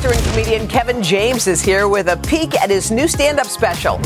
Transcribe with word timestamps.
Actor 0.00 0.16
and 0.16 0.26
comedian 0.28 0.66
Kevin 0.66 1.02
James 1.02 1.46
is 1.46 1.60
here 1.60 1.86
with 1.86 2.08
a 2.08 2.16
peek 2.26 2.54
at 2.54 2.70
his 2.70 2.90
new 2.90 3.06
stand 3.06 3.38
up 3.38 3.46
special. 3.46 3.98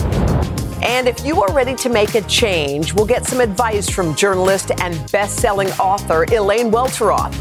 And 0.82 1.06
if 1.06 1.24
you 1.24 1.40
are 1.40 1.52
ready 1.52 1.76
to 1.76 1.88
make 1.88 2.16
a 2.16 2.22
change, 2.22 2.92
we'll 2.92 3.06
get 3.06 3.24
some 3.24 3.40
advice 3.40 3.88
from 3.88 4.16
journalist 4.16 4.72
and 4.80 5.12
best 5.12 5.36
selling 5.36 5.68
author 5.72 6.24
Elaine 6.32 6.72
Welteroth. 6.72 7.32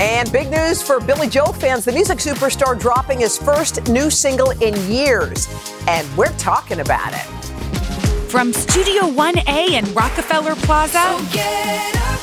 And 0.00 0.30
big 0.30 0.48
news 0.48 0.80
for 0.80 1.00
Billy 1.00 1.28
Joel 1.28 1.52
fans 1.52 1.84
the 1.84 1.90
music 1.90 2.18
superstar 2.18 2.78
dropping 2.78 3.18
his 3.18 3.36
first 3.36 3.88
new 3.88 4.10
single 4.10 4.50
in 4.62 4.76
years. 4.88 5.48
And 5.88 6.06
we're 6.16 6.36
talking 6.38 6.78
about 6.78 7.12
it. 7.12 8.30
From 8.30 8.52
Studio 8.52 9.02
1A 9.10 9.70
in 9.70 9.92
Rockefeller 9.92 10.54
Plaza, 10.54 11.16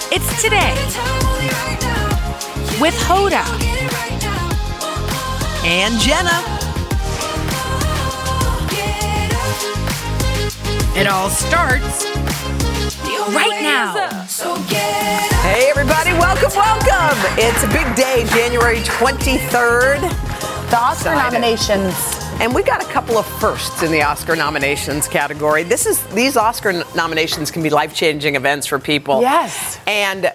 it's 0.10 0.42
today 0.42 0.74
with 2.80 2.94
Hoda 2.94 4.09
And 5.72 6.00
Jenna. 6.00 6.32
It 11.00 11.06
all 11.06 11.30
starts 11.30 12.06
right 13.36 13.62
now. 13.62 14.10
Hey, 15.44 15.70
everybody, 15.70 16.14
welcome, 16.14 16.50
welcome. 16.56 17.20
It's 17.38 17.64
a 17.64 17.68
big 17.68 17.96
day, 17.96 18.26
January 18.34 18.78
23rd. 18.78 20.02
The 20.72 20.76
Oscar 20.76 21.12
Excited. 21.12 21.34
nominations. 21.34 21.94
And 22.42 22.56
we 22.56 22.64
got 22.64 22.82
a 22.82 22.88
couple 22.88 23.20
of 23.20 23.28
firsts 23.40 23.84
in 23.84 23.92
the 23.92 24.02
Oscar 24.02 24.36
nominations 24.36 25.08
category. 25.08 25.62
This 25.62 25.86
is 25.86 26.04
these 26.16 26.36
Oscar 26.36 26.84
nominations 26.96 27.52
can 27.52 27.62
be 27.62 27.70
life-changing 27.70 28.36
events 28.36 28.66
for 28.66 28.80
people. 28.80 29.22
Yes. 29.22 29.80
And 29.86 30.34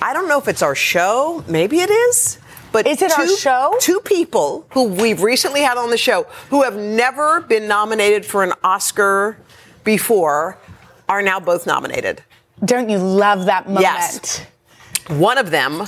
I 0.00 0.12
don't 0.12 0.28
know 0.28 0.38
if 0.38 0.46
it's 0.46 0.62
our 0.62 0.76
show, 0.76 1.42
maybe 1.48 1.80
it 1.80 1.90
is. 1.90 2.38
But 2.78 2.86
Is 2.86 3.02
it 3.02 3.10
two, 3.10 3.22
our 3.22 3.26
show? 3.26 3.74
Two 3.80 3.98
people 3.98 4.64
who 4.70 4.84
we've 4.84 5.20
recently 5.20 5.62
had 5.62 5.76
on 5.76 5.90
the 5.90 5.98
show 5.98 6.28
who 6.48 6.62
have 6.62 6.76
never 6.76 7.40
been 7.40 7.66
nominated 7.66 8.24
for 8.24 8.44
an 8.44 8.52
Oscar 8.62 9.36
before 9.82 10.58
are 11.08 11.20
now 11.20 11.40
both 11.40 11.66
nominated. 11.66 12.22
Don't 12.64 12.88
you 12.88 12.98
love 12.98 13.46
that 13.46 13.66
moment? 13.66 13.82
Yes. 13.82 14.46
One 15.08 15.38
of 15.38 15.50
them 15.50 15.86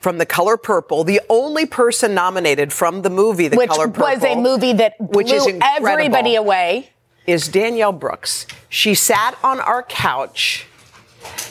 from 0.00 0.18
The 0.18 0.26
Color 0.26 0.56
Purple, 0.56 1.04
the 1.04 1.20
only 1.30 1.66
person 1.66 2.14
nominated 2.14 2.72
from 2.72 3.02
the 3.02 3.10
movie 3.10 3.46
The 3.46 3.56
Which 3.56 3.70
Color 3.70 3.86
Purple. 3.86 4.06
which 4.06 4.22
was 4.22 4.24
a 4.24 4.34
movie 4.34 4.72
that 4.72 4.98
blew 4.98 5.06
which 5.18 5.30
is 5.30 5.46
everybody 5.62 6.34
away. 6.34 6.90
Is 7.28 7.46
Danielle 7.46 7.92
Brooks. 7.92 8.48
She 8.68 8.96
sat 8.96 9.38
on 9.44 9.60
our 9.60 9.84
couch. 9.84 10.66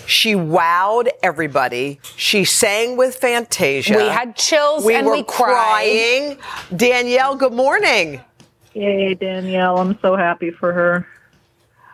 She 0.07 0.33
wowed 0.35 1.09
everybody. 1.23 1.99
She 2.15 2.45
sang 2.45 2.95
with 2.97 3.15
Fantasia. 3.15 3.95
We 3.97 4.03
had 4.07 4.35
chills 4.35 4.85
we 4.85 4.95
and 4.95 5.07
were 5.07 5.13
we 5.13 5.23
cried. 5.23 5.53
crying. 5.53 6.37
Danielle, 6.75 7.35
good 7.35 7.53
morning. 7.53 8.21
Yay, 8.73 9.13
Danielle. 9.15 9.77
I'm 9.77 9.97
so 10.01 10.15
happy 10.15 10.51
for 10.51 10.73
her. 10.73 11.07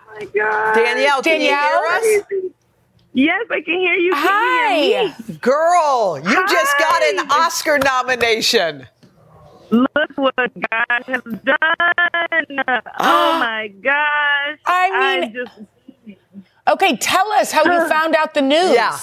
Oh 0.09 0.13
my 0.19 0.25
God. 0.25 0.73
Danielle, 0.75 1.21
can 1.21 1.39
Danielle? 1.39 1.93
you 2.01 2.01
hear 2.01 2.21
us? 2.49 2.51
Yes, 3.13 3.45
I 3.51 3.61
can 3.61 3.79
hear 3.79 3.95
you. 3.95 4.11
Can 4.13 4.79
you 4.81 4.87
hear 4.89 5.07
Hi. 5.09 5.15
me? 5.27 5.35
Girl, 5.37 6.17
you 6.23 6.47
just 6.47 6.77
got 6.79 7.03
an 7.03 7.19
Oscar 7.31 7.77
nomination. 7.79 8.87
Look 9.69 10.11
what 10.15 10.35
God 10.37 11.03
has 11.07 11.21
done. 11.43 11.57
Oh 12.99 13.37
my 13.39 13.67
gosh. 13.81 14.59
I 14.65 15.19
mean- 15.21 15.33
just 15.33 15.51
Okay, 16.71 16.95
tell 16.97 17.31
us 17.33 17.51
how 17.51 17.65
you 17.65 17.87
found 17.89 18.15
out 18.15 18.33
the 18.33 18.41
news. 18.41 18.73
Yeah. 18.73 18.97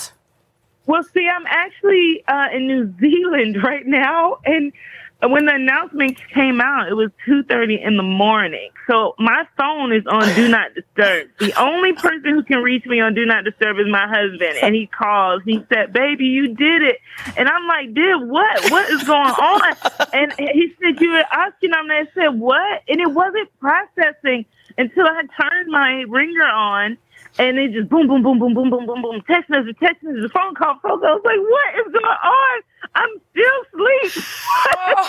Well, 0.86 1.02
see, 1.02 1.28
I'm 1.28 1.46
actually 1.46 2.24
uh, 2.26 2.46
in 2.54 2.66
New 2.66 2.94
Zealand 3.00 3.62
right 3.62 3.86
now, 3.86 4.38
and 4.46 4.72
when 5.20 5.46
the 5.46 5.54
announcement 5.54 6.16
came 6.32 6.60
out, 6.62 6.88
it 6.88 6.94
was 6.94 7.10
2:30 7.26 7.84
in 7.84 7.96
the 7.98 8.02
morning. 8.02 8.70
So 8.86 9.14
my 9.18 9.44
phone 9.58 9.92
is 9.92 10.06
on 10.06 10.34
Do 10.34 10.48
Not 10.48 10.74
Disturb. 10.74 11.28
The 11.40 11.52
only 11.60 11.92
person 11.92 12.30
who 12.30 12.42
can 12.42 12.62
reach 12.62 12.86
me 12.86 13.00
on 13.00 13.14
Do 13.14 13.26
Not 13.26 13.44
Disturb 13.44 13.78
is 13.80 13.86
my 13.90 14.08
husband, 14.08 14.58
and 14.62 14.74
he 14.74 14.86
calls. 14.86 15.42
He 15.44 15.62
said, 15.70 15.92
"Baby, 15.92 16.24
you 16.24 16.54
did 16.54 16.82
it," 16.82 17.00
and 17.36 17.48
I'm 17.48 17.66
like, 17.66 17.92
"Did 17.92 18.16
what? 18.28 18.70
What 18.70 18.88
is 18.90 19.02
going 19.02 19.20
on?" 19.20 19.76
And 20.14 20.32
he 20.38 20.72
said, 20.80 21.00
"You 21.02 21.10
were 21.10 21.24
asking 21.32 21.70
him." 21.70 21.90
And 21.90 21.92
I 21.92 22.06
said, 22.14 22.28
"What?" 22.28 22.82
And 22.88 23.00
it 23.00 23.10
wasn't 23.10 23.50
processing 23.60 24.46
until 24.78 25.04
I 25.04 25.22
turned 25.38 25.70
my 25.70 26.04
ringer 26.08 26.46
on. 26.46 26.96
And 27.38 27.58
it 27.58 27.72
just 27.72 27.88
boom, 27.90 28.08
boom, 28.08 28.22
boom, 28.22 28.38
boom, 28.40 28.54
boom, 28.54 28.70
boom, 28.70 28.86
boom, 28.86 29.02
boom. 29.02 29.22
Text 29.28 29.50
message, 29.50 29.76
text 29.80 30.02
message, 30.04 30.32
phone 30.32 30.54
call, 30.56 30.78
phone 30.82 31.00
call. 31.00 31.08
I 31.08 31.14
was 31.14 31.22
like, 31.24 31.40
what 31.40 31.86
is 31.86 31.92
going 31.92 32.06
on? 32.06 32.62
I'm 32.94 33.10
still 33.30 33.82
asleep. 34.14 34.26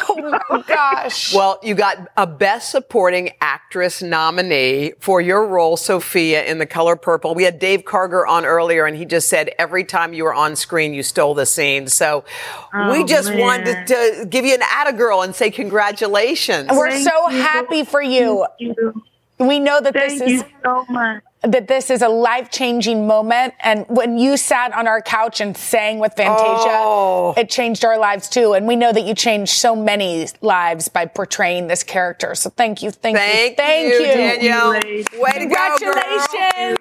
Oh 0.09 0.39
my 0.49 0.63
gosh. 0.67 1.33
Well, 1.33 1.59
you 1.63 1.75
got 1.75 1.97
a 2.17 2.27
Best 2.27 2.71
Supporting 2.71 3.31
Actress 3.41 4.01
nominee 4.01 4.93
for 4.99 5.21
your 5.21 5.45
role, 5.47 5.77
Sophia, 5.77 6.43
in 6.45 6.59
The 6.59 6.65
Color 6.67 6.97
Purple. 6.97 7.35
We 7.35 7.43
had 7.43 7.59
Dave 7.59 7.83
Karger 7.83 8.27
on 8.27 8.45
earlier, 8.45 8.85
and 8.85 8.97
he 8.97 9.05
just 9.05 9.29
said 9.29 9.51
every 9.59 9.83
time 9.85 10.13
you 10.13 10.25
were 10.25 10.33
on 10.33 10.55
screen, 10.55 10.93
you 10.93 11.03
stole 11.03 11.33
the 11.35 11.45
scene. 11.45 11.87
So 11.87 12.25
we 12.73 13.03
Oh, 13.03 13.05
just 13.05 13.29
man. 13.29 13.39
wanted 13.39 13.87
to 13.87 14.27
give 14.29 14.45
you 14.45 14.55
an 14.55 14.63
atta 14.71 14.93
girl 14.93 15.21
and 15.23 15.35
say 15.35 15.51
congratulations. 15.51 16.69
And 16.69 16.77
We're 16.77 16.91
Thank 16.91 17.05
so 17.09 17.29
you. 17.29 17.41
happy 17.41 17.83
for 17.85 18.01
you. 18.01 18.45
Thank 18.59 18.77
you. 18.77 19.03
We 19.39 19.59
know 19.59 19.81
that 19.81 19.93
Thank 19.93 20.19
this 20.19 20.21
is 20.21 20.31
you 20.31 20.45
so 20.63 20.85
much. 20.89 21.23
That 21.41 21.67
this 21.67 21.89
is 21.89 22.01
a 22.01 22.09
life-changing 22.09 23.07
moment 23.07 23.53
and 23.61 23.85
when 23.87 24.17
you 24.17 24.35
sat 24.35 24.73
on 24.73 24.87
our 24.87 25.01
couch 25.01 25.39
and 25.39 25.55
sang 25.55 25.99
with 25.99 26.13
Fantasia, 26.13 26.69
Oh. 26.69 27.33
it 27.37 27.49
changed 27.49 27.85
our 27.85 27.97
lives 27.97 28.27
too 28.27 28.53
and 28.53 28.67
we 28.67 28.75
know 28.75 28.91
that 28.91 29.03
you 29.05 29.13
changed 29.15 29.53
so 29.53 29.75
many 29.75 30.27
lives 30.41 30.89
by 30.89 31.05
portraying 31.05 31.67
this 31.67 31.83
character. 31.83 32.35
So 32.35 32.49
thank 32.49 32.81
you, 32.83 32.91
thank, 32.91 33.17
Thank, 33.17 33.51
you, 33.51 33.55
thank 33.55 33.93
you. 33.93 34.49
Danielle. 34.49 34.71
Way 34.73 35.39
to 35.39 35.45
go, 35.45 35.77
girl. 35.79 36.75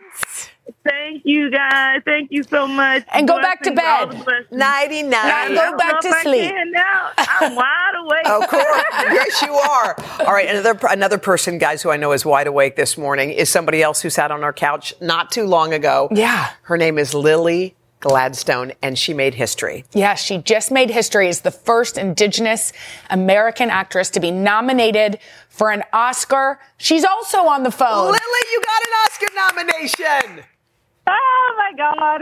Congratulations. 0.88 0.98
Thank 1.08 1.22
you, 1.24 1.50
guys. 1.50 2.02
Thank 2.04 2.32
you 2.32 2.42
so 2.42 2.66
much. 2.66 3.04
And 3.12 3.26
go 3.26 3.40
back 3.40 3.62
to 3.62 3.72
bed. 3.72 4.10
the 4.10 4.16
blessings. 4.16 4.46
99. 4.50 5.10
Now 5.10 5.48
go 5.48 5.76
back 5.76 6.00
to 6.00 6.08
if 6.08 6.14
I 6.14 6.22
sleep. 6.22 6.54
now. 6.70 7.10
I'm 7.18 7.54
wide 7.54 7.92
awake. 7.98 8.28
Of 8.28 8.48
course. 8.48 8.82
yes, 8.92 9.42
you 9.42 9.52
are. 9.54 9.96
All 10.26 10.32
right. 10.32 10.48
Another 10.48 10.78
another 10.90 11.18
person, 11.18 11.58
guys, 11.58 11.82
who 11.82 11.90
I 11.90 11.96
know 11.96 12.12
is 12.12 12.24
wide 12.24 12.46
awake 12.46 12.76
this 12.76 12.96
morning 12.96 13.30
is 13.30 13.48
somebody 13.48 13.82
else 13.82 14.00
who 14.02 14.10
sat 14.10 14.30
on 14.30 14.44
our 14.44 14.52
couch 14.52 14.94
not 15.00 15.30
too 15.30 15.44
long 15.46 15.72
ago. 15.72 16.08
Yeah. 16.12 16.50
Her 16.62 16.76
name 16.76 16.98
is 16.98 17.14
Lily 17.14 17.74
Gladstone, 18.00 18.72
and 18.80 18.96
she 18.96 19.12
made 19.12 19.34
history. 19.34 19.84
Yeah, 19.92 20.14
she 20.14 20.38
just 20.38 20.70
made 20.70 20.88
history 20.90 21.28
as 21.28 21.40
the 21.40 21.50
first 21.50 21.98
Indigenous 21.98 22.72
American 23.10 23.70
actress 23.70 24.08
to 24.10 24.20
be 24.20 24.30
nominated 24.30 25.18
for 25.48 25.72
an 25.72 25.82
Oscar. 25.92 26.60
She's 26.76 27.04
also 27.04 27.38
on 27.46 27.64
the 27.64 27.72
phone. 27.72 28.06
Lily, 28.06 28.18
you 28.52 28.62
got 28.62 28.82
an 28.86 28.92
Oscar 29.04 29.26
nomination. 29.34 30.44
Oh 31.10 31.54
my 31.56 31.72
God. 31.76 32.20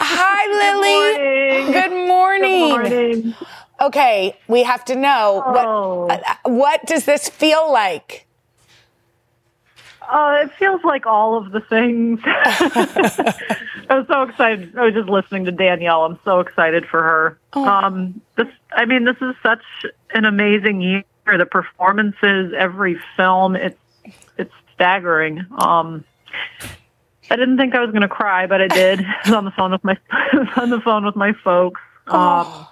Hi, 0.00 0.46
Lily. 0.72 1.68
morning. 1.68 1.72
Good 1.72 2.08
morning. 2.08 2.68
Good 2.70 3.24
morning. 3.24 3.34
Okay, 3.80 4.36
we 4.48 4.62
have 4.64 4.84
to 4.86 4.96
know 4.96 5.42
Oh. 5.46 6.06
what 6.06 6.22
uh, 6.28 6.34
what 6.44 6.86
does 6.86 7.04
this 7.04 7.28
feel 7.28 7.70
like? 7.72 8.26
Uh, 10.10 10.38
it 10.44 10.50
feels 10.58 10.82
like 10.84 11.04
all 11.06 11.36
of 11.36 11.52
the 11.52 11.60
things. 11.60 12.18
I 12.24 13.34
was 13.90 14.06
so 14.10 14.22
excited. 14.22 14.76
I 14.76 14.84
was 14.86 14.94
just 14.94 15.08
listening 15.08 15.44
to 15.44 15.52
Danielle. 15.52 16.04
I'm 16.06 16.18
so 16.24 16.40
excited 16.40 16.86
for 16.86 17.02
her. 17.02 17.38
Um, 17.52 18.20
this, 18.36 18.46
I 18.72 18.86
mean, 18.86 19.04
this 19.04 19.16
is 19.20 19.34
such 19.42 19.62
an 20.14 20.24
amazing 20.24 20.80
year. 20.80 21.04
The 21.26 21.44
performances, 21.44 22.54
every 22.56 22.98
film, 23.18 23.54
it's 23.54 23.78
it's 24.38 24.52
staggering. 24.74 25.44
Um, 25.58 26.04
I 27.30 27.36
didn't 27.36 27.58
think 27.58 27.74
I 27.74 27.80
was 27.80 27.90
going 27.90 28.02
to 28.02 28.08
cry, 28.08 28.46
but 28.46 28.60
I 28.60 28.68
did. 28.68 29.00
I 29.24 29.28
was 29.28 29.34
on 29.34 29.44
the 29.44 29.50
phone 29.52 29.72
with 29.72 29.84
my 29.84 29.96
on 30.56 30.70
the 30.70 30.80
phone 30.80 31.04
with 31.04 31.16
my 31.16 31.32
folks. 31.44 31.80
Um, 32.06 32.66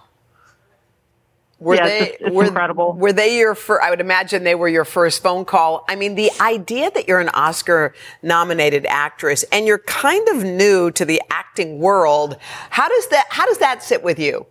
Were 1.59 1.75
yeah, 1.75 1.87
they 1.87 1.99
it's, 2.01 2.17
it's 2.23 2.35
were, 2.35 2.45
incredible. 2.45 2.95
Were 2.95 3.13
they 3.13 3.39
your 3.39 3.55
first? 3.55 3.83
I 3.85 3.91
would 3.91 4.01
imagine 4.01 4.45
they 4.45 4.55
were 4.55 4.69
your 4.69 4.85
first 4.85 5.23
phone 5.23 5.45
call. 5.45 5.85
I 5.89 5.97
mean, 5.97 6.15
the 6.15 6.31
idea 6.41 6.91
that 6.91 7.07
you're 7.09 7.21
an 7.21 7.31
Oscar-nominated 7.31 8.87
actress 8.87 9.45
and 9.53 9.67
you're 9.67 9.79
kind 9.79 10.27
of 10.29 10.45
new 10.45 10.91
to 10.93 11.05
the 11.05 11.21
acting 11.31 11.79
world. 11.79 12.37
How 12.71 12.89
does 12.89 13.09
that? 13.09 13.27
How 13.31 13.47
does 13.47 13.59
that 13.59 13.83
sit 13.83 14.03
with 14.03 14.19
you? 14.19 14.47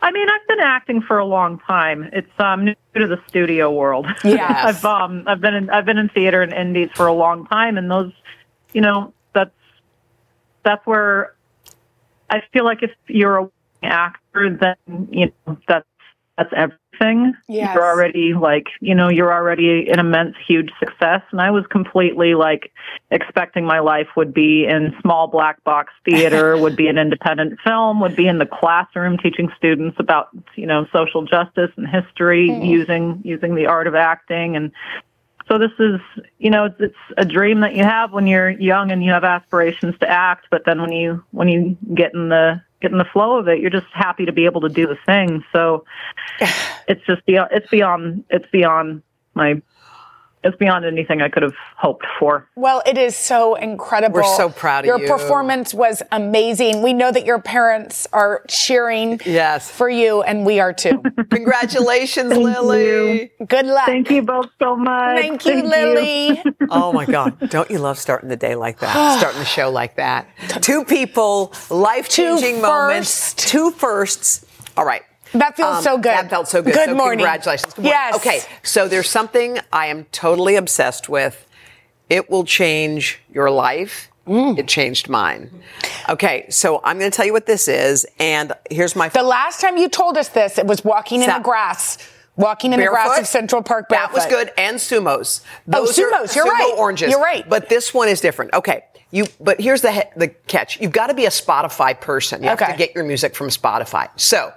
I 0.00 0.10
mean, 0.10 0.28
I've 0.28 0.46
been 0.46 0.60
acting 0.60 1.02
for 1.02 1.18
a 1.18 1.24
long 1.24 1.58
time. 1.60 2.08
It's 2.12 2.30
um, 2.38 2.64
new 2.64 2.74
to 2.94 3.06
the 3.06 3.20
studio 3.28 3.70
world. 3.70 4.06
Yeah, 4.24 4.62
I've 4.66 4.84
um, 4.84 5.24
I've 5.26 5.40
been 5.40 5.54
in, 5.54 5.70
I've 5.70 5.84
been 5.84 5.98
in 5.98 6.08
theater 6.08 6.42
and 6.42 6.52
indies 6.52 6.90
for 6.94 7.06
a 7.06 7.12
long 7.12 7.46
time, 7.46 7.76
and 7.78 7.90
those, 7.90 8.12
you 8.72 8.80
know, 8.80 9.12
that's 9.32 9.50
that's 10.64 10.86
where 10.86 11.34
I 12.30 12.42
feel 12.52 12.64
like 12.64 12.82
if 12.82 12.90
you're 13.06 13.38
a 13.38 13.50
actor, 13.82 14.56
then 14.60 15.08
you 15.10 15.32
know 15.46 15.58
that's 15.66 15.86
that's 16.38 16.52
everything. 16.54 17.34
Yes. 17.48 17.74
You're 17.74 17.84
already 17.84 18.32
like, 18.32 18.68
you 18.80 18.94
know, 18.94 19.08
you're 19.08 19.32
already 19.32 19.88
an 19.90 19.98
immense, 19.98 20.36
huge 20.46 20.70
success. 20.78 21.22
And 21.32 21.40
I 21.40 21.50
was 21.50 21.64
completely 21.68 22.34
like 22.34 22.72
expecting 23.10 23.64
my 23.64 23.80
life 23.80 24.06
would 24.16 24.32
be 24.32 24.64
in 24.64 24.94
small 25.02 25.26
black 25.26 25.62
box 25.64 25.92
theater, 26.04 26.56
would 26.60 26.76
be 26.76 26.86
an 26.86 26.96
independent 26.96 27.58
film, 27.64 28.00
would 28.00 28.14
be 28.14 28.28
in 28.28 28.38
the 28.38 28.46
classroom 28.46 29.18
teaching 29.18 29.50
students 29.56 29.96
about, 29.98 30.28
you 30.54 30.66
know, 30.66 30.86
social 30.92 31.24
justice 31.24 31.70
and 31.76 31.88
history 31.88 32.48
hmm. 32.48 32.62
using, 32.62 33.20
using 33.24 33.56
the 33.56 33.66
art 33.66 33.88
of 33.88 33.96
acting. 33.96 34.54
And 34.54 34.70
so 35.48 35.58
this 35.58 35.72
is, 35.78 36.00
you 36.38 36.50
know, 36.50 36.66
it's, 36.66 36.76
it's 36.78 36.96
a 37.16 37.24
dream 37.24 37.60
that 37.60 37.74
you 37.74 37.82
have 37.82 38.12
when 38.12 38.26
you're 38.26 38.50
young 38.50 38.92
and 38.92 39.02
you 39.02 39.10
have 39.10 39.24
aspirations 39.24 39.94
to 40.00 40.08
act. 40.08 40.46
But 40.50 40.62
then 40.66 40.80
when 40.80 40.92
you, 40.92 41.24
when 41.30 41.48
you 41.48 41.76
get 41.94 42.12
in 42.12 42.28
the, 42.28 42.62
get 42.80 42.92
in 42.92 42.98
the 42.98 43.06
flow 43.06 43.38
of 43.38 43.48
it, 43.48 43.58
you're 43.58 43.70
just 43.70 43.86
happy 43.92 44.26
to 44.26 44.32
be 44.32 44.44
able 44.44 44.60
to 44.60 44.68
do 44.68 44.86
the 44.86 44.98
thing. 45.06 45.42
So 45.52 45.84
it's 46.88 47.04
just 47.06 47.24
beyond, 47.24 47.50
it's 47.52 47.68
beyond, 47.68 48.24
it's 48.30 48.48
beyond 48.52 49.02
my, 49.34 49.62
it's 50.44 50.56
beyond 50.56 50.84
anything 50.84 51.20
I 51.22 51.28
could 51.28 51.42
have 51.42 51.54
hoped 51.76 52.06
for. 52.18 52.48
Well, 52.56 52.82
it 52.86 52.96
is 52.98 53.16
so 53.16 53.54
incredible. 53.56 54.16
We're 54.20 54.36
so 54.36 54.48
proud 54.50 54.80
of 54.80 54.86
your 54.86 54.98
you. 55.00 55.06
Your 55.06 55.18
performance 55.18 55.74
was 55.74 56.02
amazing. 56.12 56.82
We 56.82 56.92
know 56.92 57.10
that 57.10 57.24
your 57.26 57.40
parents 57.40 58.06
are 58.12 58.42
cheering 58.48 59.20
Yes. 59.24 59.70
for 59.70 59.88
you, 59.90 60.22
and 60.22 60.46
we 60.46 60.60
are 60.60 60.72
too. 60.72 61.02
Congratulations, 61.30 62.36
Lily. 62.36 63.30
Good 63.46 63.66
luck. 63.66 63.86
Thank 63.86 64.10
you 64.10 64.22
both 64.22 64.48
so 64.58 64.76
much. 64.76 65.20
Thank 65.20 65.44
you, 65.46 65.62
Lily. 65.62 66.42
Oh 66.70 66.92
my 66.92 67.06
God. 67.06 67.48
Don't 67.48 67.70
you 67.70 67.78
love 67.78 67.98
starting 67.98 68.28
the 68.28 68.36
day 68.36 68.54
like 68.54 68.80
that? 68.80 69.18
starting 69.18 69.38
the 69.40 69.46
show 69.46 69.70
like 69.70 69.96
that. 69.96 70.28
Two 70.60 70.84
people, 70.84 71.52
life 71.70 72.08
changing 72.10 72.60
moments, 72.60 73.32
two 73.34 73.70
firsts. 73.70 74.44
All 74.76 74.84
right. 74.84 75.02
That 75.32 75.56
feels 75.56 75.76
Um, 75.78 75.82
so 75.82 75.96
good. 75.96 76.04
That 76.12 76.30
felt 76.30 76.48
so 76.48 76.62
good. 76.62 76.74
Good 76.74 76.88
so 76.90 76.94
morning. 76.94 77.18
Congratulations. 77.18 77.74
Good 77.74 77.82
morning. 77.84 78.00
Yes. 78.00 78.16
Okay. 78.16 78.40
So 78.62 78.88
there's 78.88 79.10
something 79.10 79.58
I 79.72 79.86
am 79.86 80.04
totally 80.12 80.56
obsessed 80.56 81.08
with. 81.08 81.46
It 82.08 82.30
will 82.30 82.44
change 82.44 83.20
your 83.32 83.50
life. 83.50 84.08
Mm. 84.26 84.58
It 84.58 84.68
changed 84.68 85.08
mine. 85.08 85.50
Okay. 86.08 86.46
So 86.50 86.80
I'm 86.84 86.98
going 86.98 87.10
to 87.10 87.16
tell 87.16 87.26
you 87.26 87.32
what 87.32 87.46
this 87.46 87.68
is. 87.68 88.06
And 88.18 88.52
here's 88.70 88.94
my 88.96 89.08
The 89.08 89.22
last 89.22 89.60
time 89.60 89.76
you 89.76 89.88
told 89.88 90.16
us 90.16 90.28
this, 90.28 90.58
it 90.58 90.66
was 90.66 90.84
walking 90.84 91.22
in 91.22 91.28
Sa- 91.28 91.38
the 91.38 91.44
grass. 91.44 91.98
Walking 92.36 92.72
in 92.72 92.78
the 92.78 92.86
grass 92.86 93.18
of 93.18 93.26
Central 93.26 93.62
Park 93.64 93.88
That 93.88 94.12
was 94.12 94.24
good. 94.26 94.52
And 94.56 94.76
sumos. 94.76 95.42
Oh, 95.72 95.84
Those 95.86 95.98
are 95.98 96.02
sumos, 96.04 96.36
you're 96.36 96.46
sumo 96.46 96.50
right. 96.50 96.74
Oranges. 96.78 97.10
You're 97.10 97.20
right. 97.20 97.48
But 97.48 97.68
this 97.68 97.92
one 97.92 98.08
is 98.08 98.20
different. 98.20 98.54
Okay. 98.54 98.84
You, 99.10 99.26
but 99.40 99.60
here's 99.60 99.80
the 99.80 99.90
he- 99.90 100.02
the 100.16 100.28
catch. 100.28 100.80
You've 100.80 100.92
got 100.92 101.08
to 101.08 101.14
be 101.14 101.24
a 101.24 101.30
Spotify 101.30 101.98
person. 102.00 102.42
You 102.42 102.50
have 102.50 102.60
Okay. 102.62 102.70
to 102.72 102.78
get 102.78 102.94
your 102.94 103.04
music 103.04 103.34
from 103.34 103.48
Spotify. 103.48 104.08
So, 104.16 104.52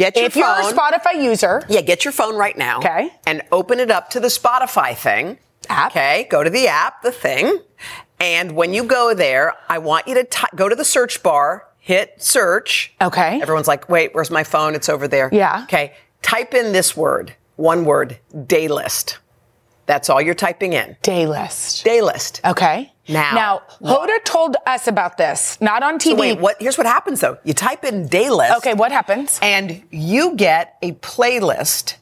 get 0.00 0.16
your 0.16 0.26
If 0.26 0.34
phone. 0.34 0.42
you're 0.42 0.70
a 0.70 0.72
Spotify 0.72 1.22
user, 1.22 1.62
yeah, 1.68 1.80
get 1.82 2.04
your 2.04 2.12
phone 2.12 2.36
right 2.36 2.56
now. 2.56 2.78
Okay. 2.78 3.10
And 3.26 3.42
open 3.52 3.78
it 3.80 3.90
up 3.90 4.10
to 4.10 4.20
the 4.20 4.28
Spotify 4.28 4.96
thing. 4.96 5.38
App. 5.68 5.92
Okay. 5.92 6.26
Go 6.30 6.42
to 6.42 6.50
the 6.50 6.66
app, 6.68 7.02
the 7.02 7.12
thing, 7.12 7.60
and 8.18 8.52
when 8.52 8.72
you 8.74 8.82
go 8.84 9.14
there, 9.14 9.54
I 9.68 9.78
want 9.78 10.08
you 10.08 10.14
to 10.14 10.24
ty- 10.24 10.48
go 10.56 10.68
to 10.68 10.74
the 10.74 10.84
search 10.84 11.22
bar, 11.22 11.66
hit 11.78 12.14
search. 12.22 12.92
Okay. 13.00 13.40
Everyone's 13.40 13.68
like, 13.68 13.88
"Wait, 13.88 14.14
where's 14.14 14.30
my 14.30 14.42
phone? 14.44 14.74
It's 14.74 14.88
over 14.88 15.06
there." 15.06 15.28
Yeah. 15.32 15.62
Okay. 15.64 15.92
Type 16.22 16.54
in 16.54 16.72
this 16.72 16.96
word. 16.96 17.34
One 17.56 17.84
word. 17.84 18.18
Day 18.46 18.68
list. 18.68 19.18
That's 19.86 20.08
all 20.08 20.20
you're 20.20 20.34
typing 20.34 20.72
in. 20.72 20.96
day 21.02 21.26
list. 21.26 21.84
Day 21.84 22.00
list. 22.00 22.40
Okay. 22.44 22.92
Now, 23.10 23.34
now 23.34 23.62
Hoda 23.82 24.22
told 24.24 24.56
us 24.66 24.86
about 24.86 25.16
this, 25.16 25.60
not 25.60 25.82
on 25.82 25.98
TV. 25.98 26.10
So 26.10 26.14
wait, 26.16 26.38
what? 26.38 26.56
Here's 26.60 26.78
what 26.78 26.86
happens 26.86 27.20
though. 27.20 27.38
You 27.44 27.54
type 27.54 27.84
in 27.84 28.08
day 28.08 28.30
list. 28.30 28.56
Okay, 28.58 28.74
what 28.74 28.92
happens? 28.92 29.38
And 29.42 29.82
you 29.90 30.36
get 30.36 30.76
a 30.82 30.92
playlist 30.92 31.96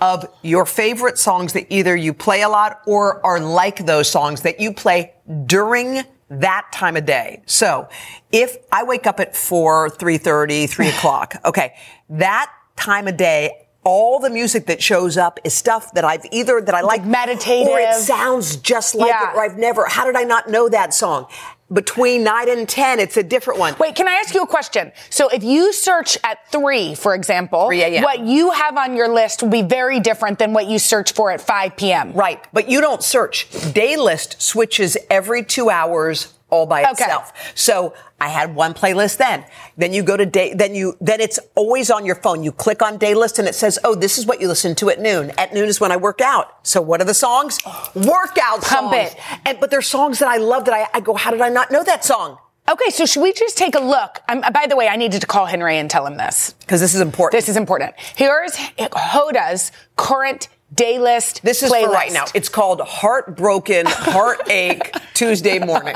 of 0.00 0.26
your 0.42 0.66
favorite 0.66 1.18
songs 1.18 1.52
that 1.54 1.66
either 1.70 1.96
you 1.96 2.12
play 2.12 2.42
a 2.42 2.48
lot 2.48 2.82
or 2.86 3.24
are 3.24 3.40
like 3.40 3.86
those 3.86 4.10
songs 4.10 4.42
that 4.42 4.60
you 4.60 4.72
play 4.72 5.14
during 5.46 6.02
that 6.28 6.66
time 6.72 6.96
of 6.96 7.06
day. 7.06 7.42
So 7.46 7.88
if 8.32 8.56
I 8.72 8.82
wake 8.82 9.06
up 9.06 9.20
at 9.20 9.36
4, 9.36 9.90
3.30, 9.90 10.68
3 10.68 10.88
o'clock, 10.88 11.34
okay, 11.44 11.74
that 12.10 12.52
time 12.76 13.08
of 13.08 13.16
day, 13.16 13.65
all 13.86 14.18
the 14.18 14.28
music 14.30 14.66
that 14.66 14.82
shows 14.82 15.16
up 15.16 15.38
is 15.44 15.54
stuff 15.54 15.94
that 15.94 16.04
I've 16.04 16.26
either 16.32 16.60
that 16.60 16.74
I 16.74 16.80
like, 16.80 17.04
meditative. 17.04 17.68
or 17.72 17.78
it 17.78 17.94
sounds 17.94 18.56
just 18.56 18.96
like 18.96 19.08
Yeah. 19.08 19.30
it, 19.32 19.36
or 19.36 19.42
I've 19.44 19.56
never. 19.56 19.86
How 19.86 20.04
did 20.04 20.16
I 20.16 20.24
not 20.24 20.48
know 20.50 20.68
that 20.68 20.92
song? 20.92 21.28
Between 21.72 22.22
nine 22.22 22.48
and 22.48 22.68
ten, 22.68 23.00
it's 23.00 23.16
a 23.16 23.22
different 23.22 23.58
one. 23.60 23.74
Wait, 23.78 23.94
can 23.96 24.06
I 24.06 24.14
ask 24.14 24.34
you 24.34 24.42
a 24.42 24.46
question? 24.46 24.92
So 25.10 25.28
if 25.28 25.42
you 25.42 25.72
search 25.72 26.16
at 26.22 26.38
3, 26.52 26.94
for 26.94 27.14
example, 27.14 27.66
3 27.66 27.82
a.m.. 27.82 28.02
what 28.04 28.20
you 28.20 28.50
have 28.52 28.76
on 28.76 28.94
your 28.96 29.08
list 29.08 29.42
will 29.42 29.50
be 29.50 29.62
very 29.62 29.98
different 30.00 30.38
than 30.38 30.52
what 30.52 30.66
you 30.66 30.78
search 30.78 31.12
for 31.12 31.30
at 31.32 31.40
5 31.40 31.76
p.m. 31.76 32.12
Right, 32.12 32.44
but 32.52 32.68
you 32.68 32.80
don't 32.80 33.02
search. 33.02 33.48
Day 33.72 33.96
list 33.96 34.40
switches 34.40 34.96
every 35.10 35.44
two 35.44 35.68
hours 35.70 36.34
all 36.48 36.66
by 36.66 36.82
Okay. 36.82 36.90
itself. 36.92 37.32
So 37.56 37.92
I 38.20 38.28
had 38.28 38.54
one 38.54 38.72
playlist 38.74 39.16
then. 39.16 39.44
Then 39.76 39.92
you 39.92 40.02
go 40.02 40.16
to 40.16 40.24
day, 40.24 40.54
then 40.54 40.74
you, 40.74 40.96
then 41.00 41.20
it's 41.20 41.38
always 41.54 41.90
on 41.90 42.06
your 42.06 42.14
phone. 42.14 42.44
You 42.44 42.52
click 42.52 42.82
on 42.82 42.98
day 42.98 43.14
list 43.14 43.38
and 43.38 43.48
it 43.48 43.54
says, 43.54 43.78
oh, 43.84 43.94
this 43.94 44.16
is 44.16 44.26
what 44.26 44.40
you 44.40 44.46
listen 44.48 44.74
to 44.76 44.90
at 44.90 45.00
noon. 45.00 45.32
At 45.38 45.52
noon 45.52 45.68
is 45.68 45.80
when 45.80 45.90
I 45.92 45.96
work 45.96 46.20
out. 46.20 46.66
So 46.66 46.80
what 46.80 47.00
are 47.00 47.04
the 47.04 47.14
songs? 47.14 47.58
Workout 47.94 48.62
Pump 48.62 48.92
songs. 48.92 49.12
it. 49.12 49.16
And, 49.44 49.58
but 49.60 49.70
there's 49.70 49.86
songs 49.88 50.20
that 50.20 50.28
I 50.28 50.36
love 50.36 50.64
that 50.66 50.74
I, 50.74 50.86
I 50.98 51.00
go, 51.00 51.14
how 51.14 51.30
did 51.30 51.40
I 51.40 51.48
not 51.48 51.70
know 51.72 51.82
that 51.82 52.04
song? 52.04 52.38
Okay, 52.68 52.90
so 52.90 53.06
should 53.06 53.22
we 53.22 53.32
just 53.32 53.56
take 53.56 53.76
a 53.76 53.80
look? 53.80 54.22
Um, 54.28 54.40
by 54.52 54.66
the 54.68 54.74
way, 54.76 54.88
I 54.88 54.96
needed 54.96 55.20
to 55.20 55.26
call 55.28 55.46
Henry 55.46 55.76
and 55.78 55.88
tell 55.88 56.04
him 56.04 56.16
this. 56.16 56.52
Because 56.60 56.80
this 56.80 56.94
is 56.96 57.00
important. 57.00 57.38
This 57.40 57.48
is 57.48 57.56
important. 57.56 57.94
Here's 58.16 58.56
Hoda's 58.56 59.70
current 59.94 60.48
day 60.74 60.98
list. 60.98 61.42
This 61.44 61.62
is 61.62 61.70
playlist. 61.70 61.84
for 61.86 61.90
right 61.92 62.12
now. 62.12 62.24
It's 62.34 62.48
called 62.48 62.80
Heartbroken 62.80 63.86
Heartache 63.86 64.92
Tuesday 65.14 65.60
Morning. 65.60 65.94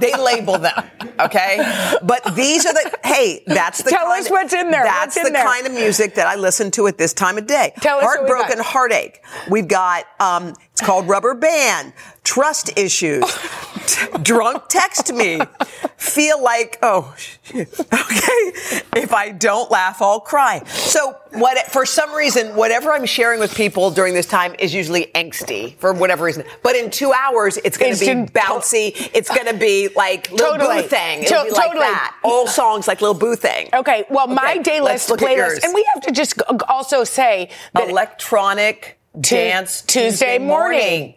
They 0.00 0.14
label 0.16 0.58
them, 0.58 0.84
okay? 1.20 1.58
But 2.02 2.34
these 2.34 2.66
are 2.66 2.72
the 2.72 2.98
hey, 3.04 3.42
that's 3.46 3.82
the 3.82 3.90
Tell 3.90 4.06
kind 4.06 4.20
us 4.24 4.30
what's 4.30 4.52
in 4.52 4.70
there. 4.70 4.84
That's 4.84 5.16
What's 5.16 5.26
in 5.28 5.32
the 5.32 5.38
there? 5.38 5.44
kind 5.46 5.66
of 5.66 5.72
music 5.72 6.14
that 6.14 6.26
I 6.26 6.36
listen 6.36 6.70
to 6.72 6.86
at 6.86 6.98
this 6.98 7.12
time 7.12 7.38
of 7.38 7.46
day. 7.46 7.72
Tell 7.80 7.98
us 7.98 8.04
what 8.04 8.22
we 8.24 8.28
Heartbroken. 8.30 8.62
Heartache. 8.64 9.22
We've 9.50 9.68
got 9.68 10.04
um, 10.20 10.54
it's 10.72 10.80
called 10.80 11.08
Rubber 11.08 11.34
Band. 11.34 11.92
Trust 12.24 12.76
issues. 12.78 13.24
T- 13.88 14.18
drunk 14.22 14.64
text 14.68 15.12
me. 15.14 15.40
Feel 15.96 16.42
like 16.42 16.78
oh 16.82 17.14
okay. 17.54 18.52
If 18.96 19.12
I 19.14 19.30
don't 19.30 19.70
laugh, 19.70 20.02
I'll 20.02 20.20
cry. 20.20 20.62
So 20.66 21.16
what 21.32 21.56
for 21.68 21.86
some 21.86 22.12
reason, 22.14 22.54
whatever 22.56 22.92
I'm 22.92 23.06
sharing 23.06 23.40
with 23.40 23.54
people 23.54 23.90
during 23.90 24.12
this 24.14 24.26
time 24.26 24.54
is 24.58 24.74
usually 24.74 25.06
angsty 25.14 25.76
for 25.76 25.92
whatever 25.92 26.24
reason. 26.24 26.44
But 26.62 26.76
in 26.76 26.90
two 26.90 27.12
hours, 27.12 27.56
it's 27.64 27.78
going 27.78 27.94
to 27.94 28.00
be 28.00 28.30
bouncy. 28.32 29.10
It's 29.14 29.28
going 29.28 29.46
to 29.46 29.54
be 29.54 29.88
like 29.96 30.30
Lil 30.30 30.52
Totally. 30.52 30.82
Boo 30.82 30.88
thang. 30.88 31.20
To- 31.24 31.34
It'll 31.34 31.44
be 31.44 31.50
like 31.52 31.66
totally. 31.68 31.84
that. 31.86 32.16
All 32.22 32.46
songs 32.46 32.86
like 32.88 33.00
Lil 33.00 33.14
Boo 33.14 33.36
thang. 33.36 33.68
Okay, 33.72 34.04
well, 34.10 34.26
my 34.26 34.52
Okay, 34.54 34.62
day 34.62 34.80
list 34.80 35.08
playlist, 35.10 35.64
and 35.64 35.72
we 35.74 35.86
have 35.94 36.02
to 36.04 36.12
just 36.12 36.40
also 36.68 37.04
say 37.04 37.50
that 37.74 37.88
Electronic 37.88 38.98
dance 39.20 39.82
Tuesday 39.82 40.38
morning. 40.38 41.14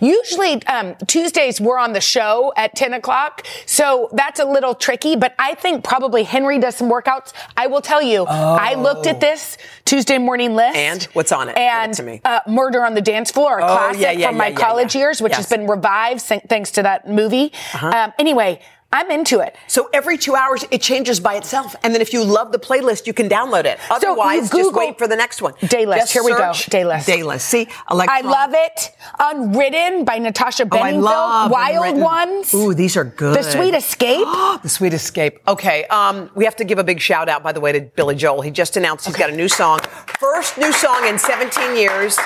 Usually 0.00 0.64
um, 0.66 0.94
Tuesdays 1.06 1.60
we're 1.60 1.78
on 1.78 1.92
the 1.92 2.00
show 2.00 2.52
at 2.56 2.74
10 2.74 2.94
o'clock, 2.94 3.46
so 3.66 4.08
that's 4.12 4.40
a 4.40 4.44
little 4.44 4.74
tricky. 4.74 5.16
But 5.16 5.34
I 5.38 5.54
think 5.54 5.84
probably 5.84 6.22
Henry 6.24 6.58
does 6.58 6.76
some 6.76 6.90
workouts. 6.90 7.32
I 7.56 7.66
will 7.66 7.80
tell 7.82 8.02
you, 8.02 8.24
I 8.26 8.74
looked 8.74 9.06
at 9.06 9.20
this 9.20 9.58
Tuesday 9.84 10.18
morning 10.18 10.54
list. 10.54 10.76
And? 10.76 11.02
What's 11.14 11.32
on 11.32 11.48
it? 11.48 11.52
It 11.52 11.58
And 11.58 11.94
to 11.94 12.02
me. 12.02 12.20
Uh, 12.24 12.40
Murder 12.48 12.84
on 12.84 12.94
the 12.94 13.00
Dance 13.02 13.30
Floor, 13.30 13.58
a 13.58 13.64
Oh, 13.64 13.66
classic 13.68 14.00
yeah, 14.02 14.10
yeah, 14.12 14.28
from 14.28 14.36
my 14.36 14.46
yeah, 14.48 14.50
yeah, 14.50 14.56
college 14.66 14.94
years, 14.94 15.20
which 15.20 15.30
Yes. 15.32 15.40
Uh-huh. 15.46 15.48
has 15.56 15.58
been 15.58 15.66
revived 15.68 16.22
thanks 16.22 16.70
to 16.72 16.82
that 16.82 17.08
movie. 17.08 17.52
Um, 17.80 18.12
anyway. 18.18 18.60
I'm 18.92 19.10
into 19.10 19.40
it. 19.40 19.56
So 19.68 19.88
every 19.92 20.18
two 20.18 20.34
hours, 20.34 20.64
it 20.70 20.82
changes 20.82 21.18
by 21.18 21.36
itself. 21.36 21.74
And 21.82 21.94
then 21.94 22.02
if 22.02 22.12
you 22.12 22.22
love 22.22 22.52
the 22.52 22.58
playlist, 22.58 23.06
you 23.06 23.14
can 23.14 23.28
download 23.28 23.64
it. 23.64 23.78
So 23.88 23.94
Otherwise, 23.94 24.50
just 24.50 24.74
wait 24.74 24.98
for 24.98 25.08
the 25.08 25.16
next 25.16 25.40
one. 25.40 25.54
Daylist. 25.54 25.96
Just 25.96 26.12
Here 26.12 26.22
we 26.22 26.32
go. 26.32 26.50
Daylist. 26.52 27.06
Daylist. 27.06 27.40
See, 27.40 27.68
I 27.88 28.20
love 28.20 28.50
it. 28.54 28.90
Unwritten 29.18 30.04
by 30.04 30.18
Natasha 30.18 30.64
Oh, 30.64 30.66
Bedingfield. 30.66 31.02
love 31.04 31.50
Wild 31.50 31.76
Unwritten. 31.76 32.00
Ones. 32.02 32.54
Ooh, 32.54 32.74
these 32.74 32.96
are 32.96 33.04
good. 33.04 33.38
The 33.38 33.42
Sweet 33.42 33.74
Escape. 33.74 34.26
the 34.62 34.68
Sweet 34.68 34.92
Escape. 34.92 35.40
Okay, 35.48 35.84
um, 35.86 36.30
we 36.34 36.44
have 36.44 36.56
to 36.56 36.64
give 36.64 36.78
a 36.78 36.84
big 36.84 37.00
shout 37.00 37.28
out, 37.28 37.42
by 37.42 37.52
the 37.52 37.60
way, 37.60 37.72
to 37.72 37.80
Billy 37.80 38.14
Joel. 38.14 38.42
He 38.42 38.50
just 38.50 38.76
announced 38.76 39.06
he's 39.06 39.16
got 39.16 39.30
a 39.30 39.36
new 39.36 39.48
song. 39.48 39.80
First 40.20 40.58
new 40.58 40.72
song 40.72 41.06
in 41.06 41.18
17 41.18 41.76
years. 41.76 42.18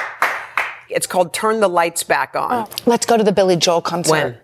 It's 0.88 1.06
called 1.06 1.32
Turn 1.32 1.60
the 1.60 1.68
Lights 1.68 2.02
Back 2.02 2.34
On. 2.36 2.66
Oh. 2.68 2.74
Let's 2.86 3.06
go 3.06 3.16
to 3.16 3.22
the 3.24 3.32
Billy 3.32 3.56
Joel 3.56 3.80
concert. 3.80 4.12
When? 4.12 4.36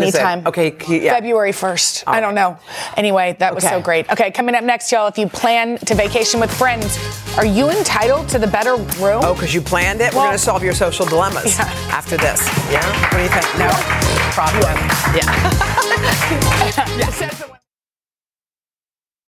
When 0.00 0.02
is 0.02 0.14
it? 0.14 0.18
Anytime. 0.20 0.46
Okay, 0.46 0.76
yeah. 0.88 1.12
February 1.14 1.52
1st. 1.52 2.04
I 2.06 2.20
don't 2.20 2.34
know. 2.34 2.56
Anyway, 2.96 3.36
that 3.40 3.54
was 3.54 3.64
Okay. 3.64 3.74
so 3.74 3.80
great. 3.80 4.08
Okay, 4.10 4.30
coming 4.30 4.54
up 4.54 4.62
next, 4.64 4.90
y'all, 4.92 5.08
if 5.08 5.18
you 5.18 5.26
plan 5.28 5.76
to 5.78 5.94
vacation 5.94 6.40
with 6.40 6.52
friends, 6.56 6.98
are 7.36 7.44
you 7.46 7.68
entitled 7.70 8.28
to 8.30 8.38
the 8.38 8.46
better 8.46 8.76
room? 8.76 9.22
Oh, 9.24 9.34
because 9.34 9.52
you 9.54 9.60
planned 9.60 10.00
it? 10.00 10.12
We're 10.14 10.20
going 10.22 10.32
to 10.32 10.38
solve 10.38 10.62
your 10.62 10.74
social 10.74 11.04
dilemmas 11.06 11.58
Yeah. 11.58 11.64
after 11.90 12.16
this. 12.16 12.40
Yeah? 12.70 12.80
What 13.10 13.18
do 13.18 13.22
you 13.22 13.28
think? 13.28 13.46
No? 13.58 13.70
Probably. 14.32 14.62
Yeah. 15.14 15.28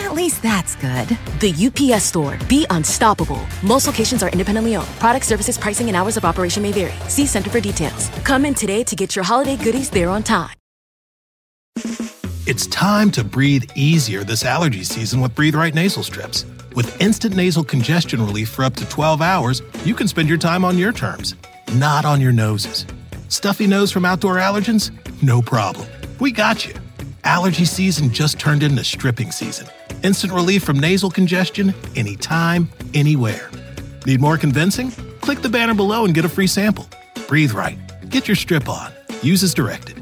At 0.00 0.14
least 0.14 0.42
that's 0.42 0.76
good. 0.76 1.08
The 1.40 1.52
UPS 1.66 2.04
store. 2.04 2.38
Be 2.48 2.66
unstoppable. 2.70 3.40
Most 3.62 3.86
locations 3.86 4.22
are 4.22 4.30
independently 4.30 4.76
owned. 4.76 4.88
Product 4.98 5.24
services, 5.24 5.58
pricing, 5.58 5.88
and 5.88 5.96
hours 5.96 6.16
of 6.16 6.24
operation 6.24 6.62
may 6.62 6.72
vary. 6.72 6.92
See 7.08 7.26
Center 7.26 7.50
for 7.50 7.60
details. 7.60 8.08
Come 8.24 8.44
in 8.44 8.54
today 8.54 8.82
to 8.84 8.96
get 8.96 9.14
your 9.14 9.24
holiday 9.24 9.56
goodies 9.56 9.90
there 9.90 10.08
on 10.08 10.22
time. 10.22 10.56
It's 12.46 12.66
time 12.66 13.10
to 13.12 13.22
breathe 13.22 13.70
easier 13.76 14.24
this 14.24 14.44
allergy 14.44 14.82
season 14.82 15.20
with 15.20 15.34
Breathe 15.34 15.54
Right 15.54 15.74
nasal 15.74 16.02
strips. 16.02 16.44
With 16.74 17.00
instant 17.00 17.36
nasal 17.36 17.62
congestion 17.62 18.20
relief 18.20 18.48
for 18.48 18.64
up 18.64 18.74
to 18.76 18.88
12 18.88 19.22
hours, 19.22 19.62
you 19.84 19.94
can 19.94 20.08
spend 20.08 20.28
your 20.28 20.38
time 20.38 20.64
on 20.64 20.78
your 20.78 20.92
terms, 20.92 21.36
not 21.74 22.04
on 22.04 22.20
your 22.20 22.32
noses. 22.32 22.86
Stuffy 23.28 23.66
nose 23.66 23.92
from 23.92 24.04
outdoor 24.04 24.36
allergens? 24.36 24.90
No 25.22 25.40
problem. 25.40 25.86
We 26.18 26.32
got 26.32 26.66
you. 26.66 26.74
Allergy 27.24 27.64
season 27.64 28.12
just 28.12 28.38
turned 28.38 28.62
into 28.62 28.84
stripping 28.84 29.30
season. 29.30 29.66
Instant 30.02 30.32
relief 30.32 30.62
from 30.62 30.78
nasal 30.78 31.10
congestion 31.10 31.74
anytime, 31.96 32.68
anywhere. 32.94 33.50
Need 34.06 34.20
more 34.20 34.38
convincing? 34.38 34.90
Click 35.20 35.42
the 35.42 35.48
banner 35.48 35.74
below 35.74 36.04
and 36.04 36.14
get 36.14 36.24
a 36.24 36.28
free 36.28 36.46
sample. 36.46 36.88
Breathe 37.28 37.52
Right. 37.52 37.78
Get 38.08 38.26
your 38.26 38.34
strip 38.34 38.68
on. 38.68 38.92
Use 39.22 39.42
as 39.42 39.54
directed. 39.54 39.96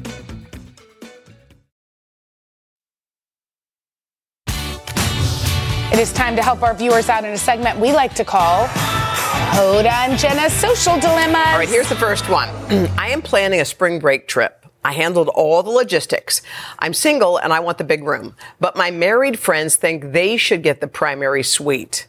It 5.91 5.99
is 5.99 6.13
time 6.13 6.35
to 6.35 6.41
help 6.41 6.63
our 6.63 6.73
viewers 6.73 7.09
out 7.09 7.25
in 7.25 7.31
a 7.31 7.37
segment 7.37 7.77
we 7.79 7.91
like 7.91 8.13
to 8.15 8.23
call 8.23 8.67
Hoda 8.67 9.91
and 9.91 10.17
Jenna's 10.17 10.53
Social 10.53 10.97
Dilemmas. 10.99 11.35
All 11.35 11.57
right, 11.57 11.67
here's 11.67 11.89
the 11.89 11.95
first 11.95 12.29
one. 12.29 12.47
I 12.97 13.09
am 13.09 13.21
planning 13.21 13.59
a 13.59 13.65
spring 13.65 13.99
break 13.99 14.27
trip. 14.27 14.65
I 14.83 14.93
handled 14.93 15.29
all 15.29 15.61
the 15.61 15.69
logistics. 15.69 16.41
I'm 16.79 16.93
single 16.93 17.37
and 17.37 17.51
I 17.51 17.59
want 17.59 17.77
the 17.77 17.83
big 17.83 18.03
room, 18.03 18.35
but 18.59 18.75
my 18.75 18.91
married 18.91 19.37
friends 19.37 19.75
think 19.75 20.13
they 20.13 20.37
should 20.37 20.63
get 20.63 20.79
the 20.81 20.87
primary 20.87 21.43
suite. 21.43 22.07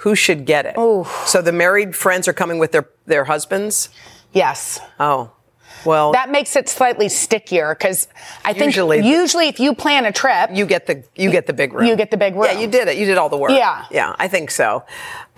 Who 0.00 0.14
should 0.14 0.44
get 0.44 0.66
it? 0.66 0.76
So 1.26 1.42
the 1.42 1.52
married 1.52 1.94
friends 1.94 2.28
are 2.28 2.32
coming 2.32 2.58
with 2.58 2.72
their, 2.72 2.88
their 3.06 3.24
husbands? 3.24 3.88
Yes. 4.32 4.80
Oh, 5.00 5.30
well, 5.84 6.12
That 6.12 6.30
makes 6.30 6.56
it 6.56 6.68
slightly 6.68 7.08
stickier 7.08 7.74
because 7.74 8.08
I 8.44 8.52
think 8.52 8.66
Usually- 8.66 9.06
usually, 9.06 9.48
if 9.48 9.60
you 9.60 9.74
plan 9.74 10.04
a 10.06 10.12
trip, 10.12 10.50
you 10.52 10.66
get 10.66 10.86
the 10.86 11.04
you 11.14 11.30
get 11.30 11.46
the 11.46 11.52
big 11.52 11.72
room. 11.72 11.86
You 11.86 11.96
get 11.96 12.10
the 12.10 12.16
big 12.16 12.34
room. 12.34 12.44
Yeah, 12.46 12.58
you 12.58 12.66
did 12.66 12.88
it. 12.88 12.96
You 12.96 13.06
did 13.06 13.18
all 13.18 13.28
the 13.28 13.36
work. 13.36 13.50
Yeah. 13.52 13.84
yeah, 13.90 14.14
I 14.18 14.28
think 14.28 14.50
so. 14.50 14.84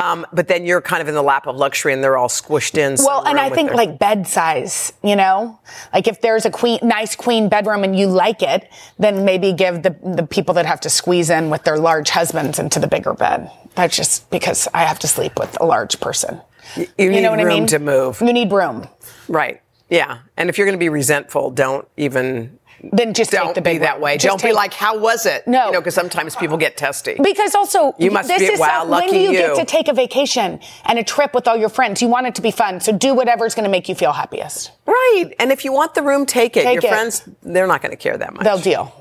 Um, 0.00 0.26
but 0.32 0.46
then 0.48 0.64
you're 0.64 0.80
kind 0.80 1.02
of 1.02 1.08
in 1.08 1.14
the 1.14 1.22
lap 1.22 1.46
of 1.48 1.56
luxury, 1.56 1.92
and 1.92 2.02
they're 2.04 2.16
all 2.16 2.28
squished 2.28 2.78
in. 2.78 2.96
well, 3.04 3.24
and 3.26 3.38
I 3.38 3.50
think 3.50 3.68
their- 3.70 3.76
like 3.76 3.98
bed 3.98 4.26
size, 4.28 4.92
you 5.02 5.16
know, 5.16 5.58
like 5.92 6.06
if 6.06 6.20
there's 6.20 6.46
a 6.46 6.50
queen, 6.50 6.78
nice 6.82 7.16
queen 7.16 7.48
bedroom 7.48 7.82
and 7.84 7.98
you 7.98 8.06
like 8.06 8.42
it, 8.42 8.68
then 8.98 9.24
maybe 9.24 9.52
give 9.52 9.82
the 9.82 9.96
the 10.04 10.26
people 10.26 10.54
that 10.54 10.66
have 10.66 10.80
to 10.80 10.90
squeeze 10.90 11.30
in 11.30 11.50
with 11.50 11.64
their 11.64 11.78
large 11.78 12.10
husbands 12.10 12.58
into 12.58 12.78
the 12.78 12.86
bigger 12.86 13.12
bed. 13.14 13.50
That's 13.74 13.96
just 13.96 14.28
because 14.30 14.66
I 14.74 14.84
have 14.84 14.98
to 15.00 15.08
sleep 15.08 15.38
with 15.38 15.56
a 15.60 15.64
large 15.66 16.00
person. 16.00 16.40
you, 16.76 16.86
need 17.10 17.22
know 17.22 17.30
what 17.30 17.40
I 17.40 17.44
room 17.44 17.54
mean? 17.60 17.66
to 17.68 17.78
move. 17.78 18.20
You 18.20 18.32
need 18.32 18.52
room. 18.52 18.88
Right. 19.28 19.60
Yeah. 19.90 20.18
And 20.36 20.48
if 20.48 20.58
you're 20.58 20.66
going 20.66 20.78
to 20.78 20.82
be 20.82 20.88
resentful, 20.88 21.50
don't 21.50 21.88
even 21.96 22.58
Then 22.92 23.14
just 23.14 23.30
don't 23.30 23.46
take 23.46 23.54
the 23.56 23.60
be 23.62 23.78
that 23.78 24.00
way. 24.00 24.18
Just 24.18 24.26
don't 24.38 24.42
be 24.50 24.54
like, 24.54 24.72
"How 24.72 24.98
was 24.98 25.26
it?" 25.26 25.46
No. 25.48 25.66
You 25.66 25.72
know, 25.72 25.80
because 25.80 25.94
sometimes 25.94 26.36
people 26.36 26.56
get 26.56 26.76
testy. 26.76 27.16
Because 27.22 27.54
also, 27.54 27.94
You 27.98 28.10
must 28.10 28.28
this 28.28 28.38
be- 28.40 28.46
is 28.54 28.60
wow, 28.60 28.84
lucky 28.84 29.06
when 29.06 29.14
do 29.14 29.20
you, 29.20 29.30
you. 29.32 29.38
get 29.38 29.56
to 29.56 29.64
take 29.64 29.88
a 29.88 29.92
vacation 29.94 30.60
and 30.84 30.98
a 30.98 31.02
trip 31.04 31.34
with 31.34 31.48
all 31.48 31.56
your 31.56 31.70
friends? 31.70 32.00
You 32.02 32.08
want 32.08 32.26
it 32.26 32.34
to 32.36 32.42
be 32.42 32.50
fun, 32.52 32.80
so 32.80 32.92
do 32.92 33.14
whatever's 33.14 33.54
going 33.56 33.64
to 33.64 33.70
make 33.70 33.88
you 33.88 33.94
feel 33.96 34.12
happiest. 34.12 34.70
right. 34.86 35.32
And 35.40 35.50
if 35.50 35.64
you 35.64 35.72
want 35.72 35.94
the 35.94 36.02
room, 36.02 36.24
take 36.26 36.56
it. 36.56 36.62
Take 36.62 36.82
your 36.82 36.84
it. 36.92 36.94
friends, 36.94 37.28
they're 37.42 37.66
not 37.66 37.82
going 37.82 37.90
to 37.92 37.96
care 37.96 38.16
that 38.16 38.32
much. 38.34 38.44
They'll 38.44 38.58
deal. 38.58 38.92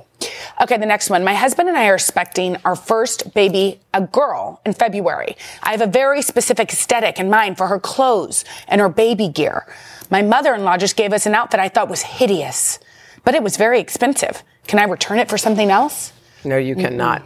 Okay, 0.60 0.78
the 0.80 0.88
next 0.88 1.12
one. 1.12 1.24
My 1.24 1.36
husband 1.36 1.70
and 1.70 1.78
I 1.78 1.88
are 1.90 1.94
expecting 1.94 2.58
our 2.66 2.76
first 2.76 3.36
baby, 3.36 3.80
a 3.94 4.02
girl, 4.02 4.60
in 4.66 4.74
February. 4.74 5.38
I 5.62 5.70
have 5.70 5.82
a 5.82 5.86
very 5.88 6.24
specific 6.24 6.72
aesthetic 6.74 7.20
in 7.20 7.30
mind 7.30 7.58
for 7.60 7.68
her 7.68 7.80
clothes 7.80 8.44
and 8.68 8.82
her 8.82 8.90
baby 8.90 9.28
gear. 9.30 9.68
My 10.10 10.22
mother 10.22 10.54
in 10.54 10.64
law 10.64 10.78
just 10.78 10.96
gave 10.96 11.14
us 11.14 11.26
an 11.26 11.36
outfit 11.36 11.60
I 11.60 11.70
thought 11.70 11.90
was 11.90 12.02
hideous, 12.02 12.80
but 13.24 13.36
it 13.36 13.44
was 13.44 13.58
very 13.58 13.80
expensive. 13.80 14.44
Can 14.68 14.80
I 14.80 14.84
return 14.84 15.20
it 15.20 15.30
for 15.30 15.38
something 15.38 15.70
else? 15.72 16.14
No, 16.44 16.56
you 16.56 16.76
cannot. 16.76 17.24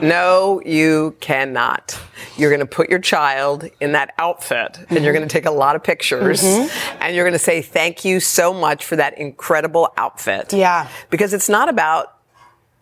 No, 0.00 0.62
you 0.64 1.16
cannot. 1.20 1.98
You're 2.38 2.48
going 2.48 2.60
to 2.60 2.66
put 2.66 2.88
your 2.88 3.00
child 3.00 3.68
in 3.80 3.92
that 3.92 4.14
outfit 4.18 4.78
and 4.88 5.04
you're 5.04 5.12
going 5.12 5.26
to 5.26 5.32
take 5.32 5.44
a 5.46 5.50
lot 5.50 5.76
of 5.76 5.82
pictures 5.82 6.42
Mm-hmm. 6.42 7.02
and 7.02 7.14
you're 7.14 7.24
going 7.24 7.34
to 7.34 7.38
say, 7.38 7.60
thank 7.60 8.04
you 8.04 8.18
so 8.20 8.54
much 8.54 8.84
for 8.84 8.96
that 8.96 9.18
incredible 9.18 9.92
outfit. 9.98 10.52
Yeah. 10.54 10.88
Because 11.10 11.34
it's 11.34 11.48
not 11.50 11.68
about, 11.68 12.15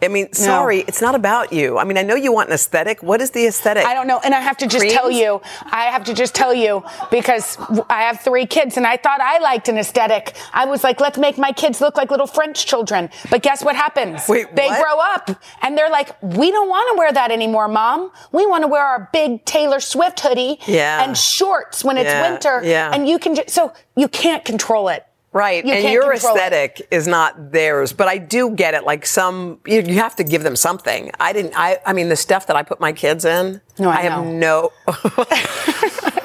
I 0.03 0.09
mean, 0.09 0.33
sorry, 0.35 0.81
it's 0.81 1.01
not 1.01 1.15
about 1.15 1.53
you. 1.53 1.79
I 1.79 1.85
mean, 1.85 1.97
I 1.97 2.03
know 2.03 2.15
you 2.15 2.31
want 2.31 2.49
an 2.51 2.55
aesthetic. 2.55 3.03
What 3.03 3.23
is 3.23 3.31
the 3.31 3.47
aesthetic? 3.47 3.87
I 3.87 3.95
don't 3.95 4.07
know. 4.07 4.21
And 4.23 4.35
I 4.35 4.41
have 4.41 4.57
to 4.59 4.67
just 4.67 4.91
tell 4.91 5.11
you, 5.11 5.41
I 5.65 5.85
have 5.85 6.05
to 6.05 6.15
just 6.15 6.35
tell 6.35 6.53
you 6.53 6.83
because 7.11 7.57
I 7.89 8.03
have 8.03 8.21
three 8.21 8.45
kids 8.45 8.77
and 8.77 8.87
I 8.87 8.99
thought 8.99 9.21
I 9.23 9.39
liked 9.39 9.69
an 9.69 9.79
aesthetic. 9.79 10.35
I 10.53 10.67
was 10.67 10.85
like, 10.85 11.01
let's 11.01 11.17
make 11.17 11.39
my 11.39 11.53
kids 11.53 11.81
look 11.81 11.97
like 11.97 12.11
little 12.11 12.27
French 12.27 12.67
children. 12.67 13.09
But 13.31 13.43
guess 13.43 13.65
what 13.65 13.77
happens? 13.77 14.29
Wait, 14.29 14.55
they 14.55 14.67
what? 14.67 14.83
grow 14.83 14.99
up 15.01 15.41
and 15.63 15.79
they're 15.79 15.89
like, 15.91 16.21
we 16.23 16.51
don't 16.51 16.69
want 16.69 16.95
to 16.95 16.99
wear 16.99 17.13
that 17.13 17.31
anymore, 17.31 17.69
mom. 17.69 18.11
We 18.31 18.45
want 18.45 18.63
to 18.65 18.69
wear 18.69 18.85
our 18.85 19.09
big 19.13 19.45
Taylor 19.47 19.81
Swift 19.81 20.21
hoodie 20.21 20.59
Yeah. 20.67 21.03
and 21.03 21.17
shorts 21.17 21.83
when 21.83 21.97
it's 21.97 22.11
Yeah, 22.11 22.31
winter. 22.31 22.61
yeah. 22.63 22.91
And 22.93 23.09
you 23.09 23.19
can 23.19 23.37
just, 23.37 23.51
so 23.51 23.73
you 23.97 24.09
can't 24.09 24.45
control 24.45 24.89
it. 24.89 25.07
Right, 25.35 25.67
You 25.67 25.73
and 25.73 25.93
your 25.93 26.15
aesthetic 26.15 26.87
is 26.93 27.09
not 27.09 27.51
theirs, 27.51 27.93
but 27.93 28.07
I 28.07 28.19
do 28.19 28.51
get 28.51 28.75
it. 28.75 28.85
Like 28.85 29.05
some, 29.05 29.59
you, 29.67 29.81
you 29.81 29.95
have 29.95 30.15
to 30.17 30.23
give 30.25 30.45
them 30.45 30.55
something. 30.55 31.11
I 31.19 31.33
didn't. 31.33 31.55
I, 31.57 31.81
I 31.85 31.93
mean, 31.93 32.09
the 32.09 32.15
stuff 32.15 32.47
that 32.47 32.55
I 32.55 32.63
put 32.63 32.79
my 32.79 32.93
kids 32.93 33.25
in, 33.25 33.61
No, 33.77 33.91
I 33.91 34.03
have 34.03 34.25
know. 34.25 34.71
no. 34.87 34.95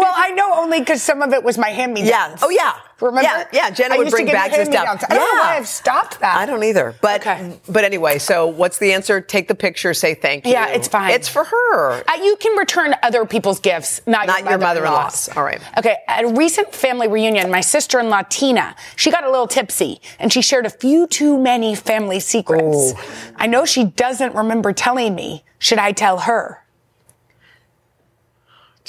Well, 0.00 0.12
I 0.16 0.30
know 0.32 0.54
only 0.54 0.80
because 0.80 1.02
some 1.02 1.22
of 1.22 1.32
it 1.32 1.42
was 1.44 1.58
my 1.58 1.68
hand-me-downs. 1.68 2.08
Yeah. 2.10 2.38
Oh, 2.42 2.50
yeah. 2.50 2.72
Remember? 3.00 3.22
Yeah, 3.22 3.44
yeah. 3.52 3.70
Jenna 3.70 3.94
I 3.94 3.98
would 3.98 4.10
bring 4.10 4.26
bags 4.26 4.56
of 4.58 4.66
stuff. 4.66 5.02
I 5.08 5.14
don't 5.14 5.34
know 5.34 5.40
why 5.40 5.56
I've 5.56 5.66
stopped 5.66 6.20
that. 6.20 6.36
I 6.36 6.44
don't 6.44 6.62
either. 6.62 6.94
But 7.00 7.22
Okay. 7.22 7.58
but 7.66 7.82
anyway, 7.84 8.18
so 8.18 8.46
what's 8.46 8.76
the 8.78 8.92
answer? 8.92 9.22
Take 9.22 9.48
the 9.48 9.54
picture, 9.54 9.94
say 9.94 10.12
thank 10.12 10.44
you. 10.44 10.52
Yeah, 10.52 10.68
it's 10.68 10.86
fine. 10.86 11.12
It's 11.12 11.26
for 11.26 11.44
her. 11.44 11.92
Uh, 12.06 12.14
you 12.22 12.36
can 12.36 12.58
return 12.58 12.94
other 13.02 13.24
people's 13.24 13.58
gifts, 13.58 14.02
not, 14.06 14.26
Not 14.26 14.40
your 14.40 14.50
your 14.50 14.58
mother-in-law's. 14.58 15.28
mother-in-law's. 15.28 15.36
All 15.36 15.44
right. 15.44 15.60
Okay. 15.78 15.96
At 16.08 16.24
a 16.24 16.28
recent 16.28 16.74
family 16.74 17.08
reunion, 17.08 17.50
my 17.50 17.62
sister-in-law 17.62 18.24
Tina, 18.28 18.76
she 18.96 19.10
got 19.10 19.24
a 19.24 19.30
little 19.30 19.46
tipsy 19.48 20.02
and 20.18 20.30
she 20.30 20.42
shared 20.42 20.66
a 20.66 20.70
few 20.70 21.06
too 21.06 21.38
many 21.38 21.74
family 21.74 22.20
secrets. 22.20 22.92
I 23.36 23.46
know 23.46 23.64
she 23.64 23.84
doesn't 23.84 24.34
remember 24.34 24.74
telling 24.74 25.14
me. 25.14 25.42
Should 25.62 25.78
I 25.78 25.92
tell 25.92 26.20
her? 26.20 26.59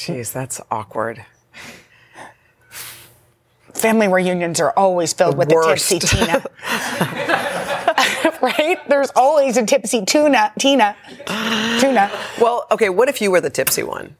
Jeez, 0.01 0.33
that's 0.33 0.59
awkward. 0.71 1.23
Family 3.71 4.07
reunions 4.07 4.59
are 4.59 4.71
always 4.71 5.13
filled 5.13 5.37
with 5.37 5.51
worst. 5.51 5.91
a 5.91 5.99
tipsy 5.99 6.17
Tina. 6.17 6.43
right? 8.41 8.79
There's 8.89 9.11
always 9.15 9.57
a 9.57 9.65
tipsy 9.65 10.03
tuna, 10.03 10.53
Tina. 10.57 10.95
Tuna. 11.79 12.11
Well, 12.41 12.65
okay. 12.71 12.89
What 12.89 13.09
if 13.09 13.21
you 13.21 13.29
were 13.29 13.41
the 13.41 13.51
tipsy 13.51 13.83
one? 13.83 14.15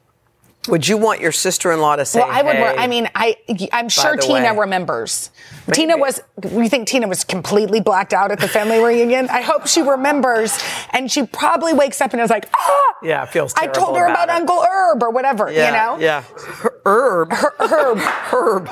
Would 0.68 0.86
you 0.86 0.96
want 0.96 1.20
your 1.20 1.32
sister-in-law 1.32 1.96
to 1.96 2.04
say? 2.04 2.20
Well, 2.20 2.28
I 2.30 2.42
would. 2.42 2.54
hey, 2.54 2.76
I 2.78 2.86
mean, 2.86 3.08
I 3.16 3.36
I'm 3.72 3.88
sure 3.88 4.16
Tina 4.16 4.52
way. 4.54 4.60
remembers. 4.60 5.30
Tina 5.72 5.96
was. 5.96 6.20
You 6.44 6.68
think 6.68 6.86
Tina 6.86 7.08
was 7.08 7.24
completely 7.24 7.80
blacked 7.80 8.12
out 8.12 8.30
at 8.30 8.38
the 8.38 8.46
family 8.46 8.78
reunion? 8.78 9.28
I 9.28 9.40
hope 9.40 9.66
she 9.66 9.82
remembers, 9.82 10.56
and 10.90 11.10
she 11.10 11.26
probably 11.26 11.72
wakes 11.72 12.00
up 12.00 12.12
and 12.12 12.22
is 12.22 12.30
like, 12.30 12.48
ah. 12.56 12.94
Yeah, 13.02 13.24
feels. 13.24 13.54
I 13.56 13.66
told 13.66 13.96
her 13.96 14.06
about, 14.06 14.28
it. 14.28 14.34
Uncle 14.34 14.62
Herb 14.62 15.02
or 15.02 15.10
whatever. 15.10 15.50
Yeah, 15.50 15.66
you 15.66 15.72
know. 15.72 16.04
Yeah. 16.04 16.22
Her- 16.22 16.80
Herb. 16.86 17.32
Herb. 17.32 17.98
Herb. 17.98 18.70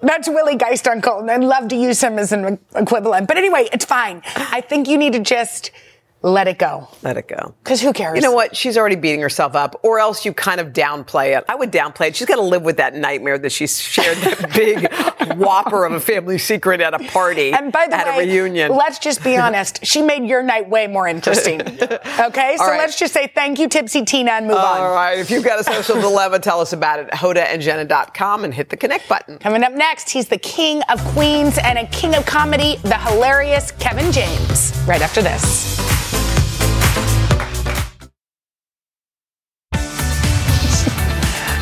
That's 0.00 0.28
Willie 0.28 0.56
Geist 0.56 0.86
Uncle, 0.88 1.18
and 1.18 1.30
I'd 1.30 1.42
love 1.42 1.68
to 1.68 1.76
use 1.76 2.00
him 2.02 2.18
as 2.18 2.32
an 2.32 2.58
equivalent. 2.74 3.26
But 3.28 3.36
anyway, 3.36 3.68
it's 3.72 3.84
fine. 3.84 4.22
I 4.36 4.60
think 4.60 4.88
you 4.88 4.96
need 4.96 5.12
to 5.12 5.18
just 5.20 5.72
let 6.22 6.48
it 6.48 6.58
go. 6.58 6.88
Let 7.02 7.16
it 7.16 7.28
go. 7.28 7.54
Because 7.62 7.80
who 7.80 7.92
cares? 7.92 8.16
You 8.16 8.22
know 8.22 8.32
what? 8.32 8.56
She's 8.56 8.76
already 8.76 8.96
beating 8.96 9.20
herself 9.20 9.54
up, 9.54 9.78
or 9.84 10.00
else 10.00 10.24
you 10.24 10.32
kind 10.32 10.60
of 10.60 10.68
downplay 10.72 11.36
it. 11.38 11.44
I 11.48 11.54
would 11.54 11.70
downplay 11.70 12.08
it. 12.08 12.16
She's 12.16 12.26
got 12.26 12.36
to 12.36 12.42
live 12.42 12.62
with 12.62 12.78
that 12.78 12.94
nightmare 12.94 13.38
that 13.38 13.50
she 13.52 13.66
shared 13.66 14.16
that 14.18 14.52
big 14.54 14.92
whopper 15.38 15.84
of 15.84 15.92
a 15.92 16.00
family 16.00 16.38
secret 16.38 16.80
at 16.80 16.94
a 16.94 16.98
party 17.10 17.52
And 17.52 17.70
by 17.70 17.86
the 17.86 17.94
at 17.96 18.16
way, 18.16 18.24
a 18.24 18.26
reunion. 18.42 18.74
let's 18.74 18.98
just 18.98 19.22
be 19.22 19.36
honest. 19.36 19.84
She 19.86 20.02
made 20.02 20.24
your 20.24 20.42
night 20.42 20.68
way 20.68 20.86
more 20.86 21.06
interesting. 21.06 21.60
Okay, 22.18 22.56
so 22.56 22.64
All 22.64 22.70
right. 22.70 22.78
let's 22.78 22.98
just 22.98 23.12
say 23.14 23.30
thank 23.32 23.58
you, 23.60 23.68
Tipsy 23.68 24.04
Tina, 24.04 24.32
and 24.32 24.46
move 24.48 24.56
on. 24.56 24.80
All 24.80 24.92
right. 24.92 25.18
If 25.18 25.30
you've 25.30 25.44
got 25.44 25.60
a 25.60 25.64
social 25.64 25.94
dilemma, 26.00 26.38
tell 26.40 26.60
us 26.60 26.72
about 26.72 26.98
it 26.98 27.08
hodaandjenna.com 27.10 28.44
and 28.44 28.52
hit 28.52 28.70
the 28.70 28.76
connect 28.76 29.08
button. 29.08 29.38
Coming 29.38 29.62
up 29.62 29.72
next, 29.72 30.10
he's 30.10 30.26
the 30.28 30.38
king 30.38 30.82
of 30.90 31.00
queens 31.14 31.58
and 31.62 31.78
a 31.78 31.86
king 31.86 32.14
of 32.16 32.26
comedy, 32.26 32.76
the 32.82 32.98
hilarious 32.98 33.70
Kevin 33.72 34.10
James. 34.10 34.72
Right 34.86 35.00
after 35.00 35.22
this. 35.22 35.87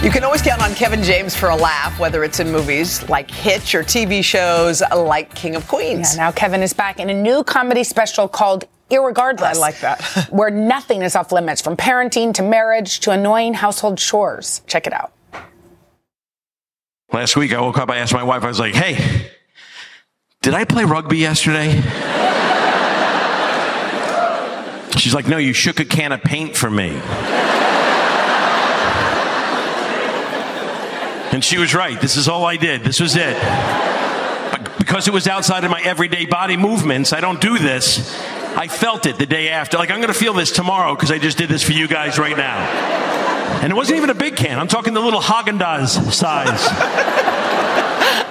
You 0.07 0.13
can 0.13 0.23
always 0.23 0.41
count 0.41 0.63
on 0.63 0.73
Kevin 0.77 1.03
James 1.03 1.35
for 1.35 1.49
a 1.49 1.57
laugh, 1.57 1.99
whether 1.99 2.23
it's 2.23 2.39
in 2.39 2.53
movies 2.53 3.09
like 3.09 3.29
Hitch 3.29 3.75
or 3.75 3.83
TV 3.83 4.23
shows 4.23 4.81
like 4.95 5.35
King 5.35 5.57
of 5.57 5.67
Queens. 5.67 6.15
Yeah, 6.15 6.27
now 6.27 6.31
Kevin 6.31 6.63
is 6.63 6.73
back 6.73 7.01
in 7.01 7.11
a 7.11 7.13
new 7.13 7.43
comedy 7.43 7.83
special 7.83 8.29
called 8.29 8.67
Irregardless. 8.89 9.43
I 9.43 9.53
like 9.55 9.81
that. 9.81 10.01
where 10.31 10.49
nothing 10.49 11.03
is 11.03 11.17
off 11.17 11.33
limits, 11.33 11.61
from 11.61 11.77
parenting 11.77 12.33
to 12.35 12.45
marriage 12.45 13.01
to 13.01 13.11
annoying 13.11 13.53
household 13.53 13.99
chores. 13.99 14.63
Check 14.69 14.87
it 14.87 14.93
out. 14.93 15.13
Last 17.13 17.35
week 17.35 17.53
I 17.53 17.61
woke 17.61 17.79
up, 17.79 17.91
I 17.91 17.97
asked 17.97 18.15
my 18.15 18.23
wife, 18.23 18.45
I 18.45 18.47
was 18.47 18.61
like, 18.61 18.75
hey, 18.75 19.33
did 20.41 20.55
I 20.55 20.67
play 20.67 20.85
rugby 20.85 21.19
yesterday? 21.19 21.83
She's 25.01 25.15
like, 25.15 25.27
no, 25.27 25.39
you 25.39 25.53
shook 25.53 25.81
a 25.81 25.85
can 25.85 26.13
of 26.13 26.23
paint 26.23 26.57
for 26.57 26.71
me. 26.71 26.97
And 31.37 31.45
she 31.45 31.59
was 31.59 31.75
right. 31.75 32.01
This 32.01 32.17
is 32.17 32.29
all 32.29 32.47
I 32.47 32.57
did. 32.57 32.83
This 32.83 32.99
was 32.99 33.15
it. 33.15 33.37
Because 34.79 35.07
it 35.07 35.13
was 35.13 35.29
outside 35.29 35.65
of 35.65 35.71
my 35.71 35.83
everyday 35.83 36.25
body 36.25 36.57
movements, 36.57 37.13
I 37.13 37.21
don't 37.21 37.43
do 37.43 37.59
this. 37.59 38.19
I 38.57 38.69
felt 38.69 39.05
it 39.05 39.19
the 39.19 39.27
day 39.27 39.51
after. 39.51 39.77
Like, 39.77 39.91
I'm 39.91 39.99
going 39.99 40.11
to 40.11 40.19
feel 40.19 40.33
this 40.33 40.51
tomorrow 40.51 40.95
because 40.95 41.11
I 41.11 41.19
just 41.19 41.37
did 41.37 41.51
this 41.51 41.63
for 41.63 41.73
you 41.73 41.89
guys 41.89 42.19
right 42.19 42.39
now. 42.39 42.57
And 43.61 43.71
it 43.71 43.77
wasn't 43.77 43.99
even 43.99 44.09
a 44.09 44.15
big 44.15 44.35
can. 44.37 44.59
I'm 44.59 44.67
talking 44.67 44.95
the 44.95 45.01
little 45.01 45.21
Haagen-Dazs 45.21 46.11
size. 46.11 46.67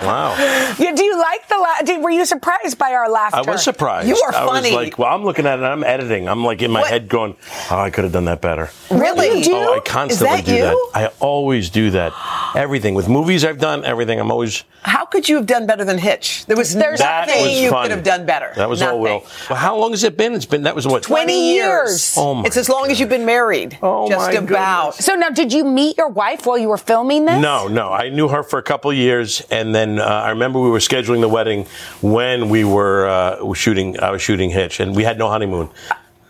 Wow. 0.05 0.35
Yeah, 0.77 0.93
do 0.93 1.03
you 1.03 1.17
like 1.17 1.47
the 1.47 1.55
la- 1.57 1.81
did, 1.85 2.03
Were 2.03 2.09
you 2.09 2.25
surprised 2.25 2.77
by 2.77 2.93
our 2.93 3.09
laughter? 3.09 3.37
I 3.37 3.41
was 3.51 3.63
surprised. 3.63 4.07
You 4.09 4.17
are 4.17 4.29
I 4.29 4.45
funny. 4.45 4.69
was 4.69 4.85
like, 4.85 4.99
well, 4.99 5.13
I'm 5.13 5.23
looking 5.23 5.45
at 5.45 5.59
it. 5.59 5.63
I'm 5.63 5.83
editing. 5.83 6.27
I'm 6.27 6.43
like 6.43 6.61
in 6.61 6.71
my 6.71 6.85
head 6.85 7.07
going, 7.07 7.35
oh, 7.71 7.79
I 7.79 7.89
could 7.89 8.03
have 8.03 8.11
done 8.13 8.25
that 8.25 8.41
better. 8.41 8.69
Really? 8.91 9.29
Oh, 9.29 9.33
you 9.35 9.43
do? 9.43 9.53
Oh, 9.55 9.75
I 9.75 9.79
constantly 9.79 10.37
that 10.37 10.45
do 10.45 10.55
you? 10.55 10.61
that. 10.63 10.89
I 10.93 11.07
always 11.19 11.69
do 11.69 11.91
that. 11.91 12.13
Everything 12.55 12.93
with 12.93 13.07
movies 13.07 13.45
I've 13.45 13.59
done, 13.59 13.85
everything. 13.85 14.19
I'm 14.19 14.31
always. 14.31 14.63
How 14.81 15.05
could 15.05 15.27
you 15.29 15.35
have 15.37 15.45
done 15.45 15.65
better 15.65 15.85
than 15.85 15.97
Hitch? 15.97 16.45
There 16.45 16.57
was 16.57 16.73
there's 16.75 16.99
that 16.99 17.27
nothing 17.27 17.43
was 17.43 17.59
you 17.59 17.69
fun. 17.69 17.83
could 17.83 17.91
have 17.91 18.03
done 18.03 18.25
better. 18.25 18.51
That 18.55 18.69
was 18.69 18.81
all 18.81 18.99
Nothing. 19.01 19.01
Will. 19.21 19.27
Well, 19.49 19.59
how 19.59 19.77
long 19.77 19.91
has 19.91 20.03
it 20.03 20.17
been? 20.17 20.33
It's 20.33 20.45
been 20.45 20.63
that 20.63 20.75
was 20.75 20.85
what 20.85 21.03
20 21.03 21.53
years. 21.53 22.15
Oh 22.17 22.35
my. 22.35 22.45
It's 22.45 22.57
as 22.57 22.69
long 22.69 22.91
as 22.91 22.99
you've 22.99 23.09
been 23.09 23.25
married. 23.25 23.77
Oh 23.81 24.07
Just 24.09 24.27
my 24.31 24.33
about. 24.33 24.95
So 24.95 25.15
now, 25.15 25.29
did 25.29 25.51
you 25.53 25.63
meet 25.63 25.97
your 25.97 26.09
wife 26.09 26.45
while 26.45 26.57
you 26.57 26.67
were 26.69 26.77
filming 26.77 27.25
this? 27.25 27.41
No, 27.41 27.67
no. 27.67 27.89
I 27.91 28.09
knew 28.09 28.27
her 28.27 28.43
for 28.43 28.59
a 28.59 28.63
couple 28.63 28.91
of 28.91 28.97
years, 28.97 29.41
and 29.51 29.73
then 29.73 29.94
uh, 29.99 30.03
I 30.03 30.29
remember 30.29 30.59
we 30.59 30.69
were 30.69 30.79
scheduling 30.79 31.21
the 31.21 31.29
wedding 31.29 31.65
when 32.01 32.49
we 32.49 32.63
were 32.63 33.07
uh, 33.07 33.53
shooting. 33.53 33.99
I 33.99 34.11
was 34.11 34.21
shooting 34.21 34.49
Hitch, 34.49 34.79
and 34.79 34.95
we 34.95 35.03
had 35.03 35.17
no 35.17 35.29
honeymoon. 35.29 35.69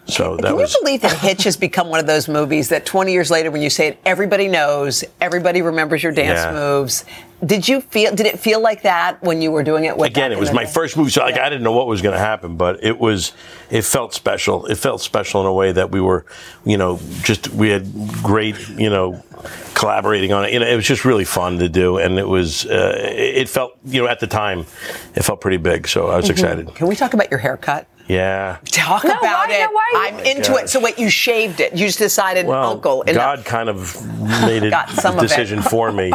So 0.07 0.35
that 0.37 0.45
Can 0.47 0.55
was. 0.55 0.73
you 0.73 0.79
believe 0.83 1.01
that 1.01 1.17
Hitch 1.17 1.43
has 1.45 1.57
become 1.57 1.89
one 1.89 1.99
of 1.99 2.05
those 2.05 2.27
movies 2.27 2.69
that 2.69 2.85
20 2.85 3.11
years 3.11 3.31
later, 3.31 3.49
when 3.49 3.61
you 3.63 3.71
say 3.71 3.87
it, 3.87 3.97
everybody 4.05 4.47
knows, 4.47 5.03
everybody 5.19 5.61
remembers 5.63 6.03
your 6.03 6.11
dance 6.11 6.39
Yeah. 6.39 6.51
moves. 6.53 7.05
Did 7.45 7.67
you 7.67 7.81
feel? 7.81 8.13
Did 8.15 8.27
it 8.27 8.39
feel 8.39 8.59
like 8.61 8.83
that 8.83 9.21
when 9.23 9.41
you 9.41 9.51
were 9.51 9.63
doing 9.63 9.83
it? 9.85 9.97
With 9.97 10.07
Again, 10.09 10.31
it 10.31 10.39
was 10.39 10.51
my 10.53 10.63
day? 10.63 10.71
first 10.71 10.95
movie, 10.95 11.09
so 11.09 11.21
like 11.21 11.37
I 11.37 11.49
didn't 11.49 11.63
know 11.63 11.71
what 11.73 11.87
was 11.87 12.01
going 12.01 12.13
to 12.13 12.19
happen, 12.19 12.55
but 12.55 12.83
it 12.83 12.97
was, 12.99 13.33
it 13.69 13.81
felt 13.83 14.13
special. 14.13 14.65
It 14.67 14.75
felt 14.77 15.01
special 15.01 15.41
in 15.41 15.47
a 15.47 15.53
way 15.53 15.71
that 15.71 15.91
we 15.91 15.99
were, 16.01 16.25
you 16.65 16.77
know, 16.77 16.99
just 17.23 17.49
we 17.49 17.69
had 17.69 17.91
great, 18.23 18.55
you 18.69 18.89
know, 18.89 19.21
collaborating 19.73 20.31
on 20.33 20.45
it. 20.45 20.53
You 20.53 20.59
know, 20.59 20.67
it 20.67 20.75
was 20.75 20.85
just 20.85 21.03
really 21.03 21.25
fun 21.25 21.59
to 21.59 21.67
do, 21.67 21.97
and 21.97 22.17
it 22.17 22.27
was, 22.27 22.65
uh, 22.65 22.93
it 22.97 23.49
felt, 23.49 23.77
you 23.85 24.01
know, 24.01 24.07
at 24.07 24.19
the 24.19 24.27
time, 24.27 24.59
it 25.15 25.23
felt 25.23 25.41
pretty 25.41 25.57
big. 25.57 25.87
So 25.87 26.07
I 26.09 26.15
was 26.15 26.25
Mhm. 26.27 26.31
excited. 26.31 26.75
Can 26.75 26.87
we 26.87 26.95
talk 26.95 27.13
about 27.13 27.29
your 27.29 27.39
haircut? 27.39 27.85
Yeah. 28.07 28.57
Talk 28.65 29.03
No, 29.03 29.11
about 29.13 29.47
why- 29.49 29.55
it. 29.55 29.59
no, 29.61 29.71
why- 29.71 29.91
I'm 30.07 30.19
into 30.19 30.51
God. 30.51 30.63
it. 30.65 30.69
So 30.69 30.79
wait, 30.79 30.99
you 30.99 31.09
shaved 31.09 31.59
it. 31.59 31.73
You 31.73 31.87
just 31.87 31.97
decided, 31.97 32.45
Well, 32.45 32.71
Uncle. 32.73 33.01
enough. 33.03 33.37
God 33.37 33.45
kind 33.45 33.67
of 33.69 33.95
made 34.45 34.63
a 34.63 34.69
Got 34.69 34.89
some 34.91 35.17
of 35.17 35.23
it. 35.23 35.27
decision 35.27 35.61
for 35.63 35.91
me. 35.91 36.11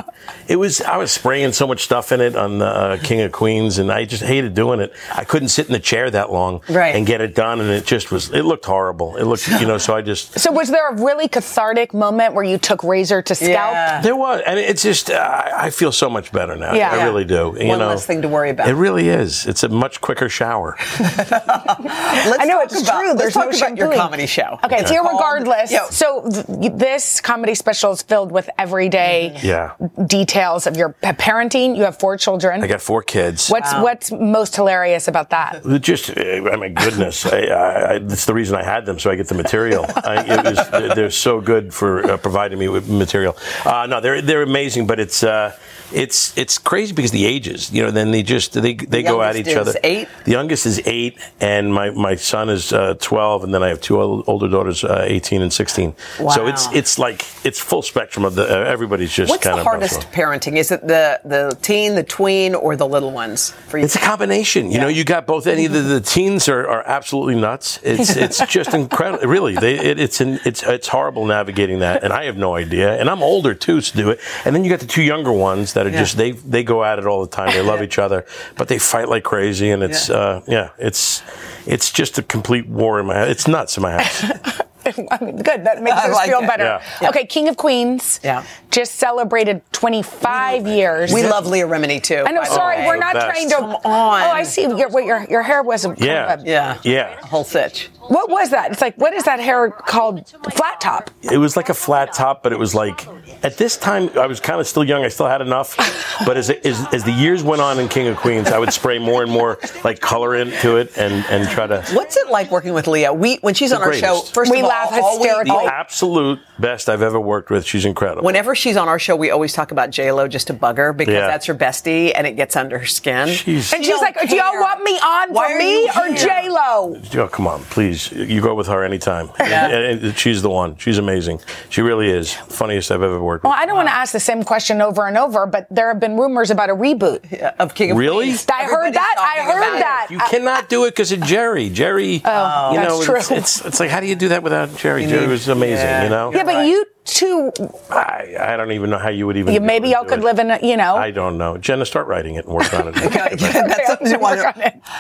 It 0.47 0.57
was 0.57 0.81
I 0.81 0.97
was 0.99 1.11
spraying 1.11 1.53
so 1.53 1.67
much 1.67 1.83
stuff 1.83 2.13
in 2.13 2.21
it 2.21 2.37
on 2.37 2.63
uh, 2.63 2.99
King 3.03 3.23
of 3.23 3.33
Queens, 3.33 3.79
and 3.79 3.91
I 3.91 4.05
just 4.05 4.23
hated 4.23 4.55
doing 4.55 4.79
it. 4.81 4.93
I 5.13 5.25
couldn't 5.25 5.49
sit 5.49 5.67
in 5.67 5.73
the 5.73 5.79
chair 5.81 6.11
that 6.11 6.31
long 6.33 6.61
Right. 6.69 6.95
and 6.95 7.07
get 7.07 7.21
it 7.21 7.35
done, 7.35 7.61
and 7.61 7.71
it 7.71 7.87
just 7.87 8.13
was. 8.13 8.31
It 8.33 8.43
looked 8.45 8.67
horrible. 8.67 9.17
It 9.17 9.25
looked, 9.25 9.49
you 9.49 9.67
know. 9.67 9.79
So 9.79 9.95
I 9.97 10.03
just. 10.03 10.39
So 10.39 10.53
was 10.53 10.71
there 10.71 10.89
a 10.91 10.95
really 11.03 11.27
cathartic 11.29 11.93
moment 11.93 12.35
where 12.35 12.45
you 12.45 12.59
took 12.59 12.85
razor 12.85 13.21
to 13.23 13.35
scalp? 13.35 14.03
There 14.05 14.15
was, 14.17 14.43
and 14.47 14.59
it's 14.59 14.83
just 14.83 15.11
uh, 15.11 15.43
I 15.57 15.71
feel 15.71 15.91
so 15.93 16.09
much 16.09 16.31
better 16.31 16.55
now. 16.57 16.75
Yeah. 16.75 16.91
I 16.93 16.97
Yeah. 16.99 17.05
really 17.05 17.25
do. 17.25 17.57
You 17.59 17.67
One 17.69 17.79
know, 17.81 17.89
less 17.89 18.07
thing 18.07 18.23
to 18.23 18.29
worry 18.29 18.51
about. 18.51 18.69
It 18.69 18.75
really 18.75 19.09
is. 19.09 19.47
It's 19.47 19.63
a 19.65 19.69
much 19.69 20.01
quicker 20.01 20.29
shower. 20.29 20.77
Let's 21.85 22.39
I 22.41 22.45
know 22.45 22.59
talk 22.59 22.73
it's 22.73 22.83
about- 22.83 22.99
true. 23.01 23.09
let's 23.09 23.19
There's 23.21 23.35
talk 23.35 23.51
no 23.53 23.59
about 23.67 23.77
your 23.79 23.93
comedy 23.95 24.27
show. 24.27 24.59
Okay, 24.65 24.81
It's 24.81 24.91
so 24.91 24.97
called- 25.03 25.13
regardless. 25.15 25.71
Yeah. 25.73 25.85
So 25.91 26.29
th- 26.31 26.73
this 26.75 27.21
comedy 27.21 27.55
special 27.55 27.93
is 27.93 28.03
filled 28.03 28.33
with 28.33 28.49
everyday 28.59 29.39
Yeah, 29.43 29.73
details 30.07 30.67
of 30.67 30.77
your 30.77 30.91
parenting. 31.03 31.77
You 31.77 31.85
have 31.85 31.99
four 31.99 32.17
children. 32.17 32.63
I 32.63 32.67
got 32.67 32.81
four 32.83 33.03
kids. 33.03 33.49
What's 33.49 33.73
what's 33.75 34.11
most 34.13 34.57
hilarious 34.57 35.09
about 35.09 35.31
that? 35.31 35.63
Just, 35.81 36.11
uh, 36.11 36.21
I 36.53 36.57
mean, 36.57 36.75
goodness, 36.75 37.27
I, 37.33 37.39
I, 37.47 37.95
I, 37.95 37.99
that's 37.99 38.25
the 38.27 38.35
reason 38.35 38.57
I 38.57 38.63
had 38.63 38.87
them, 38.87 38.99
so 38.99 39.11
I 39.11 39.17
get 39.17 39.29
the 39.29 39.35
material. 39.35 39.87
I, 39.97 40.25
it 40.27 40.45
was, 40.45 40.71
they're- 40.71 40.95
they're 40.95 41.11
so 41.11 41.41
good 41.41 41.73
for 41.73 42.11
uh, 42.11 42.17
providing 42.17 42.59
me 42.59 42.69
with 42.69 42.89
material. 42.89 43.37
Uh, 43.65 43.87
no, 43.89 44.01
they're 44.01 44.21
they're 44.23 44.43
amazing, 44.43 44.87
but 44.87 44.99
it's 45.01 45.23
uh, 45.23 45.57
it's 45.93 46.37
it's 46.37 46.59
crazy 46.59 46.93
because 46.93 47.11
the 47.11 47.25
ages, 47.25 47.71
you 47.73 47.83
know, 47.83 47.91
then 47.91 48.11
they 48.11 48.23
just 48.23 48.53
they 48.53 48.75
they 48.75 49.03
go 49.03 49.23
at 49.23 49.37
each 49.37 49.47
is 49.49 49.57
other. 49.57 49.75
eight? 49.83 50.09
The 50.25 50.33
youngest 50.33 50.67
is 50.67 50.81
eight, 50.85 51.19
and 51.41 51.70
my, 51.73 51.91
my 51.91 52.15
son 52.17 52.49
is 52.49 52.73
uh, 52.73 52.95
twelve, 53.01 53.45
and 53.45 53.53
then 53.55 53.63
I 53.63 53.69
have 53.69 53.81
two 53.81 54.01
ol- 54.01 54.25
older 54.27 54.49
daughters, 54.49 54.85
uh, 54.85 55.05
eighteen 55.07 55.43
and 55.43 55.53
sixteen. 55.53 55.95
So 56.35 56.47
it's 56.47 56.67
it's 56.73 56.99
like 56.99 57.25
it's 57.45 57.59
full 57.59 57.83
spectrum 57.83 58.25
of 58.25 58.35
the 58.35 58.45
uh, 58.45 58.65
everybody's 58.71 59.13
just 59.13 59.31
What's 59.31 59.43
kind 59.45 59.57
the 59.57 59.61
of 59.61 59.67
hardest 59.67 60.01
parenting? 60.13 60.57
Is 60.57 60.71
it 60.71 60.87
the 60.87 61.21
the 61.25 61.57
teen, 61.63 61.95
the 61.95 62.03
tween, 62.03 62.55
or 62.55 62.77
the 62.77 62.87
little 62.87 63.11
ones 63.13 63.51
for 63.69 63.79
you? 63.79 63.85
It's 63.85 63.97
a 63.97 64.01
combination. 64.01 64.71
You 64.71 64.79
know, 64.81 64.89
you 64.89 65.05
got 65.05 65.27
both. 65.27 65.47
Any 65.47 65.67
of 65.67 65.73
the, 65.73 65.81
the 65.81 66.01
teens 66.01 66.49
are, 66.49 66.67
are 66.69 66.83
absolutely 66.87 67.35
nuts. 67.41 67.79
It's 67.83 68.17
it's 68.17 68.45
just 68.47 68.75
incredible. 68.75 69.27
Really, 69.27 69.55
they, 69.55 69.79
it, 69.79 69.99
it's 70.01 70.21
an, 70.21 70.41
it's 70.45 70.63
it's 70.63 70.89
horrible 70.89 71.25
navigating 71.27 71.81
that, 71.81 72.05
and 72.05 72.13
I 72.13 72.25
have 72.25 72.37
no 72.37 72.55
idea. 72.55 72.99
And 72.99 73.09
I'm 73.09 73.23
older 73.23 73.55
too 73.55 73.81
to 73.81 73.97
do 73.97 74.11
it. 74.11 74.21
And 74.45 74.55
then 74.55 74.65
you 74.65 74.71
got 74.71 74.81
the 74.81 74.87
two 74.87 75.03
younger 75.03 75.33
ones 75.33 75.73
that 75.75 75.87
are 75.87 75.91
just 75.91 76.17
they 76.17 76.33
they 76.33 76.63
go 76.65 76.85
at 76.85 76.99
it 76.99 77.07
all 77.07 77.21
the 77.23 77.31
time. 77.31 77.49
They 77.49 77.63
love 77.63 77.83
each 77.89 77.99
other, 77.99 78.27
but 78.57 78.69
they 78.69 78.79
fight 78.79 79.09
like 79.09 79.25
crazy. 79.25 79.71
And 79.71 79.83
it's 79.83 80.09
Yeah. 80.09 80.17
uh, 80.17 80.43
yeah, 80.47 80.71
it's 80.79 81.23
it's 81.67 81.91
just 81.91 82.19
a 82.19 82.23
complete 82.23 82.67
war 82.69 83.01
in 83.01 83.07
my 83.07 83.15
house. 83.17 83.29
It's 83.29 83.49
nuts 83.49 83.77
in 83.77 83.83
my 83.83 84.03
house. 84.03 84.25
I 84.87 85.19
mean, 85.23 85.37
good. 85.37 85.65
That 85.65 85.83
makes 85.83 85.97
I 85.97 86.09
us 86.09 86.15
like 86.15 86.31
feel 86.31 86.41
it. 86.41 86.47
better. 86.47 86.65
Yeah. 86.65 86.83
Yeah. 87.03 87.09
Okay, 87.11 87.27
King 87.27 87.49
of 87.49 87.57
Queens. 87.57 88.19
Yeah. 88.25 88.45
Just 88.71 88.95
celebrated 88.97 89.63
25 89.73 90.67
years. 90.67 91.13
We 91.13 91.23
love 91.23 91.47
Leah 91.47 91.67
Remini 91.67 92.03
too. 92.03 92.25
I 92.27 92.33
know. 92.33 92.43
Sorry, 92.45 92.79
way. 92.79 92.87
we're 92.87 92.97
not 92.97 93.15
oh, 93.15 93.21
best. 93.21 93.27
trying 93.27 93.49
to. 93.51 93.55
Come 93.57 93.71
on. 93.71 94.23
Oh, 94.23 94.31
I 94.31 94.43
see. 94.43 94.63
Your, 94.63 94.89
wait, 94.89 95.05
your 95.07 95.27
your 95.29 95.43
hair 95.43 95.63
was. 95.63 95.85
a- 95.85 95.95
Yeah, 95.99 96.41
Yeah. 96.45 96.79
yeah. 96.83 97.21
Whole 97.27 97.45
sitch. 97.45 97.91
What 98.09 98.29
was 98.31 98.51
that? 98.51 98.73
It's 98.73 98.81
like, 98.81 98.97
what 98.97 99.13
is 99.13 99.25
that 99.25 99.41
hair 99.41 99.71
called? 99.71 100.27
Flat 100.53 100.81
top. 100.81 101.11
It 101.23 101.39
was 101.39 101.57
like 101.57 101.69
a 101.69 101.75
flat 101.75 102.13
top, 102.13 102.43
but 102.43 102.53
it 102.53 102.59
was 102.59 102.75
like 102.75 103.07
at 103.45 103.57
this 103.57 103.77
time 103.77 104.11
I 104.19 104.27
was 104.27 104.41
kind 104.41 104.59
of 104.61 104.67
still 104.67 104.83
young. 104.85 105.05
I 105.05 105.09
still 105.09 105.27
had 105.29 105.41
enough, 105.41 105.77
but 106.27 106.37
as, 106.37 106.51
as 106.51 106.87
as 106.93 107.05
the 107.05 107.13
years 107.13 107.43
went 107.43 107.61
on 107.63 107.79
in 107.79 107.89
King 107.89 108.09
of 108.09 108.17
Queens, 108.17 108.49
I 108.49 108.59
would 108.59 108.73
spray 108.73 108.99
more 108.99 109.23
and 109.23 109.31
more 109.31 109.59
like 109.85 110.01
color 110.01 110.35
into 110.35 110.77
it 110.77 110.97
and 110.99 111.25
and 111.27 111.49
try 111.51 111.67
to. 111.67 111.83
What's 111.93 112.17
it 112.17 112.29
like 112.31 112.51
working 112.51 112.73
with 112.73 112.87
Leah? 112.89 113.13
We 113.13 113.37
when 113.43 113.55
she's 113.55 113.71
The 113.71 113.77
on 113.77 113.83
our 113.83 113.93
show, 113.93 114.21
first 114.21 114.51
We 114.51 114.59
of 114.59 114.65
all, 114.65 114.71
laugh 114.71 114.89
all 114.93 115.21
we- 115.21 115.27
hysterically. 115.29 115.67
The 115.67 115.73
absolute 115.73 116.41
best 116.59 116.89
I've 116.89 117.03
ever 117.03 117.21
worked 117.21 117.51
with. 117.51 117.65
She's 117.67 117.85
incredible. 117.85 118.23
Whenever 118.25 118.55
she's 118.55 118.77
on 118.77 118.89
our 118.89 118.99
show, 118.99 119.15
we 119.15 119.31
always 119.31 119.53
talk 119.53 119.71
about 119.73 119.91
J 119.91 120.11
Lo 120.11 120.27
just 120.27 120.47
to 120.49 120.53
bug 120.55 120.79
her 120.79 120.93
because 120.93 121.15
Yeah. 121.15 121.27
that's 121.27 121.47
her 121.47 121.55
bestie 121.55 122.13
and 122.15 122.27
it 122.27 122.33
gets 122.33 122.57
under 122.57 122.79
her 122.79 122.87
skin. 122.87 123.29
She's- 123.29 123.73
And 123.73 123.85
she's 123.85 124.01
like, 124.01 124.19
do 124.29 124.35
y'all 124.37 124.53
want 124.61 124.83
me 124.83 124.93
on 124.99 125.33
Why 125.33 125.53
for 125.53 125.59
me 125.59 125.89
or 125.89 126.15
here? 126.17 126.27
J 126.27 126.49
Lo? 126.49 127.01
Oh, 127.15 127.29
come 127.29 127.47
on, 127.47 127.61
please. 127.65 127.90
You 128.13 128.41
go 128.41 128.55
with 128.55 128.67
her 128.69 128.83
anytime. 128.85 129.31
Yeah. 129.39 129.67
And- 129.69 130.05
and 130.05 130.17
she's 130.19 130.43
the 130.43 130.51
one. 130.51 130.77
She's 130.77 130.99
amazing. 130.99 131.41
She 131.69 131.83
really 131.83 132.09
is. 132.11 132.33
Funniest 132.35 132.91
I've 132.91 133.03
ever 133.03 133.21
worked 133.21 133.45
with. 133.45 133.51
Well, 133.51 133.59
I 133.59 133.67
don't 133.67 133.77
want 133.77 133.89
to 133.89 133.95
ask 133.95 134.13
the 134.13 134.21
same 134.21 134.43
question 134.45 134.81
over 134.81 135.07
and 135.07 135.17
over, 135.19 135.47
but 135.47 135.67
there 135.71 135.89
have 135.89 135.99
been 136.01 136.17
rumors 136.17 136.51
about 136.51 136.71
a 136.71 136.75
reboot 136.75 137.21
of 137.59 137.75
King 137.75 137.93
of 137.93 137.97
Really? 137.97 138.27
Queens. 138.27 138.47
I 138.53 138.65
heard 138.65 138.95
that. 138.95 139.15
I 139.19 139.43
heard 139.43 139.81
that. 139.81 140.07
You 140.11 140.19
cannot 140.19 140.69
do 140.69 140.85
it 140.85 140.91
because 140.91 141.13
of 141.13 141.21
Jerry. 141.23 141.69
Jerry, 141.71 142.23
Oh, 142.25 142.73
you 142.73 142.79
that's 142.81 142.89
know, 142.99 143.05
true. 143.05 143.17
It's, 143.17 143.31
it's 143.31 143.65
it's 143.67 143.81
like 143.81 143.91
how 143.91 144.01
do 144.01 144.07
you 144.07 144.15
do 144.17 144.29
that 144.29 144.43
without 144.43 144.77
Jerry? 144.77 145.07
Jerry 145.07 145.27
was 145.27 145.49
amazing. 145.49 145.87
Yeah. 145.87 146.05
You 146.05 146.09
know. 146.11 146.33
Yeah, 146.33 146.45
but 146.45 146.67
you 146.67 146.85
two, 147.05 147.53
I, 147.91 148.37
I 148.39 148.57
don't 148.57 148.73
even 148.73 148.91
know 148.91 148.99
how 148.99 149.09
you 149.09 149.27
would 149.27 149.37
even. 149.37 149.53
you, 149.55 149.61
maybe 149.61 149.89
it, 149.89 149.93
y'all 149.93 150.05
could 150.05 150.21
it. 150.21 150.25
live 150.25 150.39
in, 150.39 150.51
a, 150.51 150.59
you 150.63 150.77
know. 150.77 150.97
I 150.97 151.11
don't 151.11 151.39
know. 151.39 151.59
Jenna, 151.59 151.85
start 151.85 152.07
writing 152.07 152.35
it 152.37 152.45
and 152.47 152.55
work 152.55 152.73
on 152.75 152.89
it. 152.89 152.95
That's 152.95 153.87
something 153.87 154.13
to 154.13 154.19
wonder. 154.19 154.53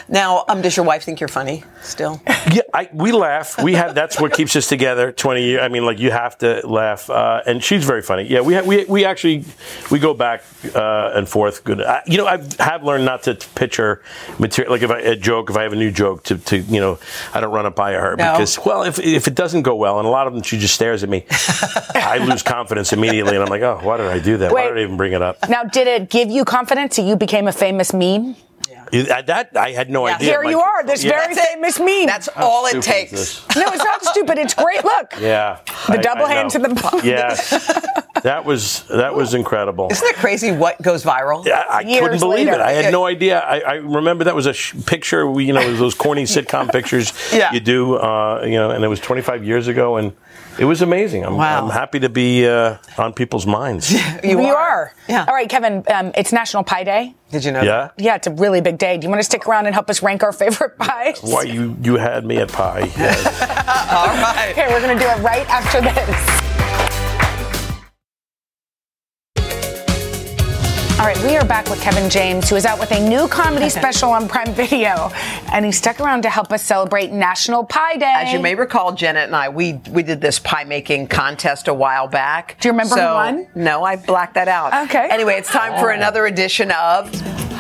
Now, 0.08 0.44
um, 0.48 0.62
does 0.62 0.76
your 0.76 0.86
wife 0.86 1.04
think 1.04 1.20
you're 1.20 1.28
funny 1.28 1.62
still? 1.82 2.20
Yeah, 2.52 2.62
I, 2.74 2.88
we 2.92 3.12
laugh. 3.12 3.62
We 3.62 3.74
have 3.74 3.94
that's 3.94 4.20
what 4.20 4.32
keeps 4.32 4.56
us 4.56 4.68
together. 4.68 5.12
Twenty 5.12 5.44
years. 5.44 5.62
I 5.62 5.68
mean, 5.68 5.84
like 5.84 5.98
you 5.98 6.10
have 6.10 6.38
to 6.38 6.66
laugh, 6.66 7.08
uh, 7.10 7.42
and 7.46 7.62
she's 7.62 7.84
very 7.84 8.02
funny. 8.02 8.24
Yeah, 8.24 8.40
we 8.40 8.54
ha- 8.54 8.62
we 8.62 8.84
we 8.86 9.04
actually 9.04 9.44
we 9.90 9.98
go 9.98 10.14
back 10.14 10.42
uh, 10.74 11.12
and 11.14 11.28
forth. 11.28 11.64
Good. 11.64 11.80
I, 11.82 12.02
you 12.06 12.16
know, 12.18 12.26
I 12.26 12.38
have 12.58 12.82
learned 12.82 13.04
not 13.04 13.22
to 13.24 13.34
pitch 13.54 13.76
her 13.76 14.02
material. 14.38 14.72
Like 14.72 14.82
if 14.82 14.90
I 14.90 15.00
a 15.00 15.16
joke, 15.16 15.50
if 15.50 15.56
I 15.56 15.62
have 15.62 15.72
a 15.72 15.76
new 15.76 15.90
joke, 15.90 16.24
to, 16.24 16.38
to 16.38 16.58
you 16.58 16.80
know, 16.80 16.98
I 17.34 17.40
don't 17.40 17.52
run 17.52 17.66
it 17.66 17.76
by 17.76 17.92
her 17.92 18.16
No. 18.16 18.32
because 18.32 18.58
well, 18.64 18.82
if 18.82 18.98
if 18.98 19.26
it 19.28 19.34
doesn't 19.34 19.62
go 19.62 19.74
well, 19.74 19.98
and 19.98 20.06
a 20.06 20.10
lot 20.10 20.26
of 20.26 20.32
them 20.34 20.42
she 20.42 20.58
just 20.58 20.74
stares 20.74 21.02
at 21.02 21.08
me, 21.08 21.24
I 21.94 22.18
lose 22.18 22.42
confidence 22.42 22.92
immediately, 22.92 23.35
and 23.35 23.42
I'm 23.42 23.48
like, 23.50 23.62
oh, 23.62 23.79
why 23.83 23.96
did 23.96 24.07
I 24.07 24.18
do 24.18 24.37
that? 24.38 24.53
Why 24.53 24.62
Wait. 24.62 24.68
did 24.70 24.79
I 24.79 24.83
even 24.83 24.96
bring 24.96 25.12
it 25.12 25.22
up? 25.22 25.48
Now, 25.48 25.64
did 25.64 25.87
it 25.87 26.11
give 26.11 26.31
you 26.31 26.44
confidence 26.44 26.96
that 26.96 27.03
you 27.03 27.16
became 27.16 27.48
a 27.48 27.53
famous 27.53 27.92
meme? 27.92 28.37
Uh, 28.92 29.22
That 29.22 29.50
I 29.57 29.70
had 29.70 29.88
no 29.88 30.07
idea. 30.07 30.26
Here 30.31 30.42
My- 30.42 30.50
you 30.50 30.61
are, 30.61 30.83
this 30.85 31.05
Yeah. 31.05 31.12
very 31.20 31.35
famous 31.35 31.79
meme. 31.79 32.07
That's 32.07 32.29
How 32.35 32.44
all 32.46 32.66
it 32.66 32.83
takes. 32.83 33.40
No, 33.55 33.62
it's 33.68 33.85
not 33.85 34.05
stupid. 34.05 34.37
It's 34.38 34.55
great. 34.55 34.85
Look. 34.85 35.14
Yeah. 35.20 35.59
The 35.87 35.92
I- 35.94 35.96
double 35.98 36.24
I 36.24 36.35
hand 36.35 36.55
know. 36.55 36.68
to 36.68 36.74
the 36.74 37.00
Yes. 37.05 37.50
that 38.24 38.44
was 38.44 38.83
that 38.88 39.14
was 39.14 39.35
incredible. 39.35 39.88
Isn't 39.92 40.09
it 40.09 40.16
crazy 40.16 40.50
what 40.50 40.81
goes 40.83 41.05
viral? 41.05 41.46
Yeah, 41.46 41.62
I 41.70 41.85
couldn't 41.85 42.18
believe 42.18 42.48
it. 42.48 42.61
I 42.61 42.72
had 42.72 42.90
no 42.92 43.07
idea. 43.07 43.38
I, 43.38 43.61
I 43.61 43.74
remember 43.74 44.24
that 44.24 44.35
was 44.35 44.46
a 44.46 44.53
sh- 44.53 44.74
picture. 44.87 45.24
We, 45.29 45.44
you 45.44 45.53
know, 45.53 45.72
those 45.76 45.94
corny 45.94 46.24
sitcom 46.35 46.72
pictures 46.72 47.12
Yeah. 47.33 47.53
you 47.53 47.61
do. 47.61 47.94
Uh, 47.94 48.42
you 48.44 48.55
know, 48.57 48.70
and 48.70 48.83
it 48.85 48.88
was 48.88 48.98
25 48.98 49.44
years 49.44 49.68
ago, 49.68 49.98
and 49.98 50.12
it 50.61 50.64
was 50.66 50.83
amazing. 50.83 51.25
I'm, 51.25 51.37
Wow. 51.37 51.64
I'm 51.64 51.70
happy 51.70 52.01
to 52.01 52.09
be 52.09 52.46
uh, 52.46 52.77
on 52.99 53.12
people's 53.14 53.46
minds. 53.46 53.90
You, 54.23 54.38
are. 54.40 54.92
Yeah. 55.09 55.25
All 55.27 55.35
right, 55.35 55.49
Kevin. 55.49 55.83
Um, 55.88 56.12
it's 56.14 56.33
National 56.33 56.62
Pie 56.62 56.85
Day. 56.85 57.14
Did 57.31 57.44
you 57.44 57.53
know? 57.53 57.62
Yeah. 57.62 57.90
Yeah, 57.96 58.16
it's 58.16 58.27
a 58.27 58.33
really 58.33 58.61
big 58.61 58.77
day. 58.77 58.99
Do 58.99 59.07
you 59.07 59.09
want 59.11 59.20
to 59.20 59.25
stick 59.25 59.46
around 59.46 59.66
and 59.66 59.75
help 59.75 59.88
us 59.88 60.03
rank 60.03 60.23
our 60.23 60.33
favorite 60.33 60.77
pies? 60.79 61.20
Why 61.23 61.42
you 61.44 61.77
you 61.83 61.96
had 61.96 62.25
me 62.27 62.37
at 62.37 62.53
pie? 62.53 62.81
Yes. 62.96 63.25
All 63.92 64.07
right. 64.07 64.51
Okay, 64.53 64.66
we're 64.68 64.81
going 64.83 64.96
to 64.99 65.03
do 65.03 65.09
it 65.11 65.18
right 65.23 65.49
after 65.49 65.81
this. 65.81 66.49
All 71.00 71.06
right, 71.06 71.22
we 71.22 71.34
are 71.38 71.46
back 71.46 71.70
with 71.70 71.80
Kevin 71.80 72.10
James, 72.10 72.50
who 72.50 72.56
is 72.56 72.66
out 72.66 72.78
with 72.78 72.92
a 72.92 73.08
new 73.08 73.26
comedy 73.26 73.70
special 73.70 74.10
on 74.10 74.28
Prime 74.28 74.52
Video, 74.52 75.10
and 75.50 75.64
he 75.64 75.72
stuck 75.72 75.98
around 75.98 76.20
to 76.24 76.28
help 76.28 76.52
us 76.52 76.62
celebrate 76.62 77.10
National 77.10 77.64
Pie 77.64 77.96
Day. 77.96 78.04
As 78.04 78.34
you 78.34 78.38
may 78.38 78.54
recall, 78.54 78.92
Jenna 78.92 79.20
and 79.20 79.34
I, 79.34 79.48
we 79.48 79.80
we 79.88 80.02
did 80.02 80.20
this 80.20 80.38
pie 80.38 80.64
making 80.64 81.06
contest 81.06 81.68
a 81.68 81.72
while 81.72 82.06
back. 82.06 82.58
Do 82.60 82.68
you 82.68 82.72
remember 82.72 82.96
who 82.96 83.00
won? 83.00 83.46
No, 83.54 83.82
I 83.82 83.96
blacked 83.96 84.34
that 84.34 84.46
out. 84.46 84.88
Okay. 84.90 85.08
Anyway, 85.10 85.36
it's 85.36 85.50
time 85.50 85.80
for 85.80 85.90
oh. 85.90 85.96
another 85.96 86.26
edition 86.26 86.70
of 86.70 87.10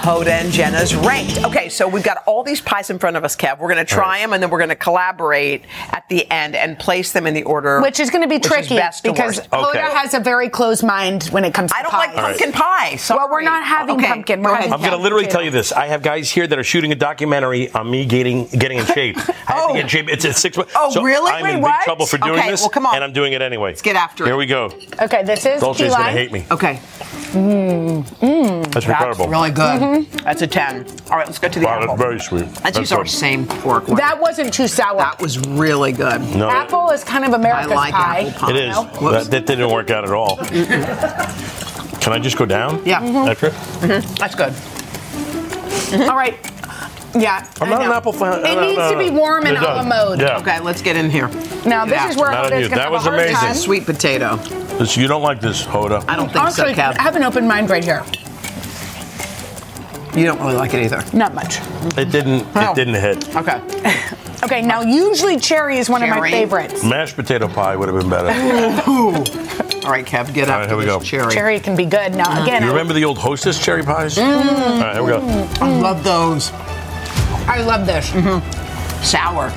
Hoda 0.00 0.28
and 0.28 0.50
Jenna's 0.50 0.94
Ranked. 0.94 1.44
Okay, 1.44 1.68
so 1.68 1.86
we've 1.86 2.02
got 2.02 2.22
all 2.26 2.42
these 2.42 2.60
pies 2.62 2.88
in 2.88 2.98
front 2.98 3.16
of 3.16 3.24
us, 3.24 3.36
Kev. 3.36 3.58
We're 3.58 3.70
going 3.72 3.84
to 3.84 3.94
try 3.94 4.18
them 4.20 4.32
and 4.32 4.42
then 4.42 4.48
we're 4.48 4.58
going 4.58 4.70
to 4.70 4.74
collaborate 4.76 5.64
at 5.90 6.08
the 6.08 6.28
end 6.30 6.56
and 6.56 6.78
place 6.78 7.12
them 7.12 7.26
in 7.26 7.34
the 7.34 7.42
order. 7.42 7.82
Which 7.82 8.00
is 8.00 8.08
going 8.08 8.22
to 8.22 8.28
be 8.28 8.38
tricky 8.38 8.78
because 9.02 9.36
worst. 9.38 9.50
Hoda 9.50 9.90
has 9.92 10.14
a 10.14 10.20
very 10.20 10.48
closed 10.48 10.82
mind 10.82 11.24
when 11.24 11.44
it 11.44 11.52
comes 11.52 11.70
to 11.70 11.76
I 11.76 11.82
don't 11.82 11.90
pies. 11.90 12.14
like 12.14 12.16
pumpkin 12.16 12.52
pie. 12.52 12.98
Well, 13.10 13.28
we're 13.30 13.42
not 13.42 13.62
having 13.62 13.96
Okay, 13.96 14.06
pumpkin. 14.06 14.42
go 14.42 14.48
We're 14.48 14.54
ahead. 14.54 14.70
having 14.70 14.74
I'm 14.86 14.90
going 14.90 14.98
to 14.98 15.02
literally 15.02 15.26
tell 15.26 15.42
you 15.42 15.50
this. 15.50 15.70
I 15.70 15.86
have 15.88 16.02
guys 16.02 16.30
here 16.30 16.46
that 16.46 16.58
are 16.58 16.64
shooting 16.64 16.92
a 16.92 16.96
documentary 16.96 17.70
on 17.72 17.90
me 17.90 18.06
getting 18.06 18.46
getting 18.46 18.78
in 18.78 18.86
shape. 18.86 19.16
I 19.48 19.52
have 19.52 19.68
to 19.68 19.74
get 19.74 19.82
in 19.82 19.88
shape. 19.88 20.08
It's 20.08 20.24
at 20.24 20.36
six. 20.36 20.56
Oh, 20.76 20.90
so 20.92 21.02
really? 21.02 21.30
I'm 21.30 21.42
Wait, 21.44 21.54
in 21.56 21.60
what? 21.60 21.78
big 21.80 21.84
trouble 21.84 22.06
for 22.06 22.16
doing 22.16 22.38
Okay, 22.38 22.50
this, 22.50 22.62
well, 22.62 22.70
come 22.70 22.86
on. 22.86 22.94
and 22.94 23.04
I'm 23.04 23.12
doing 23.12 23.34
it 23.34 23.42
anyway. 23.42 23.70
Let's 23.70 23.82
get 23.82 23.96
after 23.96 24.24
it. 24.24 24.28
Here 24.28 24.36
we 24.36 24.46
go. 24.46 24.72
Okay, 25.02 25.24
this 25.24 25.44
is 25.44 25.60
Dolce's 25.60 25.92
going 25.94 26.06
to 26.06 26.10
hate 26.12 26.32
me. 26.32 26.46
Okay. 26.50 26.80
Mm, 27.32 28.02
mm. 28.02 28.72
That's 28.72 28.86
incredible. 28.86 29.28
really 29.28 29.50
good. 29.50 29.80
Mm-hmm. 29.80 30.16
That's 30.24 30.42
a 30.42 30.46
10. 30.46 30.86
All 31.10 31.16
right, 31.16 31.26
let's 31.26 31.38
go 31.38 31.48
to 31.48 31.60
the 31.60 31.64
Wow, 31.66 31.76
apple. 31.82 31.86
that's 31.96 32.00
very 32.00 32.18
sweet. 32.20 32.42
Let's 32.46 32.60
That's 32.60 32.78
use 32.78 32.92
our 32.92 33.06
same 33.06 33.46
pork 33.46 33.86
one. 33.88 33.96
That 33.98 34.20
wasn't 34.20 34.52
too 34.52 34.66
sour. 34.66 34.98
That 34.98 35.20
was 35.22 35.38
really 35.48 35.92
good. 35.92 36.20
No. 36.34 36.48
Apple 36.50 36.90
is 36.90 37.04
kind 37.04 37.24
of 37.24 37.32
America's 37.32 37.72
I 37.72 37.74
like 37.76 37.94
pie. 37.94 38.20
apple 38.28 38.40
pie. 38.40 38.50
It 38.50 38.56
is. 38.56 38.76
That, 38.76 39.30
that 39.30 39.46
didn't 39.46 39.70
work 39.70 39.90
out 39.90 40.04
at 40.04 40.10
all. 40.10 40.36
Can 42.00 42.12
I 42.14 42.18
just 42.18 42.36
go 42.36 42.46
down? 42.46 42.82
Yeah. 42.84 43.00
After 43.02 43.46
it? 43.48 43.52
Mm-hmm. 43.52 44.14
That's 44.14 44.34
good. 44.34 46.00
All 46.08 46.16
right. 46.16 46.34
Yeah. 47.14 47.44
I'm 47.60 47.68
not 47.70 47.82
an 47.82 47.90
apple 47.92 48.12
fan. 48.12 48.38
It 48.40 48.54
No, 48.54 48.60
needs 48.60 48.78
no, 48.78 48.92
to 48.92 48.98
be 48.98 49.10
warm 49.10 49.44
and 49.46 49.56
It 49.56 49.62
a 49.62 49.66
la 49.66 49.82
mode. 49.82 50.20
Yeah. 50.20 50.38
Okay, 50.38 50.60
let's 50.60 50.80
get 50.82 50.96
in 50.96 51.10
here. 51.10 51.28
Now 51.66 51.84
this 51.84 52.10
is 52.10 52.16
where 52.16 52.30
Not 52.30 52.46
on 52.46 52.52
Hoda's 52.52 52.62
you. 52.62 52.68
going 52.68 52.70
to 52.70 52.76
That 52.76 52.90
was 52.90 53.06
amazing. 53.06 53.54
Sweet 53.54 53.84
potato. 53.86 54.36
This- 54.80 54.96
you 54.96 55.06
don't 55.06 55.20
like 55.22 55.40
this, 55.42 55.62
Hoda. 55.62 56.02
I 56.08 56.16
don't 56.16 56.28
think 56.28 56.40
Honestly, 56.42 56.74
so, 56.74 56.80
Kev. 56.80 56.98
I 56.98 57.02
have 57.02 57.14
an 57.14 57.22
open 57.22 57.46
mind 57.46 57.68
right 57.68 57.84
here. 57.84 58.02
You 60.16 60.24
don't 60.24 60.40
really 60.40 60.54
like 60.56 60.72
it 60.72 60.82
either. 60.84 61.04
Not 61.12 61.34
much. 61.34 61.58
It 61.98 62.10
didn't. 62.10 62.46
Oh. 62.56 62.72
It 62.72 62.74
didn't 62.74 62.94
hit. 62.94 63.36
Okay. 63.36 63.60
Okay, 64.42 64.62
now 64.62 64.80
usually 64.80 65.36
cherry 65.38 65.76
is 65.76 65.90
one 65.90 66.02
of 66.02 66.08
my 66.08 66.16
Cherry. 66.16 66.30
favorites. 66.30 66.82
Mashed 66.82 67.14
potato 67.14 67.46
pie 67.46 67.76
would 67.76 67.90
have 67.90 67.98
been 68.00 68.08
better. 68.08 68.28
All 68.90 69.90
right, 69.92 70.06
Kev, 70.06 70.32
get 70.32 70.48
All 70.48 70.54
up 70.54 70.60
right, 70.60 70.68
here 70.70 70.78
we 70.78 70.86
go. 70.86 70.98
cherry. 70.98 71.30
Cherry 71.34 71.60
can 71.60 71.76
be 71.76 71.84
good. 71.84 72.14
Now 72.14 72.42
again, 72.42 72.62
You 72.62 72.68
I- 72.68 72.72
remember 72.72 72.94
the 72.94 73.04
old 73.04 73.18
Hostess 73.18 73.62
cherry 73.62 73.82
pies? 73.82 74.14
Mm. 74.16 74.24
All 74.24 74.80
right, 74.80 74.94
here 74.94 75.02
we 75.02 75.10
go. 75.10 75.18
I 75.60 75.68
love 75.78 76.02
those. 76.02 76.52
I 77.46 77.60
love 77.60 77.84
this. 77.84 78.06
Sour. 79.06 79.50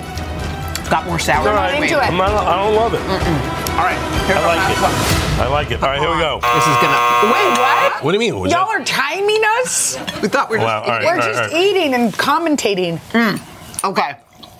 Got 0.90 1.06
more 1.08 1.18
sour. 1.18 1.46
We're 1.46 1.54
not 1.56 1.72
than 1.72 1.80
me. 1.80 1.88
into 1.88 2.00
it. 2.04 2.08
I'm 2.10 2.18
not, 2.18 2.32
I 2.32 2.62
don't 2.62 2.76
love 2.76 2.94
it. 2.94 3.63
All 3.74 3.84
right, 3.90 3.98
here's 4.28 4.38
I 4.38 4.46
like 4.46 4.78
it. 4.78 4.82
one. 4.82 4.94
I 5.42 5.48
like 5.50 5.72
it. 5.72 5.82
All 5.84 5.90
right, 5.90 6.00
here 6.00 6.12
we 6.12 6.18
go. 6.20 6.38
Uh-huh. 6.38 6.56
This 6.56 6.68
is 6.70 6.78
gonna. 6.78 7.34
Wait, 7.34 7.58
what? 7.58 8.04
What 8.04 8.12
do 8.12 8.16
you 8.16 8.20
mean? 8.32 8.40
Was 8.40 8.52
Y'all 8.52 8.68
that- 8.68 8.82
are 8.82 8.86
timing 8.86 9.42
us? 9.62 9.98
We 10.22 10.28
thought 10.30 10.50
we 10.50 10.58
were 10.58 10.64
Wow, 10.64 10.82
just. 10.82 10.90
all 10.90 10.96
right, 10.98 11.04
We're 11.04 11.10
all 11.12 11.18
right, 11.18 11.26
just 11.34 11.42
all 11.54 11.60
right. 11.60 11.66
eating 11.66 11.94
and 11.96 12.14
commentating. 12.14 13.00
Mm. 13.12 13.90
Okay. 13.90 14.16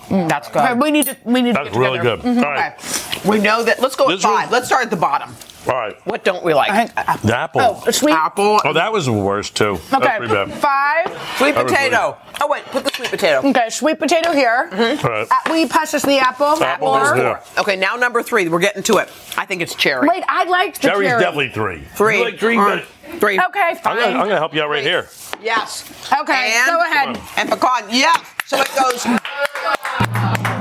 Mm, 0.08 0.28
that's 0.28 0.48
good. 0.48 0.62
Okay, 0.62 0.74
we 0.74 0.90
need 0.90 1.06
to. 1.06 1.16
We 1.24 1.42
need 1.42 1.52
to 1.54 1.62
That's 1.62 1.70
get 1.70 1.78
really 1.78 1.98
together. 1.98 2.22
good. 2.22 2.36
Mm-hmm. 2.36 2.44
All 2.44 2.50
right. 2.50 2.72
Okay. 3.16 3.28
We 3.28 3.38
know 3.38 3.62
that. 3.62 3.80
Let's 3.80 3.94
go 3.96 4.06
with 4.06 4.16
This 4.18 4.24
was- 4.24 4.34
five. 4.34 4.50
Let's 4.50 4.66
start 4.66 4.82
at 4.84 4.90
the 4.90 4.96
bottom. 4.96 5.34
All 5.66 5.74
right. 5.74 5.96
What 6.06 6.24
don't 6.24 6.44
we 6.44 6.52
like? 6.54 6.70
I 6.70 7.16
The 7.18 7.36
apple. 7.36 7.60
Oh, 7.86 7.90
sweet. 7.90 8.12
Apple. 8.12 8.60
Oh, 8.64 8.72
that 8.74 8.92
was 8.92 9.06
the 9.06 9.12
worst 9.12 9.56
too. 9.56 9.78
That's 9.90 10.04
Okay, 10.04 10.16
pretty 10.18 10.34
bad. 10.34 10.52
five. 10.54 11.06
Sweet 11.38 11.54
potato. 11.54 12.16
Oh 12.40 12.48
wait, 12.48 12.64
put 12.66 12.84
the 12.84 12.90
sweet 12.90 13.10
potato. 13.10 13.38
Okay, 13.48 13.70
sweet 13.70 13.98
potato 13.98 14.32
here. 14.32 14.68
All 14.72 14.78
right. 14.78 15.02
Uh, 15.04 15.26
will 15.46 15.56
you 15.56 15.68
pass 15.68 15.94
us 15.94 16.02
the 16.02 16.18
apple? 16.18 16.62
Apple 16.62 16.88
Or- 16.88 17.04
is 17.04 17.12
there. 17.12 17.42
Okay, 17.58 17.76
now 17.76 17.96
number 17.96 18.22
three. 18.22 18.48
We're 18.48 18.58
getting 18.58 18.82
to 18.84 18.98
it. 18.98 19.08
I 19.38 19.46
think 19.46 19.62
it's 19.62 19.74
cherry. 19.74 20.06
Wait, 20.08 20.22
I 20.28 20.44
liked 20.44 20.82
the 20.82 20.88
Cherry's 20.88 21.08
cherry. 21.08 21.20
definitely 21.22 21.48
three. 21.50 21.82
Three. 21.94 22.18
You 22.18 22.24
like 22.24 22.38
three? 22.38 22.58
All 22.58 22.64
but. 22.66 22.84
Three. 23.20 23.38
Okay, 23.38 23.60
I'm 23.60 23.76
fine. 23.76 23.96
gonna, 23.96 24.06
I'm 24.18 24.26
gonna 24.26 24.36
help 24.36 24.54
you 24.54 24.62
out 24.62 24.68
right 24.70 24.82
here. 24.82 25.08
Yes. 25.42 25.84
Okay, 26.20 26.52
And- 26.56 26.66
go 26.66 26.80
ahead. 26.82 27.20
And 27.36 27.48
pecan. 27.48 27.84
Yes. 27.90 28.20
So 28.46 28.58
it 28.60 28.68
goes 28.78 29.06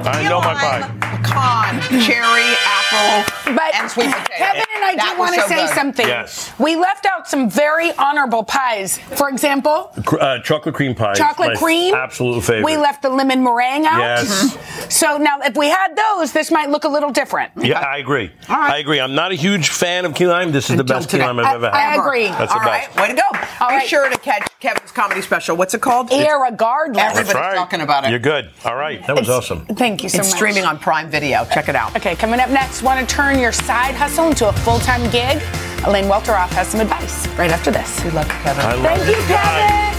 I 0.06 0.26
know 0.30 0.40
my 0.42 0.54
pie. 0.54 1.20
Pecan, 1.34 2.02
cherry, 2.02 2.50
apple, 2.66 3.34
But 3.56 3.76
and 3.76 3.90
sweet 3.92 4.06
potato. 4.12 4.34
Kevin 4.38 4.64
and 4.76 4.84
I 4.86 4.96
That 4.96 5.14
do 5.16 5.20
want 5.20 5.36
to 5.36 5.42
so 5.42 5.48
say 5.48 5.66
good. 5.68 5.76
something. 5.76 6.08
Yes. 6.08 6.52
We 6.60 6.76
left 6.76 7.06
out 7.06 7.28
some 7.28 7.50
very 7.50 7.92
honorable 7.98 8.44
pies. 8.44 8.98
For 9.16 9.30
example, 9.30 9.92
Uh, 10.20 10.40
chocolate 10.40 10.76
cream 10.76 10.96
pie. 10.96 11.14
chocolate 11.14 11.58
cream. 11.58 11.94
Absolute 11.94 12.42
favorite. 12.44 12.66
We 12.66 12.78
left 12.78 13.02
the 13.02 13.10
lemon 13.10 13.44
meringue 13.44 13.86
out. 13.86 14.00
Yes. 14.00 14.58
So 14.90 15.18
now, 15.18 15.38
if 15.44 15.56
we 15.58 15.70
had 15.70 15.96
those, 15.96 16.34
this 16.34 16.52
might 16.52 16.70
look 16.70 16.84
a 16.84 16.88
little 16.88 17.10
different. 17.10 17.52
Yeah, 17.58 17.80
I 17.80 17.98
agree. 17.98 18.32
All 18.50 18.58
right. 18.58 18.74
I 18.74 18.78
agree. 18.78 19.00
I'm 19.00 19.16
not 19.16 19.32
a 19.32 19.36
huge 19.36 19.70
fan 19.70 20.06
of 20.06 20.14
key 20.14 20.28
lime. 20.28 20.52
This 20.52 20.70
is 20.70 20.76
the 20.78 20.84
best 20.84 21.10
key 21.10 21.18
lime 21.18 21.40
I've 21.40 21.56
ever 21.56 21.72
had. 21.72 21.76
I 21.76 21.96
agree. 21.96 22.28
That's 22.28 22.52
All 22.52 22.60
the 22.60 22.66
right, 22.66 22.86
best. 22.94 23.00
way 23.00 23.08
to 23.08 23.14
go. 23.16 23.70
Be 23.80 23.88
sure 23.88 24.08
to 24.10 24.18
catch 24.20 24.48
Kevin's 24.60 24.92
comedy 24.92 25.22
special. 25.22 25.56
What's 25.58 25.74
it 25.74 25.82
called? 25.82 26.10
Irregardless. 26.12 26.98
Everybody's 26.98 27.28
That's 27.28 27.34
right. 27.34 27.56
talking 27.56 27.82
about 27.82 28.04
it. 28.06 28.12
You're 28.12 28.20
good. 28.20 28.52
All 28.66 28.76
right. 28.76 29.06
That 29.08 29.16
was 29.18 29.30
awesome. 29.30 29.66
Thank 29.66 30.04
you 30.04 30.10
so 30.10 30.20
it's 30.20 30.28
much. 30.30 30.36
streaming 30.36 30.66
on 30.66 30.78
Prime 30.78 31.10
Video. 31.10 31.23
Check 31.32 31.70
it 31.70 31.76
out. 31.76 31.96
Okay, 31.96 32.16
coming 32.16 32.40
up 32.40 32.50
next, 32.50 32.84
want 32.84 33.00
to 33.00 33.16
turn 33.16 33.40
your 33.40 33.52
side 33.52 33.96
hustle 33.96 34.28
into 34.28 34.48
a 34.48 34.54
full 34.54 34.80
time 34.80 35.04
gig? 35.12 35.42
Elaine 35.86 36.06
Welteroth 36.06 36.50
has 36.50 36.68
some 36.68 36.82
advice 36.82 37.28
right 37.38 37.52
after 37.52 37.72
this. 37.72 38.02
Good 38.02 38.14
luck, 38.14 38.28
Kevin. 38.28 38.66
I 38.66 38.82
Thank 38.82 39.06
you, 39.06 39.22
you 39.22 39.28
guys. 39.28 39.70
Kevin. 39.70 39.94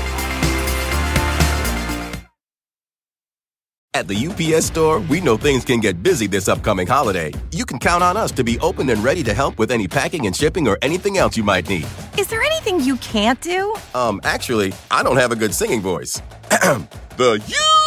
At 3.96 4.08
the 4.08 4.26
UPS 4.26 4.66
store, 4.66 4.98
we 4.98 5.20
know 5.20 5.36
things 5.36 5.64
can 5.64 5.78
get 5.78 6.02
busy 6.02 6.26
this 6.26 6.48
upcoming 6.48 6.84
holiday. 6.84 7.32
You 7.52 7.64
can 7.64 7.78
count 7.78 8.02
on 8.02 8.16
us 8.16 8.32
to 8.32 8.42
be 8.42 8.58
open 8.58 8.90
and 8.90 9.04
ready 9.04 9.22
to 9.22 9.32
help 9.32 9.56
with 9.56 9.70
any 9.70 9.86
packing 9.86 10.26
and 10.26 10.34
shipping 10.34 10.66
or 10.66 10.76
anything 10.82 11.16
else 11.16 11.36
you 11.36 11.44
might 11.44 11.68
need. 11.68 11.86
Is 12.18 12.26
there 12.26 12.42
anything 12.42 12.80
you 12.80 12.96
can't 12.96 13.40
do? 13.40 13.72
Um, 13.94 14.20
actually, 14.24 14.74
I 14.90 15.04
don't 15.04 15.16
have 15.16 15.30
a 15.30 15.36
good 15.36 15.54
singing 15.54 15.80
voice. 15.80 16.20
the 16.50 17.40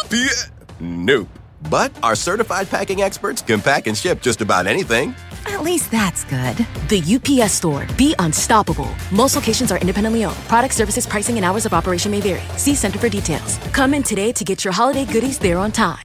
UPS. 0.06 0.50
Nope. 0.80 1.28
But 1.70 1.92
our 2.02 2.14
certified 2.14 2.68
packing 2.68 3.02
experts 3.02 3.42
can 3.42 3.60
pack 3.60 3.86
and 3.86 3.96
ship 3.96 4.20
just 4.22 4.40
about 4.40 4.66
anything. 4.66 5.14
At 5.46 5.62
least 5.62 5.90
that's 5.90 6.24
good. 6.24 6.56
The 6.88 7.02
UPS 7.16 7.52
store. 7.52 7.86
Be 7.96 8.14
unstoppable. 8.18 8.88
Most 9.12 9.34
locations 9.34 9.72
are 9.72 9.78
independently 9.78 10.24
owned. 10.24 10.36
Product 10.48 10.74
services, 10.74 11.06
pricing, 11.06 11.36
and 11.36 11.44
hours 11.44 11.66
of 11.66 11.72
operation 11.72 12.10
may 12.10 12.20
vary. 12.20 12.42
See 12.56 12.74
Center 12.74 12.98
for 12.98 13.08
details. 13.08 13.58
Come 13.72 13.94
in 13.94 14.02
today 14.02 14.32
to 14.32 14.44
get 14.44 14.64
your 14.64 14.72
holiday 14.72 15.04
goodies 15.04 15.38
there 15.38 15.58
on 15.58 15.72
time. 15.72 16.02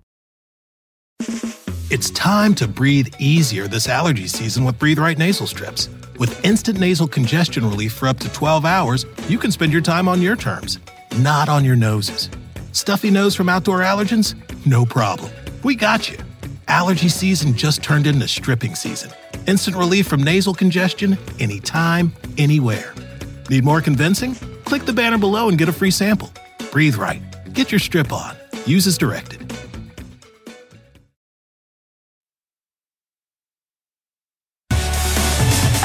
It's 1.89 2.09
time 2.09 2.55
to 2.55 2.67
breathe 2.67 3.13
easier 3.19 3.67
this 3.67 3.87
allergy 3.87 4.27
season 4.27 4.63
with 4.63 4.79
Breathe 4.79 4.97
Right 4.97 5.17
nasal 5.17 5.45
strips. 5.45 5.89
With 6.17 6.43
instant 6.43 6.79
nasal 6.79 7.07
congestion 7.07 7.63
relief 7.63 7.93
for 7.93 8.07
up 8.07 8.19
to 8.19 8.33
12 8.33 8.65
hours, 8.65 9.05
you 9.27 9.37
can 9.37 9.51
spend 9.51 9.71
your 9.71 9.81
time 9.81 10.07
on 10.07 10.21
your 10.21 10.35
terms, 10.35 10.79
not 11.17 11.49
on 11.49 11.63
your 11.63 11.75
noses. 11.75 12.29
Stuffy 12.71 13.11
nose 13.11 13.35
from 13.35 13.47
outdoor 13.47 13.81
allergens? 13.81 14.35
No 14.65 14.85
problem. 14.85 15.31
We 15.63 15.75
got 15.75 16.11
you. 16.11 16.17
Allergy 16.67 17.07
season 17.07 17.55
just 17.55 17.81
turned 17.81 18.05
into 18.05 18.27
stripping 18.27 18.75
season. 18.75 19.11
Instant 19.47 19.77
relief 19.77 20.07
from 20.07 20.21
nasal 20.21 20.53
congestion 20.53 21.17
anytime, 21.39 22.11
anywhere. 22.37 22.93
Need 23.49 23.63
more 23.63 23.79
convincing? 23.79 24.35
Click 24.65 24.83
the 24.83 24.91
banner 24.91 25.17
below 25.17 25.47
and 25.47 25.57
get 25.57 25.69
a 25.69 25.73
free 25.73 25.91
sample. 25.91 26.31
Breathe 26.71 26.95
right. 26.95 27.21
Get 27.53 27.71
your 27.71 27.79
strip 27.79 28.11
on. 28.11 28.35
Use 28.65 28.87
as 28.87 28.97
directed. 28.97 29.41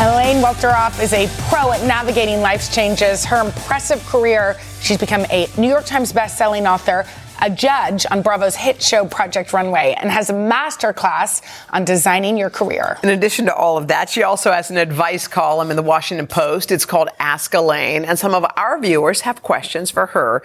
Elaine 0.00 0.42
Welteroth 0.42 1.02
is 1.02 1.12
a 1.12 1.26
pro 1.48 1.72
at 1.72 1.84
navigating 1.84 2.40
life's 2.40 2.72
changes. 2.72 3.24
Her 3.24 3.44
impressive 3.44 4.04
career, 4.06 4.56
she's 4.80 4.96
become 4.96 5.24
a 5.30 5.48
New 5.56 5.68
York 5.68 5.86
Times 5.86 6.12
bestselling 6.12 6.68
author, 6.72 7.04
a 7.40 7.50
judge 7.50 8.04
on 8.10 8.22
Bravo's 8.22 8.56
hit 8.56 8.82
show 8.82 9.06
Project 9.06 9.52
Runway, 9.52 9.94
and 9.98 10.10
has 10.10 10.30
a 10.30 10.32
master 10.32 10.92
class 10.92 11.40
on 11.70 11.84
designing 11.84 12.36
your 12.36 12.50
career. 12.50 12.98
In 13.02 13.08
addition 13.10 13.46
to 13.46 13.54
all 13.54 13.76
of 13.78 13.88
that, 13.88 14.08
she 14.10 14.22
also 14.22 14.50
has 14.52 14.70
an 14.70 14.76
advice 14.76 15.28
column 15.28 15.70
in 15.70 15.76
the 15.76 15.82
Washington 15.82 16.26
Post. 16.26 16.72
It's 16.72 16.84
called 16.84 17.08
Ask 17.18 17.54
Elaine, 17.54 18.04
and 18.04 18.18
some 18.18 18.34
of 18.34 18.44
our 18.56 18.80
viewers 18.80 19.22
have 19.22 19.42
questions 19.42 19.90
for 19.90 20.06
her 20.06 20.42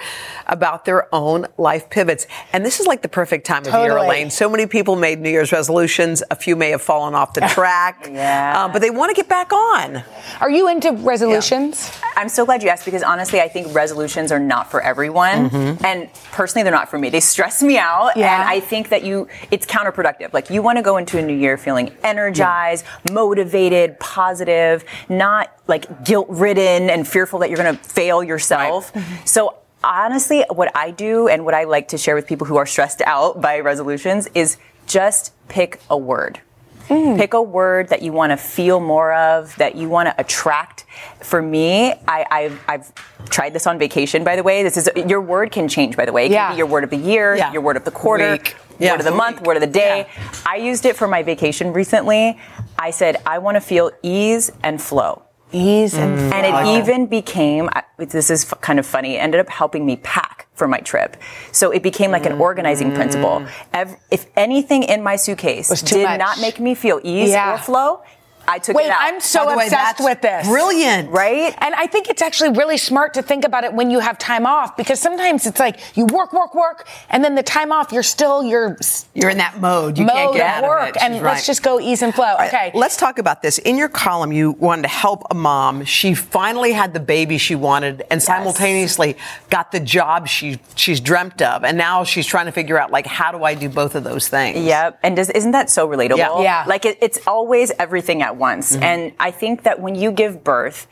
about 0.48 0.86
their 0.86 1.14
own 1.14 1.48
life 1.58 1.90
pivots. 1.90 2.28
And 2.52 2.66
this 2.66 2.80
is 2.80 2.88
like 2.88 3.02
the 3.02 3.08
perfect 3.10 3.46
time 3.46 3.66
of 3.66 3.74
year, 3.74 3.98
Elaine. 3.98 4.30
So 4.30 4.50
many 4.50 4.66
people 4.68 4.96
made 4.96 5.20
New 5.20 5.30
Year's 5.30 5.52
resolutions. 5.52 6.22
A 6.32 6.36
few 6.36 6.56
may 6.56 6.70
have 6.72 6.82
fallen 6.82 7.16
off 7.16 7.34
the 7.34 7.42
track, 7.50 8.08
Yeah. 8.12 8.66
uh, 8.66 8.68
but 8.72 8.82
they 8.82 8.90
want 8.90 9.10
to 9.10 9.16
get 9.16 9.30
back 9.30 9.52
on. 9.52 10.04
Are 10.42 10.50
you 10.52 10.68
into 10.70 10.92
resolutions? 10.92 11.92
I'm 12.16 12.30
so 12.30 12.46
glad 12.46 12.62
you 12.64 12.70
asked 12.70 12.86
because 12.86 13.04
honestly, 13.04 13.42
I 13.42 13.48
think 13.48 13.74
resolutions 13.74 14.32
are 14.32 14.40
not 14.40 14.70
for 14.70 14.82
everyone. 14.82 15.50
Mhm. 15.50 15.84
And 15.84 16.10
personally, 16.32 16.64
they're 16.64 16.72
not 16.72 16.83
for 16.90 16.98
me. 16.98 17.10
They 17.10 17.20
stress 17.20 17.62
me 17.62 17.78
out. 17.78 18.16
Yeah. 18.16 18.42
And 18.42 18.50
I 18.50 18.60
think 18.60 18.90
that 18.90 19.04
you, 19.04 19.28
it's 19.52 19.66
counterproductive. 19.66 20.34
Like 20.34 20.50
you 20.50 20.62
want 20.62 20.78
to 20.78 20.82
go 20.82 20.98
into 20.98 21.18
a 21.18 21.22
new 21.22 21.36
year 21.36 21.58
feeling 21.58 21.96
energized, 22.04 22.86
motivated, 23.12 24.00
positive, 24.00 24.86
not 25.10 25.56
like 25.68 26.04
guilt 26.04 26.28
ridden 26.30 26.90
and 26.90 27.08
fearful 27.08 27.40
that 27.40 27.50
you're 27.50 27.58
going 27.58 27.76
to 27.76 27.84
fail 27.84 28.24
yourself. 28.24 28.94
Mm-hmm. 28.94 29.26
So 29.26 29.58
honestly, 29.84 30.46
what 30.50 30.76
I 30.76 30.92
do 30.92 31.28
and 31.28 31.46
what 31.46 31.54
I 31.54 31.66
like 31.66 31.90
to 31.90 31.98
share 31.98 32.16
with 32.16 32.28
people 32.28 32.48
who 32.48 32.58
are 32.58 32.66
stressed 32.66 33.02
out 33.06 33.42
by 33.42 33.60
resolutions 33.60 34.28
is 34.34 34.58
just 34.88 35.34
pick 35.48 35.80
a 35.90 35.98
word. 35.98 36.42
Mm. 36.90 37.18
Pick 37.18 37.34
a 37.34 37.42
word 37.42 37.90
that 37.90 38.02
you 38.02 38.12
want 38.12 38.32
to 38.32 38.38
feel 38.38 38.80
more 38.80 39.14
of, 39.14 39.56
that 39.56 39.76
you 39.76 39.88
want 39.90 40.08
to 40.10 40.20
attract. 40.20 40.86
For 41.22 41.42
me, 41.42 41.94
I, 42.08 42.26
I've, 42.30 42.62
I've 42.68 42.94
tried 43.30 43.54
this 43.54 43.66
on 43.68 43.80
vacation, 43.80 44.24
by 44.24 44.36
the 44.36 44.44
way. 44.44 44.64
This 44.64 44.78
is 44.78 44.90
your 45.08 45.22
word 45.22 45.52
can 45.52 45.68
change, 45.68 45.96
by 45.96 46.06
the 46.06 46.12
way. 46.12 46.26
It 46.26 46.32
Yeah. 46.32 46.48
can 46.48 46.56
be 46.56 46.58
your 46.58 46.68
word 46.68 46.84
of 46.84 46.90
the 46.90 46.98
year, 46.98 47.36
Yeah. 47.36 47.52
your 47.54 47.62
word 47.62 47.78
of 47.78 47.86
the 47.86 47.92
quarter, 47.92 48.34
Week. 48.34 48.56
Yeah. 48.80 48.92
word 48.92 49.00
of 49.00 49.06
the 49.06 49.12
month, 49.12 49.42
word 49.42 49.56
of 49.58 49.62
the 49.62 49.68
day. 49.68 50.08
I 50.46 50.58
used 50.58 50.86
it 50.86 50.96
for 50.98 51.08
my 51.08 51.24
vacation 51.24 51.72
recently. 51.74 52.38
I 52.78 52.92
said, 52.92 53.18
I 53.26 53.38
want 53.40 53.56
to 53.56 53.62
feel 53.62 53.92
ease 54.02 54.52
and 54.64 54.82
flow. 54.82 55.24
Ease 55.52 55.94
and 55.94 56.20
flow. 56.20 56.30
And 56.32 56.46
it 56.68 56.82
even 56.82 57.06
became, 57.06 57.70
this 57.98 58.30
is 58.30 58.44
kind 58.62 58.80
of 58.80 58.86
funny, 58.86 59.16
it 59.16 59.20
ended 59.20 59.40
up 59.40 59.50
helping 59.50 59.86
me 59.86 59.96
pack 59.98 60.43
for 60.56 60.68
my 60.68 60.80
trip. 60.80 61.18
So 61.52 61.72
it 61.72 61.82
became 61.84 62.12
like 62.12 62.26
an 62.26 62.34
organizing 62.34 62.92
principle. 62.94 63.42
Mm. 63.42 63.50
Ev- 63.74 63.96
if 64.12 64.26
anything 64.36 64.84
in 64.84 65.02
my 65.04 65.16
suitcase 65.16 65.82
did 65.82 66.04
much. 66.04 66.20
not 66.20 66.40
make 66.40 66.60
me 66.60 66.76
feel 66.76 67.00
ease 67.04 67.30
Yeah. 67.30 67.56
or 67.56 67.58
flow, 67.58 68.02
I 68.48 68.60
took 68.60 68.76
Wait, 68.76 68.86
it 68.86 68.92
out. 68.92 68.98
I'm 69.02 69.22
so 69.22 69.46
By 69.46 69.52
the 69.52 69.58
way, 69.58 69.64
obsessed 69.66 69.98
that's 69.98 70.02
with 70.04 70.22
this. 70.22 70.48
Brilliant. 70.48 71.10
right? 71.12 71.56
And 71.60 71.74
I 71.76 71.88
think 71.88 72.10
it's 72.10 72.22
actually 72.22 72.52
really 72.52 72.78
smart 72.78 73.14
to 73.16 73.22
think 73.22 73.46
about 73.46 73.64
it 73.64 73.74
when 73.74 73.90
you 73.90 74.00
have 74.00 74.18
time 74.18 74.46
off 74.46 74.76
because 74.78 75.00
sometimes 75.00 75.46
it's 75.48 75.60
like 75.60 75.80
you 75.96 76.06
work, 76.06 76.34
work, 76.34 76.54
work, 76.56 76.88
and 77.10 77.24
then 77.24 77.36
the 77.36 77.44
time 77.44 77.72
off, 77.72 77.92
you're 77.92 78.04
still 78.04 78.44
you're 78.44 78.78
You're 79.14 79.30
in 79.30 79.38
that 79.38 79.60
mode. 79.62 79.98
You 79.98 80.06
mode 80.06 80.14
can't 80.16 80.34
get 80.36 80.58
of 80.58 80.64
out 80.64 80.70
work, 80.70 80.90
of 80.92 80.96
it. 80.98 81.02
and 81.04 81.14
She's 81.16 81.24
let's 81.24 81.46
just 81.46 81.64
go 81.64 81.80
ease 81.80 82.02
and 82.02 82.14
flow. 82.14 82.26
All 82.26 82.36
right, 82.38 82.48
Okay, 82.54 82.72
let's 82.74 82.98
talk 82.98 83.18
about 83.20 83.42
this. 83.42 83.58
In 83.60 83.78
your 83.78 83.90
column, 83.90 84.32
you 84.32 84.52
wanted 84.52 84.84
to 84.84 84.88
help 84.90 85.24
a 85.32 85.36
mom. 85.36 85.86
She 85.86 86.14
finally 86.14 86.74
had 86.74 86.94
the 86.94 87.00
baby 87.00 87.38
she 87.38 87.56
wanted, 87.56 88.04
and 88.12 88.22
simultaneously 88.22 89.18
got 89.50 89.72
the 89.72 89.80
job 89.80 90.28
she 90.28 90.60
she's 90.76 91.00
dreamt 91.00 91.42
of. 91.42 91.64
And 91.64 91.78
now 91.78 92.04
she's 92.04 92.26
trying 92.26 92.46
to 92.48 92.52
figure 92.52 92.78
out 92.78 92.92
like, 92.92 93.06
how 93.06 93.32
do 93.32 93.44
I 93.44 93.54
do 93.56 93.70
both 93.70 93.96
of 93.96 94.04
those 94.04 94.28
things? 94.28 94.60
Yep. 94.60 95.00
And 95.04 95.16
does, 95.16 95.30
isn't 95.30 95.52
that 95.52 95.70
so 95.70 95.88
relatable? 95.88 96.18
Yeah. 96.18 96.42
Yeah. 96.42 96.66
Like 96.68 96.86
it, 96.86 96.98
it's 97.02 97.20
always 97.28 97.72
everything 97.80 98.22
at 98.22 98.33
once. 98.36 98.74
Mm-hmm. 98.74 98.84
And 98.84 99.14
I 99.20 99.32
think 99.32 99.64
that 99.64 99.80
when 99.80 99.96
you 99.96 100.12
give 100.12 100.44
birth, 100.44 100.88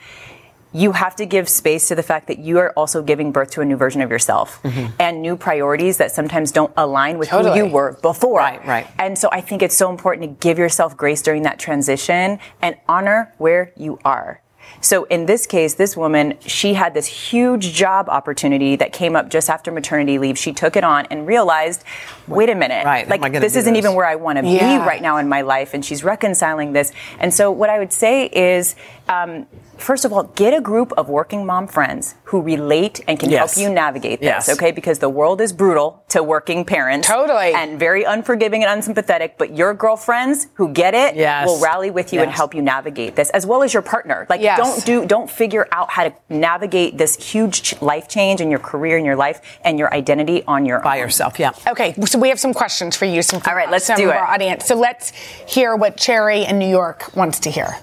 you 0.74 0.94
have 0.94 1.16
to 1.18 1.26
give 1.26 1.50
space 1.50 1.88
to 1.90 1.96
the 1.96 2.04
fact 2.04 2.28
that 2.28 2.40
you 2.40 2.58
are 2.60 2.72
also 2.72 3.02
giving 3.02 3.32
birth 3.32 3.52
to 3.52 3.62
a 3.62 3.66
new 3.66 3.76
version 3.76 4.02
of 4.02 4.10
yourself 4.10 4.62
mm-hmm. 4.64 4.94
and 5.00 5.22
new 5.22 5.36
priorities 5.36 5.98
that 5.98 6.12
sometimes 6.12 6.52
don't 6.52 6.72
align 6.78 7.18
with 7.18 7.30
Totally. 7.30 7.60
who 7.60 7.66
you 7.66 7.72
were 7.72 7.98
before. 8.02 8.40
Right, 8.40 8.66
right. 8.66 8.88
And 8.98 9.18
so 9.18 9.30
I 9.32 9.42
think 9.42 9.62
it's 9.62 9.76
so 9.76 9.90
important 9.90 10.24
to 10.24 10.48
give 10.48 10.58
yourself 10.58 10.96
grace 10.96 11.22
during 11.22 11.44
that 11.44 11.60
transition 11.60 12.40
and 12.62 12.78
honor 12.88 13.34
where 13.38 13.74
you 13.76 14.00
are. 14.06 14.42
So 14.80 15.04
in 15.06 15.26
this 15.26 15.46
case, 15.46 15.74
this 15.76 15.98
woman, 15.98 16.38
she 16.40 16.74
had 16.74 16.94
this 16.94 17.06
huge 17.08 17.74
job 17.74 18.08
opportunity 18.10 18.76
that 18.78 18.94
came 18.94 19.16
up 19.16 19.30
just 19.30 19.50
after 19.50 19.72
maternity 19.72 20.18
leave. 20.18 20.38
She 20.38 20.54
took 20.54 20.76
it 20.76 20.84
on 20.84 21.06
and 21.12 21.28
realized, 21.28 21.84
wait 22.28 22.50
a 22.50 22.56
minute, 22.56 22.86
Right, 22.86 23.08
like 23.10 23.20
am 23.20 23.26
I 23.26 23.30
gonna 23.30 23.40
this 23.42 23.56
isn't 23.56 23.74
this? 23.74 23.84
even 23.84 23.96
where 23.96 24.06
I 24.06 24.16
want 24.16 24.40
to 24.40 24.48
Yeah. 24.48 24.80
be 24.80 24.86
right 24.86 25.02
now 25.02 25.18
in 25.18 25.28
my 25.28 25.42
life. 25.42 25.74
And 25.74 25.84
she's 25.84 26.04
reconciling 26.04 26.74
this. 26.74 26.92
And 27.20 27.34
so 27.34 27.52
what 27.52 27.70
I 27.70 27.78
would 27.80 27.92
say 27.94 28.26
is, 28.28 28.76
um, 29.10 29.46
first 29.78 30.06
of 30.06 30.14
all, 30.14 30.24
get 30.24 30.54
a 30.54 30.62
group 30.62 30.94
of 30.98 31.10
working 31.10 31.46
mom 31.46 31.68
friends 31.68 32.16
who 32.26 32.40
relate 32.42 33.02
and 33.08 33.20
can 33.20 33.30
Yes. 33.30 33.56
help 33.56 33.68
you 33.68 33.74
navigate 33.74 34.20
this. 34.22 34.48
Yes. 34.48 34.50
Okay, 34.50 34.72
because 34.72 35.00
the 35.00 35.10
world 35.10 35.42
is 35.42 35.52
brutal 35.52 36.04
to 36.10 36.22
working 36.24 36.64
parents, 36.64 37.08
Totally. 37.08 37.54
and 37.54 37.78
very 37.80 38.04
unforgiving 38.04 38.64
and 38.64 38.72
unsympathetic. 38.72 39.38
But 39.38 39.56
your 39.58 39.74
girlfriends 39.74 40.48
who 40.54 40.70
get 40.70 40.94
it 40.94 41.16
Yes. 41.16 41.46
will 41.48 41.60
rally 41.60 41.90
with 41.92 42.14
you 42.14 42.22
and 42.22 42.32
help 42.32 42.54
you 42.56 42.62
navigate 42.62 43.16
this, 43.16 43.30
as 43.32 43.46
well 43.46 43.64
as 43.64 43.74
your 43.74 43.82
partner. 43.82 44.26
Like, 44.30 44.42
Yes. 44.42 44.60
Don't 44.64 44.86
do, 44.86 45.06
don't 45.06 45.30
figure 45.30 45.68
out 45.72 45.90
how 45.92 46.04
to 46.10 46.14
navigate 46.30 46.98
this 46.98 47.16
huge 47.16 47.62
ch- 47.64 47.82
life 47.82 48.08
change 48.08 48.42
in 48.42 48.50
your 48.50 48.60
career, 48.60 48.98
and 48.98 49.06
your 49.06 49.16
life, 49.16 49.60
and 49.64 49.80
your 49.80 49.94
identity 49.94 50.44
on 50.48 50.66
your 50.66 50.80
By 50.82 50.98
own. 50.98 51.04
yourself, 51.04 51.40
yeah. 51.40 51.52
okay. 51.68 51.94
So 52.06 52.20
we 52.20 52.30
have 52.30 52.40
some 52.40 52.54
questions 52.54 52.96
for 52.96 53.06
you. 53.06 53.22
Some 53.22 53.42
All 53.48 53.56
right, 53.56 53.70
let's 53.70 53.86
some 53.86 53.98
do 53.98 54.10
of 54.10 54.16
it. 54.16 54.18
our 54.18 54.28
audience. 54.28 54.66
So 54.66 54.76
let's 54.76 55.10
hear 55.48 55.76
what 55.76 56.00
Shari 56.00 56.44
in 56.46 56.60
New 56.60 56.70
York 56.70 57.16
wants 57.16 57.40
to 57.42 57.50
hear. 57.52 57.78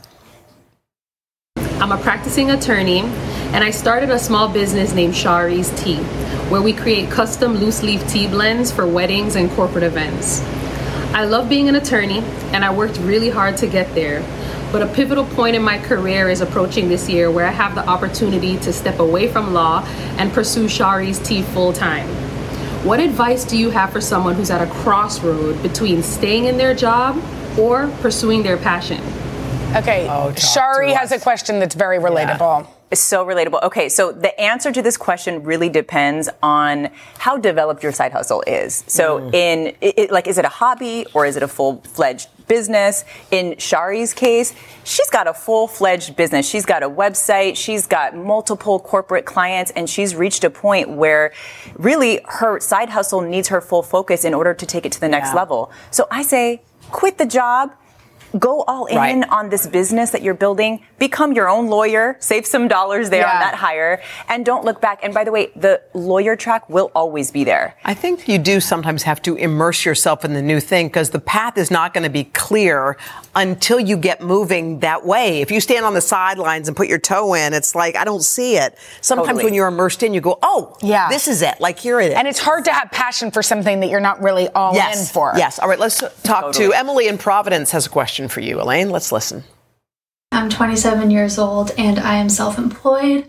I'm 1.81 1.93
a 1.93 1.99
practicing 1.99 2.51
attorney, 2.51 3.01
and 3.01 3.62
I 3.62 3.71
started 3.71 4.11
a 4.11 4.19
small 4.19 4.49
business 4.49 4.93
named 4.95 5.14
Shari's 5.14 5.71
Tea, 5.83 5.99
where 6.51 6.61
we 6.62 6.73
create 6.73 7.11
custom 7.11 7.55
loose 7.55 7.83
leaf 7.83 8.07
tea 8.09 8.27
blends 8.27 8.73
for 8.73 8.87
weddings 8.87 9.37
and 9.37 9.51
corporate 9.53 9.85
events. 9.85 10.41
I 11.14 11.25
love 11.25 11.49
being 11.49 11.69
an 11.69 11.77
attorney, 11.77 12.19
and 12.53 12.64
I 12.64 12.71
worked 12.75 12.99
really 12.99 13.31
hard 13.31 13.57
to 13.59 13.67
get 13.67 13.95
there. 13.95 14.23
But 14.70 14.83
a 14.83 14.87
pivotal 14.87 15.24
point 15.24 15.57
in 15.57 15.62
my 15.62 15.78
career 15.78 16.28
is 16.28 16.42
approaching 16.42 16.88
this 16.88 17.09
year 17.09 17.31
where 17.31 17.46
I 17.46 17.50
have 17.50 17.74
the 17.74 17.87
opportunity 17.88 18.59
to 18.59 18.72
step 18.72 18.98
away 18.98 19.26
from 19.26 19.54
law 19.54 19.83
and 20.18 20.31
pursue 20.33 20.68
Shari's 20.68 21.18
Tea 21.18 21.42
full 21.42 21.72
time. 21.72 22.07
What 22.85 23.00
advice 23.00 23.44
do 23.44 23.57
you 23.57 23.70
have 23.70 23.90
for 23.90 24.00
someone 24.00 24.35
who's 24.35 24.50
at 24.50 24.61
a 24.61 24.70
crossroad 24.70 25.62
between 25.62 26.02
staying 26.02 26.44
in 26.44 26.59
their 26.59 26.74
job 26.74 27.20
or 27.59 27.88
pursuing 28.02 28.42
their 28.42 28.59
passion? 28.59 29.02
Okay, 29.74 30.07
Shari 30.37 30.92
has 30.92 31.12
a 31.12 31.18
question 31.18 31.59
that's 31.61 31.74
very 31.74 31.98
relatable. 31.98 32.61
It's 32.61 32.78
so 32.92 33.24
relatable. 33.24 33.62
Okay, 33.62 33.88
so 33.88 34.12
the 34.12 34.38
answer 34.40 34.72
to 34.72 34.81
this 34.83 34.96
question 34.96 35.42
really 35.42 35.68
depends 35.68 36.29
on 36.42 36.88
how 37.18 37.37
developed 37.37 37.83
your 37.83 37.92
side 37.92 38.12
hustle 38.12 38.42
is. 38.46 38.85
So, 38.87 39.20
Mm. 39.20 39.35
in 39.35 39.77
it, 39.81 40.11
like, 40.11 40.27
is 40.27 40.38
it 40.38 40.44
a 40.44 40.48
hobby 40.48 41.07
or 41.14 41.27
is 41.27 41.37
it 41.37 41.42
a 41.42 41.48
full 41.48 41.83
fledged 41.94 42.29
business? 42.46 43.05
In 43.31 43.57
Shari's 43.59 44.14
case, 44.14 44.55
she's 44.85 45.11
got 45.11 45.27
a 45.27 45.35
full 45.35 45.68
fledged 45.68 46.16
business. 46.16 46.48
She's 46.48 46.64
got 46.64 46.83
a 46.83 46.88
website. 46.88 47.57
She's 47.57 47.87
got 47.87 48.16
multiple 48.16 48.79
corporate 48.81 49.27
clients, 49.27 49.70
and 49.77 49.88
she's 49.90 50.14
reached 50.14 50.44
a 50.44 50.51
point 50.51 50.88
where 50.88 51.33
really 51.77 52.20
her 52.24 52.59
side 52.61 52.88
hustle 52.88 53.20
needs 53.20 53.48
her 53.48 53.61
full 53.61 53.83
focus 53.83 54.24
in 54.24 54.33
order 54.33 54.55
to 54.55 54.64
take 54.64 54.87
it 54.87 54.92
to 54.92 55.01
the 55.01 55.09
next 55.09 55.31
Yeah. 55.31 55.35
level. 55.40 55.70
So 55.90 56.07
I 56.11 56.22
say, 56.22 56.62
quit 56.90 57.18
the 57.18 57.27
job 57.27 57.72
go 58.38 58.62
all 58.62 58.87
in 58.87 58.96
Right. 58.96 59.29
on 59.31 59.48
this 59.48 59.66
business 59.66 60.11
that 60.11 60.22
you're 60.22 60.35
building, 60.35 60.81
become 60.98 61.33
your 61.33 61.48
own 61.48 61.68
lawyer, 61.68 62.16
save 62.20 62.46
some 62.46 62.68
dollars 62.68 63.11
there 63.11 63.20
Yeah. 63.22 63.33
on 63.35 63.40
that 63.40 63.55
hire, 63.55 64.01
and 64.29 64.44
don't 64.44 64.64
look 64.64 64.81
back. 64.81 65.01
And 65.03 65.12
by 65.14 65.24
the 65.24 65.31
way, 65.33 65.51
the 65.57 65.81
lawyer 65.94 66.37
track 66.37 66.68
will 66.68 66.90
always 66.94 67.31
be 67.31 67.44
there. 67.44 67.74
I 67.85 67.94
think 67.94 68.29
you 68.29 68.38
do 68.38 68.61
sometimes 68.61 69.03
have 69.05 69.20
to 69.22 69.35
immerse 69.37 69.85
yourself 69.85 70.24
in 70.24 70.35
the 70.35 70.42
new 70.42 70.61
thing 70.61 70.88
because 70.88 71.11
the 71.11 71.20
path 71.20 71.57
is 71.59 71.70
not 71.70 71.94
going 71.94 72.05
to 72.05 72.11
be 72.11 72.24
clear 72.24 72.96
until 73.35 73.79
you 73.81 73.96
get 73.96 74.20
moving 74.20 74.81
that 74.81 75.05
way. 75.07 75.40
If 75.40 75.51
you 75.51 75.61
stand 75.61 75.85
on 75.85 75.94
the 75.94 76.01
sidelines 76.01 76.68
and 76.68 76.77
put 76.77 76.88
your 76.88 76.98
toe 76.98 77.35
in, 77.35 77.53
it's 77.55 77.74
like, 77.74 77.96
I 77.96 78.05
don't 78.05 78.22
see 78.22 78.57
it. 78.57 78.77
Sometimes 79.01 79.29
Totally. 79.29 79.44
when 79.44 79.55
you're 79.55 79.68
immersed 79.68 80.03
in, 80.03 80.12
you 80.14 80.20
go, 80.20 80.38
oh, 80.42 80.77
Yeah. 80.81 81.09
this 81.09 81.29
is 81.29 81.42
it. 81.42 81.61
Like, 81.61 81.79
here 81.79 82.01
it 82.01 82.11
is. 82.12 82.14
And 82.14 82.27
it's 82.29 82.38
hard 82.40 82.64
to 82.66 82.72
have 82.72 82.90
passion 82.90 83.31
for 83.31 83.42
something 83.42 83.81
that 83.81 83.88
you're 83.90 84.01
not 84.01 84.22
really 84.22 84.48
all 84.48 84.74
yes. 84.74 84.98
in 85.01 85.07
for. 85.12 85.33
Yes. 85.37 85.59
All 85.59 85.68
right, 85.68 85.79
let's 85.79 85.98
talk 86.22 86.44
Totally. 86.53 86.66
to 86.68 86.72
Emily 86.72 87.09
in 87.09 87.18
Providence 87.18 87.70
has 87.72 87.87
a 87.87 87.90
question 87.90 88.28
for 88.29 88.41
you, 88.41 88.61
Elaine. 88.61 88.91
Let's 88.91 89.12
listen. 89.12 89.45
I'm 90.33 90.51
27 90.51 91.11
years 91.11 91.38
old 91.38 91.73
and 91.79 91.99
I 91.99 92.17
am 92.17 92.29
self 92.29 92.59
employed. 92.59 93.27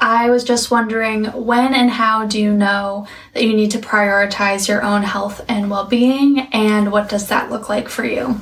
I 0.00 0.30
was 0.30 0.44
just 0.44 0.70
wondering 0.70 1.26
when 1.26 1.74
and 1.74 1.90
how 1.90 2.26
do 2.26 2.40
you 2.40 2.54
know 2.54 3.06
that 3.34 3.44
you 3.44 3.54
need 3.54 3.70
to 3.72 3.78
prioritize 3.78 4.66
your 4.66 4.82
own 4.82 5.02
health 5.02 5.44
and 5.46 5.70
well 5.70 5.84
being, 5.84 6.40
and 6.52 6.90
what 6.90 7.10
does 7.10 7.28
that 7.28 7.50
look 7.50 7.68
like 7.68 7.88
for 7.90 8.04
you? 8.04 8.40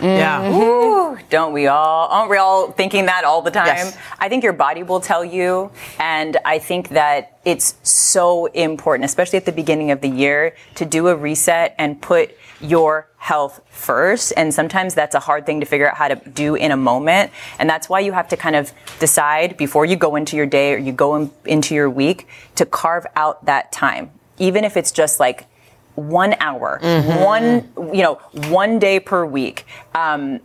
Yeah. 0.00 0.54
Ooh, 0.54 1.18
don't 1.30 1.52
we 1.52 1.66
all? 1.66 2.08
Aren't 2.08 2.30
we 2.30 2.36
all 2.36 2.70
thinking 2.70 3.06
that 3.06 3.24
all 3.24 3.42
the 3.42 3.50
time? 3.50 3.66
Yes. 3.66 3.98
I 4.18 4.28
think 4.28 4.44
your 4.44 4.52
body 4.52 4.82
will 4.82 5.00
tell 5.00 5.24
you. 5.24 5.70
And 5.98 6.36
I 6.44 6.58
think 6.58 6.90
that 6.90 7.38
it's 7.44 7.76
so 7.82 8.46
important, 8.46 9.04
especially 9.04 9.38
at 9.38 9.46
the 9.46 9.52
beginning 9.52 9.90
of 9.90 10.00
the 10.00 10.08
year, 10.08 10.54
to 10.74 10.84
do 10.84 11.08
a 11.08 11.16
reset 11.16 11.74
and 11.78 12.00
put 12.00 12.36
your 12.60 13.08
health 13.16 13.60
first. 13.68 14.32
And 14.36 14.52
sometimes 14.52 14.94
that's 14.94 15.14
a 15.14 15.20
hard 15.20 15.46
thing 15.46 15.60
to 15.60 15.66
figure 15.66 15.88
out 15.88 15.96
how 15.96 16.08
to 16.08 16.16
do 16.30 16.54
in 16.54 16.70
a 16.70 16.76
moment. 16.76 17.32
And 17.58 17.68
that's 17.68 17.88
why 17.88 18.00
you 18.00 18.12
have 18.12 18.28
to 18.28 18.36
kind 18.36 18.56
of 18.56 18.72
decide 18.98 19.56
before 19.56 19.84
you 19.84 19.96
go 19.96 20.16
into 20.16 20.36
your 20.36 20.46
day 20.46 20.74
or 20.74 20.78
you 20.78 20.92
go 20.92 21.16
in, 21.16 21.30
into 21.44 21.74
your 21.74 21.90
week 21.90 22.28
to 22.56 22.66
carve 22.66 23.06
out 23.16 23.44
that 23.46 23.72
time. 23.72 24.10
Even 24.38 24.64
if 24.64 24.76
it's 24.76 24.92
just 24.92 25.18
like 25.18 25.46
one 25.96 26.36
hour, 26.40 26.78
Mhm. 26.82 27.24
one, 27.24 27.92
you 27.94 28.02
know, 28.02 28.18
one 28.48 28.78
day 28.78 29.00
per 29.00 29.24
week. 29.26 29.66
Um, 29.94 30.40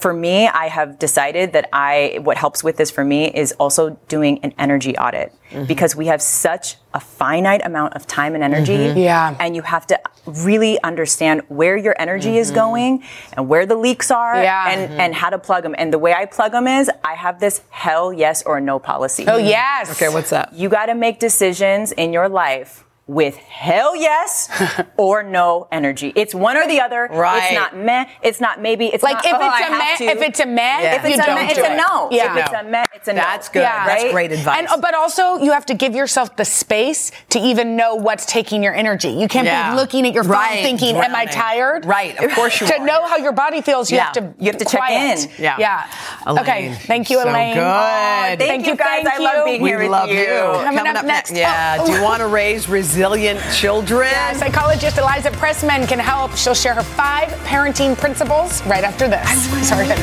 for 0.00 0.12
me, 0.12 0.48
I 0.48 0.66
have 0.68 0.98
decided 0.98 1.52
that 1.52 1.68
I, 1.72 2.18
what 2.22 2.36
helps 2.36 2.64
with 2.64 2.76
this 2.78 2.90
for 2.90 3.04
me 3.04 3.26
is 3.26 3.52
also 3.60 3.90
doing 4.08 4.40
an 4.42 4.52
energy 4.58 4.96
audit 4.96 5.32
Mhm. 5.52 5.66
because 5.68 5.94
we 5.94 6.06
have 6.06 6.20
such 6.22 6.76
a 6.94 6.98
finite 7.00 7.64
amount 7.64 7.94
of 7.94 8.06
time 8.06 8.34
and 8.34 8.42
energy. 8.42 8.76
Mhm. 8.88 8.96
Yeah. 9.04 9.34
And 9.38 9.54
you 9.54 9.62
have 9.62 9.86
to 9.88 10.00
really 10.26 10.82
understand 10.82 11.42
where 11.48 11.76
your 11.76 11.94
energy 11.98 12.38
is 12.38 12.50
Mhm. 12.50 12.54
going 12.54 13.02
and 13.36 13.48
where 13.48 13.66
the 13.66 13.76
leaks 13.76 14.10
are 14.10 14.42
Yeah. 14.42 14.68
and, 14.70 14.90
Mhm. 14.90 14.98
and 14.98 15.14
how 15.14 15.30
to 15.30 15.38
plug 15.38 15.62
them. 15.62 15.74
And 15.78 15.92
the 15.92 15.98
way 15.98 16.12
I 16.14 16.24
plug 16.24 16.52
them 16.52 16.66
is 16.66 16.90
I 17.04 17.14
have 17.14 17.38
this 17.38 17.60
hell 17.70 18.12
yes 18.12 18.42
or 18.44 18.60
no 18.60 18.78
policy. 18.78 19.26
Oh, 19.28 19.36
yes. 19.36 19.90
Okay, 19.92 20.08
what's 20.08 20.30
that? 20.30 20.52
You 20.54 20.68
got 20.70 20.86
to 20.86 20.94
make 20.94 21.20
decisions 21.20 21.92
in 21.92 22.12
your 22.12 22.28
life 22.28 22.84
with 23.08 23.36
hell 23.36 23.96
yes 23.96 24.48
or 24.96 25.22
no 25.24 25.66
energy. 25.72 26.12
It's 26.14 26.34
one 26.34 26.56
or 26.56 26.66
the 26.68 26.80
other. 26.80 27.08
Right. 27.10 27.44
It's 27.44 27.54
not 27.54 27.76
meh. 27.76 28.04
It's 28.22 28.40
not 28.40 28.62
maybe. 28.62 28.86
It's 28.86 29.02
Like, 29.02 29.16
not, 29.16 29.26
if 29.26 29.32
oh, 29.34 29.36
it's 29.36 29.54
I 29.54 29.60
a 29.60 29.64
have 29.64 29.78
meh- 29.78 29.96
to. 29.96 30.04
if 30.04 30.22
it's 30.28 30.40
a 30.40 30.46
meh, 30.46 30.80
if 30.96 31.02
you 31.04 31.08
it's 31.10 31.18
a 31.18 31.26
don't 31.26 31.34
meh, 31.34 31.46
it's 31.46 31.54
do 31.56 31.64
a 31.64 31.76
no. 31.76 32.08
Yeah. 32.10 32.38
If 32.38 32.46
it's 32.46 32.54
a 32.54 32.62
meh, 32.62 32.84
it's 32.94 33.08
a 33.08 33.12
no. 33.12 33.16
That's 33.20 33.48
good. 33.48 33.62
That's 33.62 34.02
Right? 34.04 34.12
great 34.12 34.32
advice. 34.32 34.58
And, 34.60 34.68
uh, 34.68 34.76
but 34.78 34.94
also, 34.94 35.38
you 35.38 35.50
have 35.52 35.66
to 35.66 35.74
give 35.74 35.94
yourself 35.94 36.36
the 36.36 36.44
space 36.44 37.10
to 37.30 37.38
even 37.40 37.76
know 37.76 37.96
what's 37.96 38.24
taking 38.24 38.62
your 38.62 38.74
energy. 38.74 39.10
You 39.10 39.26
can't 39.28 39.46
Yeah. 39.46 39.70
be 39.72 39.76
looking 39.76 40.06
at 40.06 40.14
your 40.14 40.22
phone 40.24 40.32
Right. 40.34 40.62
thinking, 40.62 40.96
"Am 40.96 41.14
I 41.14 41.26
tired?" 41.26 41.84
Right, 41.84 42.16
of 42.22 42.30
course 42.34 42.60
you 42.60 42.66
are. 42.66 42.70
to 42.74 42.80
are. 42.80 42.86
know 42.86 43.04
how 43.06 43.16
your 43.16 43.32
body 43.32 43.60
feels, 43.62 43.90
you 43.90 43.96
Yeah. 43.96 44.04
have 44.04 44.12
to 44.14 44.32
You 44.38 44.46
have 44.46 44.58
to 44.58 44.64
check 44.64 44.80
quiet. 44.80 45.24
in. 45.24 45.30
Yeah. 45.42 45.56
Yeah. 45.58 45.84
okay. 46.26 46.72
Thank 46.86 47.10
you, 47.10 47.20
so 47.20 47.28
Elaine. 47.28 47.54
good. 47.54 47.62
Oh, 47.62 48.36
Thank 48.38 48.66
you, 48.66 48.76
guys. 48.76 49.02
Thank 49.04 49.14
I 49.14 49.18
love 49.18 49.36
you. 49.38 49.44
being 49.44 49.62
we 49.62 49.70
here 49.70 49.78
with 49.80 49.90
love 49.90 50.08
you. 50.08 50.26
Coming 50.64 50.96
up 50.96 51.04
next. 51.04 51.32
Yeah. 51.32 51.78
Oh. 51.80 51.86
Do 51.86 51.92
you 51.92 52.02
want 52.02 52.20
to 52.20 52.28
raise 52.28 52.68
resilient 52.92 53.40
children? 53.54 54.08
Yeah, 54.10 54.34
psychologist 54.34 54.96
Aliza 54.96 55.32
Pressman 55.32 55.88
can 55.88 55.98
help. 55.98 56.36
She'll 56.36 56.54
share 56.54 56.74
her 56.74 56.82
five 56.82 57.30
parenting 57.46 57.96
principles 57.96 58.62
right 58.66 58.84
after 58.84 59.08
this. 59.08 59.26
Sorry. 59.66 59.86
Uh, 59.90 59.96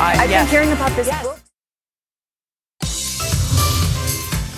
I've 0.00 0.28
been 0.28 0.46
hearing 0.46 0.72
about 0.72 0.94
this 0.96 1.08
book. 1.22 1.40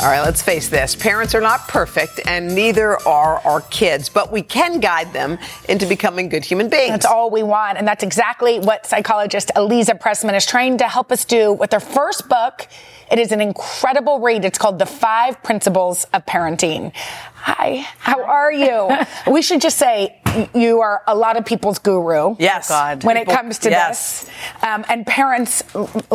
All 0.00 0.06
right, 0.06 0.22
let's 0.22 0.42
face 0.42 0.68
this. 0.68 0.94
Parents 0.94 1.34
are 1.34 1.40
not 1.40 1.66
perfect, 1.66 2.20
and 2.24 2.54
neither 2.54 3.00
are 3.06 3.40
our 3.40 3.62
kids, 3.62 4.08
but 4.08 4.30
we 4.30 4.42
can 4.42 4.78
guide 4.78 5.12
them 5.12 5.38
into 5.68 5.86
becoming 5.86 6.28
good 6.28 6.44
human 6.44 6.68
beings. 6.68 6.90
That's 6.90 7.06
all 7.06 7.30
we 7.30 7.42
want. 7.42 7.78
And 7.78 7.86
that's 7.86 8.04
exactly 8.04 8.60
what 8.60 8.86
psychologist 8.86 9.50
Aliza 9.56 9.98
Pressman 10.00 10.36
is 10.36 10.46
trained 10.46 10.78
to 10.78 10.88
help 10.88 11.10
us 11.10 11.24
do 11.24 11.52
with 11.52 11.72
her 11.72 11.80
first 11.80 12.28
book. 12.28 12.68
It 13.10 13.18
is 13.18 13.32
an 13.32 13.40
incredible 13.40 14.20
read. 14.20 14.44
It's 14.44 14.58
called 14.58 14.78
The 14.78 14.86
Five 14.86 15.42
Principles 15.42 16.04
of 16.12 16.26
Parenting. 16.26 16.92
Hi, 16.94 17.86
how 17.98 18.22
are 18.22 18.52
you? 18.52 18.90
we 19.32 19.40
should 19.40 19.60
just 19.62 19.78
say 19.78 20.20
you 20.54 20.80
are 20.80 21.02
a 21.06 21.14
lot 21.14 21.38
of 21.38 21.46
people's 21.46 21.78
guru. 21.78 22.36
Yes. 22.38 22.68
God. 22.68 23.04
When 23.04 23.16
it 23.16 23.26
comes 23.26 23.58
to 23.60 23.70
yes. 23.70 24.24
this. 24.24 24.30
Um, 24.62 24.84
and 24.88 25.06
parents, 25.06 25.62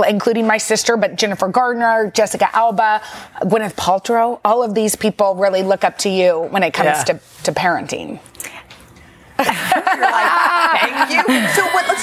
including 0.08 0.46
my 0.46 0.58
sister, 0.58 0.96
but 0.96 1.16
Jennifer 1.16 1.48
Gardner, 1.48 2.12
Jessica 2.12 2.56
Alba, 2.56 3.02
Gwyneth 3.42 3.74
Paltrow, 3.76 4.40
all 4.46 4.62
of 4.62 4.76
these 4.76 4.96
people 4.96 5.34
really 5.36 5.64
look 5.64 5.84
up 5.84 5.98
to 6.00 6.10
you 6.10 6.42
when 6.52 6.62
it 6.62 6.74
comes 6.74 6.88
Yeah. 6.88 7.04
to, 7.04 7.20
to 7.46 7.52
parenting. 7.52 8.20
Thank 9.44 11.10
you. 11.12 11.24
So 11.50 11.66
what, 11.74 11.88
let's 11.88 12.03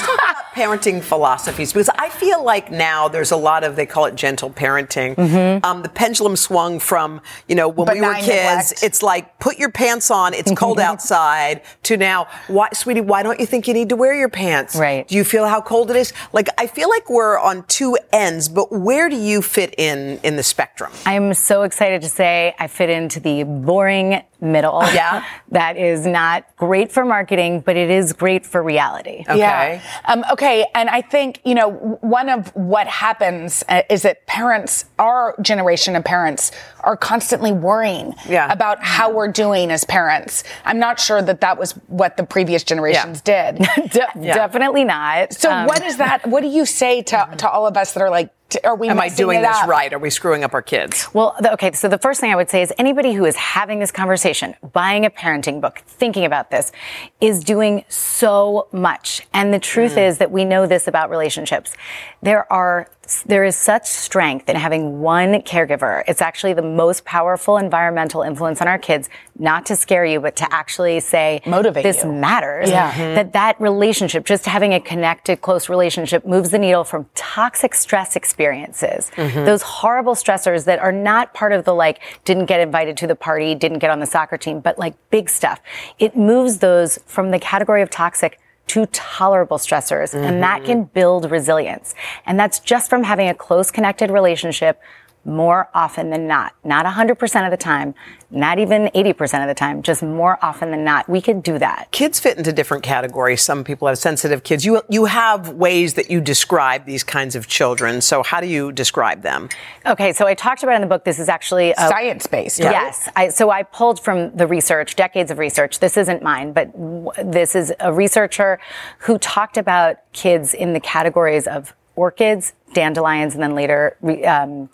parenting 0.53 1.01
philosophies 1.01 1.71
because 1.71 1.89
I 1.89 2.09
feel 2.09 2.43
like 2.43 2.71
now 2.71 3.07
there's 3.07 3.31
a 3.31 3.37
lot 3.37 3.63
of 3.63 3.75
they 3.75 3.85
call 3.85 4.05
it 4.05 4.15
gentle 4.15 4.49
parenting. 4.49 5.63
Um, 5.63 5.81
the 5.81 5.89
pendulum 5.89 6.35
swung 6.35 6.79
from 6.79 7.21
you 7.47 7.55
know 7.55 7.67
when 7.69 7.93
we 7.93 8.01
were 8.01 8.13
kids, 8.15 8.27
neglect. 8.27 8.83
it's 8.83 9.01
like 9.01 9.39
put 9.39 9.57
your 9.57 9.71
pants 9.71 10.11
on, 10.11 10.33
it's 10.33 10.51
cold 10.53 10.79
outside, 10.79 11.61
to 11.83 11.97
now, 11.97 12.27
why, 12.47 12.69
sweetie, 12.73 13.01
why 13.01 13.23
don't 13.23 13.39
you 13.39 13.45
think 13.45 13.67
you 13.67 13.73
need 13.73 13.89
to 13.89 13.95
wear 13.95 14.13
your 14.13 14.29
pants? 14.29 14.75
Right. 14.75 15.07
Do 15.07 15.15
you 15.15 15.23
feel 15.23 15.47
how 15.47 15.61
cold 15.61 15.89
it 15.89 15.95
is? 15.95 16.13
Like 16.33 16.49
I 16.57 16.67
feel 16.67 16.89
like 16.89 17.09
we're 17.09 17.39
on 17.39 17.63
two 17.67 17.97
ends, 18.11 18.49
but 18.49 18.71
where 18.71 19.09
do 19.09 19.15
you 19.15 19.41
fit 19.41 19.73
in 19.77 20.19
in 20.23 20.35
the 20.35 20.43
spectrum? 20.43 20.91
I'm 21.05 21.33
so 21.33 21.63
excited 21.63 22.01
to 22.01 22.09
say 22.09 22.55
I 22.59 22.67
fit 22.67 22.89
into 22.89 23.19
the 23.19 23.43
boring 23.43 24.23
middle. 24.41 24.81
Yeah. 24.91 25.23
that 25.51 25.77
is 25.77 26.05
not 26.05 26.45
great 26.57 26.91
for 26.91 27.05
marketing, 27.05 27.61
but 27.61 27.77
it 27.77 27.89
is 27.89 28.11
great 28.11 28.45
for 28.45 28.61
reality. 28.61 29.23
Yeah. 29.33 29.81
Um, 30.05 30.25
okay. 30.31 30.40
And 30.41 30.89
I 30.89 31.01
think, 31.01 31.39
you 31.45 31.53
know, 31.55 31.69
one 32.01 32.29
of 32.29 32.47
what 32.55 32.87
happens 32.87 33.63
uh, 33.69 33.83
is 33.89 34.01
that 34.03 34.25
parents, 34.25 34.85
our 34.97 35.35
generation 35.41 35.95
of 35.95 36.03
parents, 36.03 36.51
are 36.81 36.97
constantly 36.97 37.51
worrying 37.51 38.13
Yeah. 38.27 38.51
about 38.51 38.83
how 38.83 39.11
we're 39.11 39.27
doing 39.31 39.69
as 39.71 39.83
parents. 39.85 40.43
I'm 40.65 40.79
not 40.79 40.99
sure 40.99 41.21
that 41.21 41.41
that 41.41 41.57
was 41.59 41.73
what 41.87 42.17
the 42.17 42.23
previous 42.23 42.63
generations 42.63 43.21
did. 43.21 43.57
De- 43.91 44.09
Definitely 44.15 44.83
not. 44.83 45.33
So 45.33 45.51
Um, 45.51 45.67
what 45.67 45.83
is 45.83 45.97
that? 45.97 46.25
What 46.27 46.41
do 46.41 46.47
you 46.47 46.65
say 46.65 47.01
to, 47.03 47.29
to 47.37 47.49
all 47.49 47.67
of 47.67 47.77
us 47.77 47.93
that 47.93 48.01
are 48.01 48.09
like, 48.09 48.31
are 48.63 48.75
we 48.75 48.89
Am 48.89 48.99
I 48.99 49.09
doing 49.09 49.41
this 49.41 49.55
up? 49.57 49.67
right? 49.67 49.91
Are 49.93 49.99
we 49.99 50.09
screwing 50.09 50.43
up 50.43 50.53
our 50.53 50.61
kids? 50.61 51.07
Well, 51.13 51.35
okay, 51.53 51.71
so 51.73 51.87
the 51.87 51.97
first 51.97 52.19
thing 52.21 52.31
I 52.31 52.35
would 52.35 52.49
say 52.49 52.61
is 52.61 52.73
anybody 52.77 53.13
who 53.13 53.25
is 53.25 53.35
having 53.35 53.79
this 53.79 53.91
conversation, 53.91 54.55
buying 54.73 55.05
a 55.05 55.09
parenting 55.09 55.61
book, 55.61 55.81
thinking 55.87 56.25
about 56.25 56.51
this, 56.51 56.71
is 57.19 57.43
doing 57.43 57.83
so 57.89 58.67
much. 58.71 59.27
And 59.33 59.53
the 59.53 59.59
truth 59.59 59.93
Mm. 59.95 60.07
is 60.07 60.17
that 60.19 60.31
we 60.31 60.45
know 60.45 60.65
this 60.67 60.87
about 60.87 61.09
relationships. 61.09 61.73
There 62.21 62.51
are 62.51 62.87
there 63.25 63.43
is 63.43 63.55
such 63.55 63.85
strength 63.85 64.49
in 64.49 64.55
having 64.55 65.01
one 65.01 65.41
caregiver. 65.41 66.03
It's 66.07 66.21
actually 66.21 66.53
the 66.53 66.61
most 66.61 67.05
powerful 67.05 67.57
environmental 67.57 68.21
influence 68.21 68.61
on 68.61 68.67
our 68.67 68.77
kids, 68.79 69.09
not 69.37 69.65
to 69.67 69.75
scare 69.75 70.05
you, 70.05 70.19
but 70.19 70.35
to 70.37 70.53
actually 70.53 70.99
say, 70.99 71.41
Motivate 71.45 71.83
this 71.83 72.03
you. 72.03 72.11
matters. 72.11 72.69
Yeah. 72.69 72.91
Mhm. 72.91 73.15
That 73.15 73.33
that 73.33 73.55
relationship, 73.61 74.25
just 74.25 74.45
having 74.45 74.73
a 74.73 74.79
connected, 74.79 75.41
close 75.41 75.69
relationship 75.69 76.25
moves 76.25 76.49
the 76.51 76.59
needle 76.59 76.83
from 76.83 77.07
toxic 77.15 77.73
stress 77.75 78.15
experiences. 78.15 79.11
Mhm. 79.15 79.45
Those 79.45 79.61
horrible 79.61 80.15
stressors 80.15 80.65
that 80.65 80.79
are 80.79 80.91
not 80.91 81.33
part 81.33 81.53
of 81.53 81.65
the 81.65 81.73
like, 81.73 81.99
didn't 82.25 82.45
get 82.45 82.59
invited 82.59 82.97
to 82.97 83.07
the 83.07 83.15
party, 83.15 83.55
didn't 83.55 83.79
get 83.79 83.89
on 83.89 83.99
the 83.99 84.05
soccer 84.05 84.37
team, 84.37 84.59
but 84.59 84.77
like 84.79 84.93
big 85.09 85.29
stuff. 85.29 85.59
It 85.99 86.15
moves 86.15 86.59
those 86.59 86.99
from 87.05 87.31
the 87.31 87.39
category 87.39 87.81
of 87.81 87.89
toxic 87.89 88.39
to 88.71 88.85
tolerable 88.87 89.57
stressors. 89.57 90.13
And 90.13 90.41
that 90.41 90.61
Mhm. 90.61 90.65
can 90.65 90.83
build 90.85 91.29
resilience. 91.29 91.93
And 92.25 92.39
that's 92.39 92.59
just 92.59 92.89
from 92.89 93.03
having 93.03 93.27
a 93.27 93.33
close 93.33 93.69
connected 93.69 94.09
relationship 94.11 94.79
more 95.23 95.69
often 95.73 96.09
than 96.09 96.27
not. 96.27 96.53
Not 96.63 96.85
100% 96.85 97.45
of 97.45 97.51
the 97.51 97.57
time, 97.57 97.93
not 98.31 98.59
even 98.59 98.89
80% 98.95 99.41
of 99.41 99.47
the 99.47 99.53
time, 99.53 99.81
just 99.83 100.01
more 100.01 100.39
often 100.41 100.71
than 100.71 100.83
not. 100.83 101.07
We 101.07 101.21
could 101.21 101.43
do 101.43 101.59
that. 101.59 101.89
Kids 101.91 102.19
fit 102.19 102.37
into 102.37 102.51
different 102.51 102.83
categories. 102.83 103.41
Some 103.41 103.63
people 103.63 103.87
have 103.87 103.97
sensitive 103.97 104.43
kids. 104.43 104.65
You 104.65 104.81
you 104.89 105.05
have 105.05 105.49
ways 105.49 105.93
that 105.95 106.09
you 106.09 106.21
describe 106.21 106.85
these 106.85 107.03
kinds 107.03 107.35
of 107.35 107.47
children. 107.47 108.01
So 108.01 108.23
how 108.23 108.41
do 108.41 108.47
you 108.47 108.71
describe 108.71 109.21
them? 109.21 109.49
Okay, 109.85 110.13
so 110.13 110.25
I 110.25 110.33
talked 110.33 110.63
about 110.63 110.75
in 110.75 110.81
the 110.81 110.87
book. 110.87 111.03
This 111.03 111.19
is 111.19 111.29
actually 111.29 111.71
a, 111.71 111.75
Science-based, 111.75 112.59
right? 112.61 112.71
Yes. 112.71 113.09
I, 113.15 113.29
so 113.29 113.49
I 113.49 113.63
pulled 113.63 113.99
from 113.99 114.35
the 114.35 114.47
research, 114.47 114.95
decades 114.95 115.29
of 115.29 115.37
research. 115.37 115.79
This 115.79 115.97
isn't 115.97 116.23
mine, 116.23 116.53
but 116.53 116.71
w- 116.71 117.11
this 117.23 117.55
is 117.55 117.73
a 117.79 117.93
researcher 117.93 118.59
who 118.99 119.17
talked 119.17 119.57
about 119.57 119.97
kids 120.13 120.53
in 120.53 120.73
the 120.73 120.79
categories 120.79 121.47
of 121.47 121.73
orchids, 121.95 122.53
dandelions, 122.73 123.33
and 123.33 123.43
then 123.43 123.55
later 123.55 123.97
re- 124.01 124.23
um, 124.25 124.69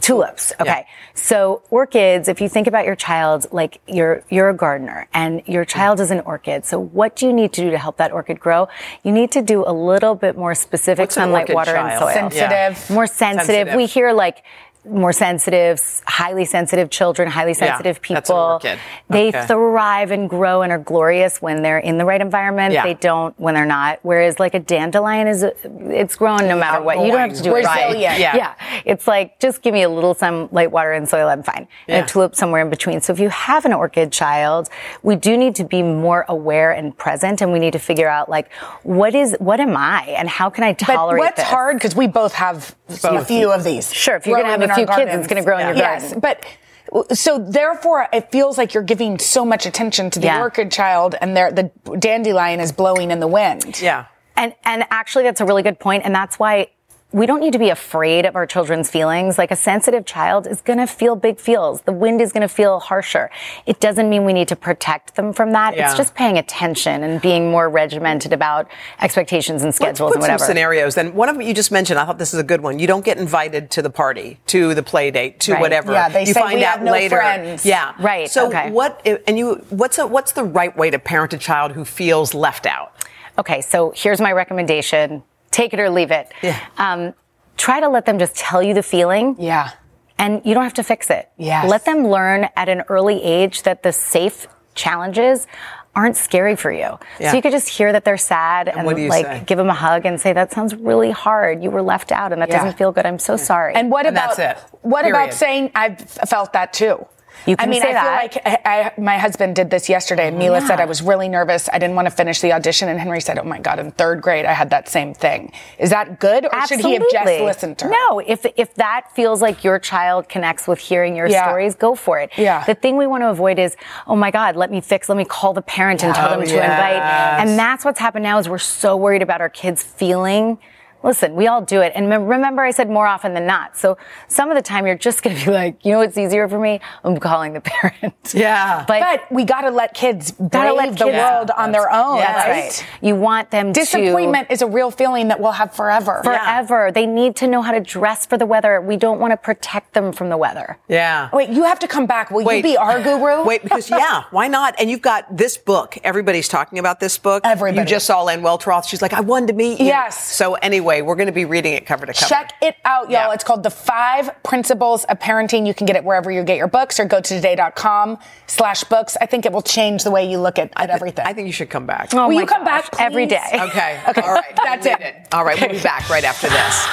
tulips. 0.00 0.52
Okay, 0.60 0.86
so 1.14 1.62
orchids. 1.70 2.28
If 2.28 2.40
you 2.40 2.48
think 2.48 2.66
about 2.66 2.84
your 2.84 2.96
child, 2.96 3.46
like 3.52 3.80
you're 3.86 4.22
you're 4.30 4.50
a 4.50 4.54
gardener, 4.54 5.08
and 5.12 5.42
your 5.46 5.64
child 5.64 6.00
is 6.00 6.10
an 6.10 6.20
orchid. 6.20 6.64
So 6.64 6.78
what 6.78 7.16
do 7.16 7.26
you 7.26 7.32
need 7.32 7.52
to 7.54 7.62
do 7.62 7.70
to 7.70 7.78
help 7.78 7.96
that 7.98 8.12
orchid 8.12 8.40
grow? 8.40 8.68
You 9.02 9.12
need 9.12 9.30
to 9.32 9.42
do 9.42 9.64
a 9.66 9.72
little 9.72 10.14
bit 10.14 10.36
more 10.36 10.54
specific 10.54 11.04
What's 11.04 11.14
sunlight, 11.14 11.50
orchid 11.50 11.54
water, 11.54 11.76
and 11.76 11.88
child? 11.90 12.12
soil. 12.12 12.30
Sensitive. 12.30 12.90
More 12.90 13.06
sensitive. 13.06 13.46
Sensitive. 13.46 13.74
We 13.76 13.86
hear 13.86 14.12
like 14.12 14.42
more 14.86 15.12
sensitive, 15.12 15.80
highly 16.06 16.44
sensitive 16.44 16.90
children, 16.90 17.28
highly 17.28 17.54
sensitive 17.54 18.00
people. 18.02 18.24
an 18.46 18.52
orchid. 18.54 18.78
They 19.10 19.28
Okay. 19.28 19.46
thrive 19.46 20.10
and 20.10 20.28
grow 20.28 20.62
and 20.62 20.70
are 20.72 20.78
glorious 20.78 21.40
when 21.40 21.62
they're 21.62 21.78
in 21.78 21.98
the 21.98 22.04
right 22.04 22.20
environment. 22.20 22.72
Yeah. 22.74 22.82
They 22.82 22.94
don't 22.94 23.38
when 23.40 23.54
they're 23.54 23.64
not. 23.64 23.98
Whereas 24.02 24.38
like 24.38 24.54
a 24.54 24.60
dandelion 24.60 25.26
is, 25.26 25.42
it's 25.42 26.16
grown 26.16 26.46
no 26.48 26.56
matter 26.56 26.82
what. 26.82 26.98
You 27.00 27.10
don't 27.10 27.20
have 27.30 27.34
to 27.36 27.42
do 27.42 27.54
it 27.56 27.64
right. 27.64 27.96
Yeah. 27.98 28.16
Yeah. 28.16 28.54
It's 28.84 29.06
like 29.06 29.38
just 29.40 29.62
give 29.62 29.72
me 29.74 29.82
a 29.82 29.88
little 29.88 30.14
some 30.14 30.48
light 30.52 30.70
water, 30.70 30.92
and 30.92 31.08
soil. 31.08 31.28
I'm 31.28 31.42
fine. 31.42 31.66
Yeah. 31.86 31.96
And 31.96 32.04
a 32.04 32.08
tulip 32.08 32.34
somewhere 32.34 32.62
in 32.62 32.70
between. 32.70 33.00
So 33.00 33.12
if 33.12 33.18
you 33.18 33.28
have 33.30 33.64
an 33.64 33.72
orchid 33.72 34.12
child, 34.12 34.68
we 35.02 35.16
do 35.16 35.36
need 35.36 35.54
to 35.56 35.64
be 35.64 35.82
more 35.82 36.24
aware 36.28 36.70
and 36.72 36.96
present, 36.96 37.40
and 37.40 37.52
we 37.52 37.58
need 37.58 37.72
to 37.72 37.78
figure 37.78 38.08
out 38.08 38.28
like 38.28 38.52
what 38.82 39.14
is 39.14 39.34
what 39.38 39.60
am 39.60 39.76
I 39.76 40.02
and 40.18 40.28
how 40.28 40.50
can 40.50 40.64
I 40.64 40.72
tolerate 40.74 41.18
But 41.20 41.24
what's 41.24 41.36
this? 41.36 41.46
hard 41.48 41.76
because 41.76 41.96
we 41.96 42.06
both 42.06 42.34
have 42.34 42.74
a 43.04 43.24
few 43.24 43.50
of 43.52 43.64
these. 43.64 43.92
Sure, 43.92 44.16
if 44.16 44.26
you're 44.26 44.36
gonna 44.36 44.48
growing 44.56 44.68
have 44.68 44.73
a 44.74 44.76
few 44.76 44.86
our 44.86 44.96
kids, 44.98 45.08
it's 45.08 45.10
gardens. 45.12 45.26
gonna 45.28 45.42
grow 45.44 45.58
in 45.58 45.66
your 45.68 45.76
Yes, 45.76 46.12
garden. 46.12 46.20
but 46.20 47.16
so 47.16 47.38
therefore, 47.38 48.08
it 48.12 48.30
feels 48.30 48.56
like 48.58 48.74
you're 48.74 48.82
giving 48.82 49.18
so 49.18 49.44
much 49.44 49.66
attention 49.66 50.10
to 50.10 50.20
the 50.20 50.26
Yeah. 50.26 50.40
orchid 50.40 50.70
child, 50.70 51.14
and 51.20 51.36
they're- 51.36 51.50
the 51.50 51.70
dandelion 51.98 52.60
is 52.60 52.72
blowing 52.72 53.10
in 53.10 53.20
the 53.20 53.26
wind. 53.26 53.80
Yeah. 53.80 54.04
And 54.36 54.54
and 54.64 54.84
actually 54.90 55.24
that's 55.24 55.40
a 55.40 55.44
really 55.44 55.62
good 55.62 55.78
point 55.78 56.04
and 56.04 56.14
that's 56.14 56.38
why 56.38 56.68
we 57.14 57.26
don't 57.26 57.38
need 57.38 57.52
to 57.52 57.60
be 57.60 57.70
afraid 57.70 58.26
of 58.26 58.34
our 58.34 58.44
children's 58.44 58.90
feelings. 58.90 59.38
Like 59.38 59.52
a 59.52 59.56
sensitive 59.56 60.04
child 60.04 60.48
is 60.48 60.60
going 60.60 60.80
to 60.80 60.86
feel 60.88 61.14
big 61.14 61.38
feels. 61.38 61.82
The 61.82 61.92
wind 61.92 62.20
is 62.20 62.32
going 62.32 62.40
to 62.42 62.48
feel 62.48 62.80
harsher. 62.80 63.30
It 63.66 63.78
doesn't 63.78 64.10
mean 64.10 64.24
we 64.24 64.32
need 64.32 64.48
to 64.48 64.56
protect 64.56 65.14
them 65.14 65.32
from 65.32 65.52
that. 65.52 65.76
Yeah. 65.76 65.86
It's 65.86 65.96
just 65.96 66.16
paying 66.16 66.38
attention 66.38 67.04
and 67.04 67.22
being 67.22 67.52
more 67.52 67.68
regimented 67.70 68.32
about 68.32 68.68
expectations 69.00 69.62
and 69.62 69.68
Let's 69.68 69.76
schedules 69.76 70.08
put 70.10 70.14
and 70.16 70.22
whatever. 70.22 70.38
some 70.40 70.46
scenarios. 70.48 70.96
Then 70.96 71.14
one 71.14 71.28
of 71.28 71.36
them 71.36 71.42
you 71.46 71.54
just 71.54 71.70
mentioned. 71.70 72.00
I 72.00 72.04
thought 72.04 72.18
this 72.18 72.34
is 72.34 72.40
a 72.40 72.44
good 72.44 72.62
one. 72.62 72.80
You 72.80 72.88
don't 72.88 73.04
get 73.04 73.16
invited 73.16 73.70
to 73.70 73.82
the 73.82 73.90
party, 73.90 74.40
to 74.46 74.74
the 74.74 74.82
play 74.82 75.12
date, 75.12 75.38
to 75.40 75.52
Right. 75.52 75.60
whatever. 75.60 75.92
Yeah, 75.92 76.08
they 76.08 76.22
you 76.26 76.34
say 76.34 76.40
find 76.40 76.58
we 76.58 76.64
out 76.64 76.78
have 76.78 76.82
no 76.82 76.90
later. 76.90 77.14
friends. 77.16 77.64
Yeah, 77.64 77.94
Right, 78.00 78.28
So 78.28 78.48
okay. 78.48 78.72
what? 78.72 79.00
And 79.28 79.38
you, 79.38 79.64
what's 79.70 79.98
a, 79.98 80.06
what's 80.08 80.32
the 80.32 80.42
right 80.42 80.76
way 80.76 80.90
to 80.90 80.98
parent 80.98 81.32
a 81.32 81.38
child 81.38 81.70
who 81.72 81.84
feels 81.84 82.34
left 82.34 82.66
out? 82.66 82.90
Okay, 83.38 83.60
so 83.60 83.92
here's 83.94 84.20
my 84.20 84.32
recommendation. 84.32 85.22
Take 85.54 85.72
it 85.72 85.78
or 85.78 85.88
leave 85.88 86.10
it. 86.10 86.32
Yeah. 86.42 86.58
Um, 86.78 87.14
try 87.56 87.78
to 87.78 87.88
let 87.88 88.06
them 88.06 88.18
just 88.18 88.34
tell 88.34 88.60
you 88.60 88.74
the 88.74 88.82
feeling. 88.82 89.36
Yeah. 89.38 89.70
And 90.18 90.42
you 90.44 90.52
don't 90.54 90.64
have 90.64 90.74
to 90.74 90.82
fix 90.82 91.10
it. 91.10 91.30
Yes. 91.38 91.70
Let 91.70 91.84
them 91.84 92.08
learn 92.08 92.48
at 92.56 92.68
an 92.68 92.82
early 92.88 93.22
age 93.22 93.62
that 93.62 93.82
the 93.84 93.92
safe 93.92 94.48
challenges 94.74 95.46
aren't 95.94 96.16
scary 96.16 96.56
for 96.56 96.72
you. 96.72 96.98
Yeah. 97.20 97.30
So 97.30 97.36
you 97.36 97.42
could 97.42 97.52
just 97.52 97.68
hear 97.68 97.92
that 97.92 98.04
they're 98.04 98.16
sad 98.16 98.68
and, 98.68 98.84
what 98.84 98.96
do 98.96 99.02
you 99.02 99.08
like 99.08 99.26
say? 99.26 99.42
give 99.46 99.58
them 99.58 99.68
a 99.70 99.74
hug 99.74 100.04
and 100.06 100.20
say, 100.20 100.32
that 100.32 100.50
sounds 100.52 100.74
really 100.74 101.12
hard. 101.12 101.62
You 101.62 101.70
were 101.70 101.82
left 101.82 102.10
out 102.10 102.32
and 102.32 102.42
that 102.42 102.48
Yeah. 102.48 102.56
doesn't 102.58 102.76
feel 102.76 102.90
good. 102.90 103.06
I'm 103.06 103.20
so 103.20 103.36
sorry. 103.36 103.74
And 103.76 103.92
what 103.92 104.04
And 104.06 104.16
about 104.16 104.36
that's 104.36 104.58
it. 104.58 104.78
what 104.82 105.04
Period. 105.04 105.16
about 105.16 105.34
saying 105.34 105.70
I've 105.76 106.00
felt 106.00 106.52
that 106.54 106.72
too? 106.72 107.06
You 107.46 107.56
can 107.56 107.68
I 107.68 107.70
mean, 107.70 107.82
say 107.82 107.90
I 107.90 107.92
that. 107.92 108.32
feel 108.32 108.42
like 108.44 108.62
I, 108.64 108.92
I, 108.96 109.00
my 109.00 109.18
husband 109.18 109.54
did 109.56 109.68
this 109.70 109.88
yesterday, 109.88 110.30
Mila 110.30 110.60
said 110.62 110.80
I 110.80 110.84
was 110.86 111.02
really 111.02 111.28
nervous. 111.28 111.68
I 111.72 111.78
didn't 111.78 111.94
want 111.96 112.06
to 112.06 112.10
finish 112.10 112.40
the 112.40 112.52
audition, 112.52 112.88
and 112.88 112.98
Henry 112.98 113.20
said, 113.20 113.38
"Oh 113.38 113.44
my 113.44 113.58
God, 113.58 113.78
in 113.78 113.90
third 113.92 114.22
grade, 114.22 114.46
I 114.46 114.52
had 114.52 114.70
that 114.70 114.88
same 114.88 115.12
thing." 115.14 115.52
Is 115.78 115.90
that 115.90 116.20
good, 116.20 116.46
or 116.52 116.66
should 116.66 116.80
he 116.80 116.94
have 116.94 117.04
just 117.12 117.26
listened 117.42 117.78
to 117.78 117.84
her? 117.86 117.90
No, 117.90 118.18
if 118.20 118.46
if 118.56 118.74
that 118.76 119.08
feels 119.14 119.42
like 119.42 119.62
your 119.62 119.78
child 119.78 120.28
connects 120.28 120.66
with 120.66 120.78
hearing 120.78 121.16
your 121.16 121.26
Yeah. 121.26 121.46
stories, 121.46 121.74
go 121.74 121.94
for 121.94 122.18
it. 122.18 122.30
Yeah. 122.36 122.64
The 122.64 122.74
thing 122.74 122.96
we 122.96 123.06
want 123.06 123.22
to 123.22 123.28
avoid 123.30 123.58
is, 123.58 123.76
oh 124.06 124.16
my 124.16 124.30
God, 124.30 124.56
let 124.56 124.70
me 124.70 124.80
fix, 124.80 125.08
let 125.08 125.18
me 125.18 125.24
call 125.24 125.52
the 125.52 125.62
parent 125.62 126.02
and 126.02 126.14
tell 126.14 126.28
Oh, 126.28 126.38
them 126.38 126.46
to 126.46 126.54
yes. 126.54 126.64
invite. 126.64 127.02
And 127.46 127.58
that's 127.58 127.84
what's 127.84 128.00
happened 128.00 128.22
now 128.22 128.38
is 128.38 128.48
we're 128.48 128.58
so 128.58 128.96
worried 128.96 129.22
about 129.22 129.40
our 129.40 129.48
kids 129.50 129.82
feeling. 129.82 130.58
Listen, 131.04 131.34
we 131.34 131.46
all 131.46 131.60
do 131.60 131.80
it. 131.82 131.92
And 131.94 132.08
remember, 132.26 132.62
I 132.62 132.70
said 132.70 132.88
more 132.90 133.06
often 133.06 133.34
than 133.34 133.46
not. 133.46 133.76
So 133.76 133.98
some 134.26 134.50
of 134.50 134.56
the 134.56 134.62
time 134.62 134.86
you're 134.86 134.96
just 134.96 135.22
going 135.22 135.36
to 135.36 135.44
be 135.44 135.50
like, 135.50 135.84
you 135.84 135.92
know 135.92 135.98
what's 135.98 136.16
easier 136.18 136.48
for 136.48 136.58
me? 136.58 136.80
I'm 137.04 137.18
calling 137.18 137.52
the 137.52 137.60
parent. 137.64 138.14
Yeah. 138.34 138.84
But, 138.88 139.00
But 139.00 139.30
we 139.32 139.44
got 139.44 139.60
to 139.62 139.70
let 139.70 139.92
kids 139.94 140.32
Gotta 140.32 140.48
brave 140.48 140.76
let 140.76 140.98
the 140.98 141.04
kids- 141.04 141.16
world 141.18 141.50
on 141.56 141.72
their 141.72 141.90
own. 141.92 142.18
that's 142.18 142.48
right? 142.48 142.50
right. 142.64 142.86
You 143.02 143.14
want 143.16 143.50
them 143.50 143.72
to. 143.72 143.80
Disappointment 143.80 144.48
is 144.50 144.62
a 144.62 144.66
real 144.66 144.90
feeling 144.90 145.28
that 145.28 145.38
we'll 145.38 145.52
have 145.52 145.74
forever. 145.74 146.22
Forever. 146.24 146.90
They 146.90 147.04
need 147.06 147.36
to 147.36 147.46
know 147.46 147.60
how 147.60 147.72
to 147.72 147.80
dress 147.80 148.24
for 148.24 148.38
the 148.38 148.46
weather. 148.46 148.80
We 148.80 148.96
don't 148.96 149.20
want 149.20 149.32
to 149.32 149.36
protect 149.36 149.92
them 149.92 150.10
from 150.12 150.30
the 150.30 150.36
weather. 150.38 150.78
Yeah. 150.88 151.28
Wait, 151.34 151.50
you 151.50 151.64
have 151.64 151.78
to 151.80 151.86
come 151.88 152.06
back. 152.06 152.30
Will 152.30 152.44
Wait. 152.44 152.56
you 152.56 152.62
be 152.62 152.76
our 152.78 153.02
guru? 153.02 153.44
Wait, 153.46 153.62
because 153.62 153.90
yeah, 153.90 154.24
why 154.30 154.48
not? 154.48 154.74
And 154.80 154.90
you've 154.90 155.02
got 155.02 155.36
this 155.36 155.58
book. 155.58 155.98
Everybody's 156.02 156.48
talking 156.48 156.78
about 156.78 156.98
this 156.98 157.18
book. 157.18 157.42
Everybody. 157.44 157.82
You 157.82 157.86
just 157.86 158.06
saw 158.06 158.22
Elaine 158.22 158.40
Welteroth. 158.40 158.86
She's 158.88 159.02
like, 159.02 159.12
I 159.12 159.20
wanted 159.20 159.48
to 159.48 159.52
meet 159.52 159.80
you. 159.80 159.86
Yes. 159.86 160.32
So 160.34 160.54
anyway, 160.54 160.93
we're 161.02 161.14
going 161.14 161.26
to 161.26 161.32
be 161.32 161.44
reading 161.44 161.72
it 161.74 161.86
cover 161.86 162.06
to 162.06 162.12
cover. 162.12 162.28
Check 162.28 162.52
it 162.62 162.76
out, 162.84 163.04
y'all. 163.04 163.28
Yeah. 163.28 163.32
It's 163.32 163.44
called 163.44 163.62
The 163.62 163.70
Five 163.70 164.42
Principles 164.42 165.04
of 165.04 165.18
Parenting. 165.18 165.66
You 165.66 165.74
can 165.74 165.86
get 165.86 165.96
it 165.96 166.04
wherever 166.04 166.30
you 166.30 166.42
get 166.44 166.56
your 166.56 166.68
books 166.68 166.98
or 167.00 167.04
go 167.04 167.20
to 167.20 167.34
today.com 167.34 168.18
slash 168.46 168.84
books. 168.84 169.16
I 169.20 169.26
think 169.26 169.46
it 169.46 169.52
will 169.52 169.62
change 169.62 170.04
the 170.04 170.10
way 170.10 170.28
you 170.30 170.38
look 170.38 170.58
at, 170.58 170.72
at 170.76 170.90
everything. 170.90 171.26
I 171.26 171.32
think 171.32 171.46
you 171.46 171.52
should 171.52 171.70
come 171.70 171.86
back. 171.86 172.10
Oh, 172.12 172.18
oh 172.24 172.28
Will 172.28 172.40
you 172.40 172.46
come 172.46 172.64
gosh, 172.64 172.88
back 172.90 173.00
every 173.00 173.26
please? 173.26 173.36
day. 173.36 173.60
Okay. 173.60 174.00
Okay. 174.14 174.20
All 174.20 174.34
right. 174.34 174.56
That's 174.64 174.86
Read 174.86 175.00
it. 175.00 175.28
All 175.32 175.44
right. 175.44 175.60
We'll 175.60 175.70
be 175.70 175.80
back 175.80 176.08
right 176.08 176.24
after 176.24 176.48
this. 176.48 176.86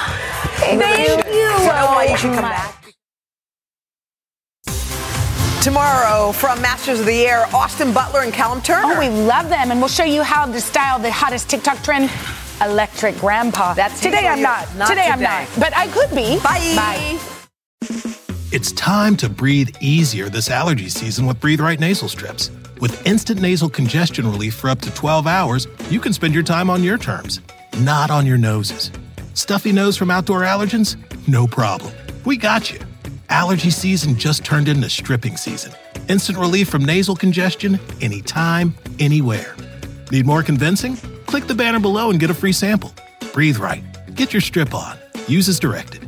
Thank 0.60 0.80
you. 0.80 1.14
I 1.70 2.04
don't 2.04 2.10
you 2.10 2.16
should 2.16 2.32
come 2.32 2.42
back. 2.42 2.82
Tomorrow 5.62 6.32
from 6.32 6.60
Masters 6.60 6.98
of 6.98 7.06
the 7.06 7.24
Air, 7.24 7.46
Austin 7.54 7.92
Butler 7.92 8.22
and 8.22 8.32
Callum 8.32 8.60
Turner. 8.62 8.94
Oh, 8.96 8.98
we 8.98 9.08
love 9.08 9.48
them. 9.48 9.70
And 9.70 9.78
we'll 9.78 9.88
show 9.88 10.02
you 10.02 10.24
how 10.24 10.44
to 10.44 10.60
style 10.60 10.98
the 10.98 11.12
hottest 11.12 11.48
TikTok 11.48 11.84
trend, 11.84 12.10
electric 12.64 13.16
grandpa. 13.18 13.74
That's 13.74 14.00
today. 14.00 14.26
I'm 14.26 14.42
not. 14.42 14.74
Not 14.76 14.88
today, 14.88 15.08
I'm 15.08 15.20
not. 15.20 15.48
But 15.58 15.76
I 15.76 15.88
could 15.88 16.10
be. 16.10 16.38
Bye. 16.40 16.74
Bye. 16.76 17.18
It's 18.52 18.72
time 18.72 19.16
to 19.16 19.28
breathe 19.28 19.70
easier 19.80 20.28
this 20.28 20.50
allergy 20.50 20.88
season 20.88 21.26
with 21.26 21.40
Breathe 21.40 21.60
Right 21.60 21.80
nasal 21.80 22.08
strips. 22.08 22.50
With 22.80 23.06
instant 23.06 23.40
nasal 23.40 23.70
congestion 23.70 24.26
relief 24.26 24.54
for 24.54 24.68
up 24.68 24.80
to 24.80 24.94
12 24.94 25.26
hours, 25.26 25.66
you 25.88 26.00
can 26.00 26.12
spend 26.12 26.34
your 26.34 26.42
time 26.42 26.68
on 26.68 26.82
your 26.82 26.98
terms, 26.98 27.40
not 27.78 28.10
on 28.10 28.26
your 28.26 28.38
noses. 28.38 28.90
Stuffy 29.34 29.72
nose 29.72 29.96
from 29.96 30.10
outdoor 30.10 30.40
allergens? 30.42 30.96
No 31.26 31.46
problem. 31.46 31.94
We 32.24 32.36
got 32.36 32.70
you. 32.70 32.80
Allergy 33.30 33.70
season 33.70 34.16
just 34.16 34.44
turned 34.44 34.68
into 34.68 34.90
stripping 34.90 35.36
season. 35.38 35.72
Instant 36.08 36.36
relief 36.36 36.68
from 36.68 36.84
nasal 36.84 37.16
congestion 37.16 37.80
anytime, 38.00 38.74
anywhere. 38.98 39.56
Need 40.10 40.26
more 40.26 40.42
convincing? 40.42 40.98
Click 41.32 41.46
the 41.46 41.54
banner 41.54 41.80
below 41.80 42.10
and 42.10 42.20
get 42.20 42.28
a 42.28 42.34
free 42.34 42.52
sample. 42.52 42.92
Breathe 43.32 43.56
Right. 43.56 43.82
Get 44.14 44.34
your 44.34 44.42
strip 44.42 44.74
on. 44.74 44.98
Use 45.28 45.48
as 45.48 45.58
directed. 45.58 46.01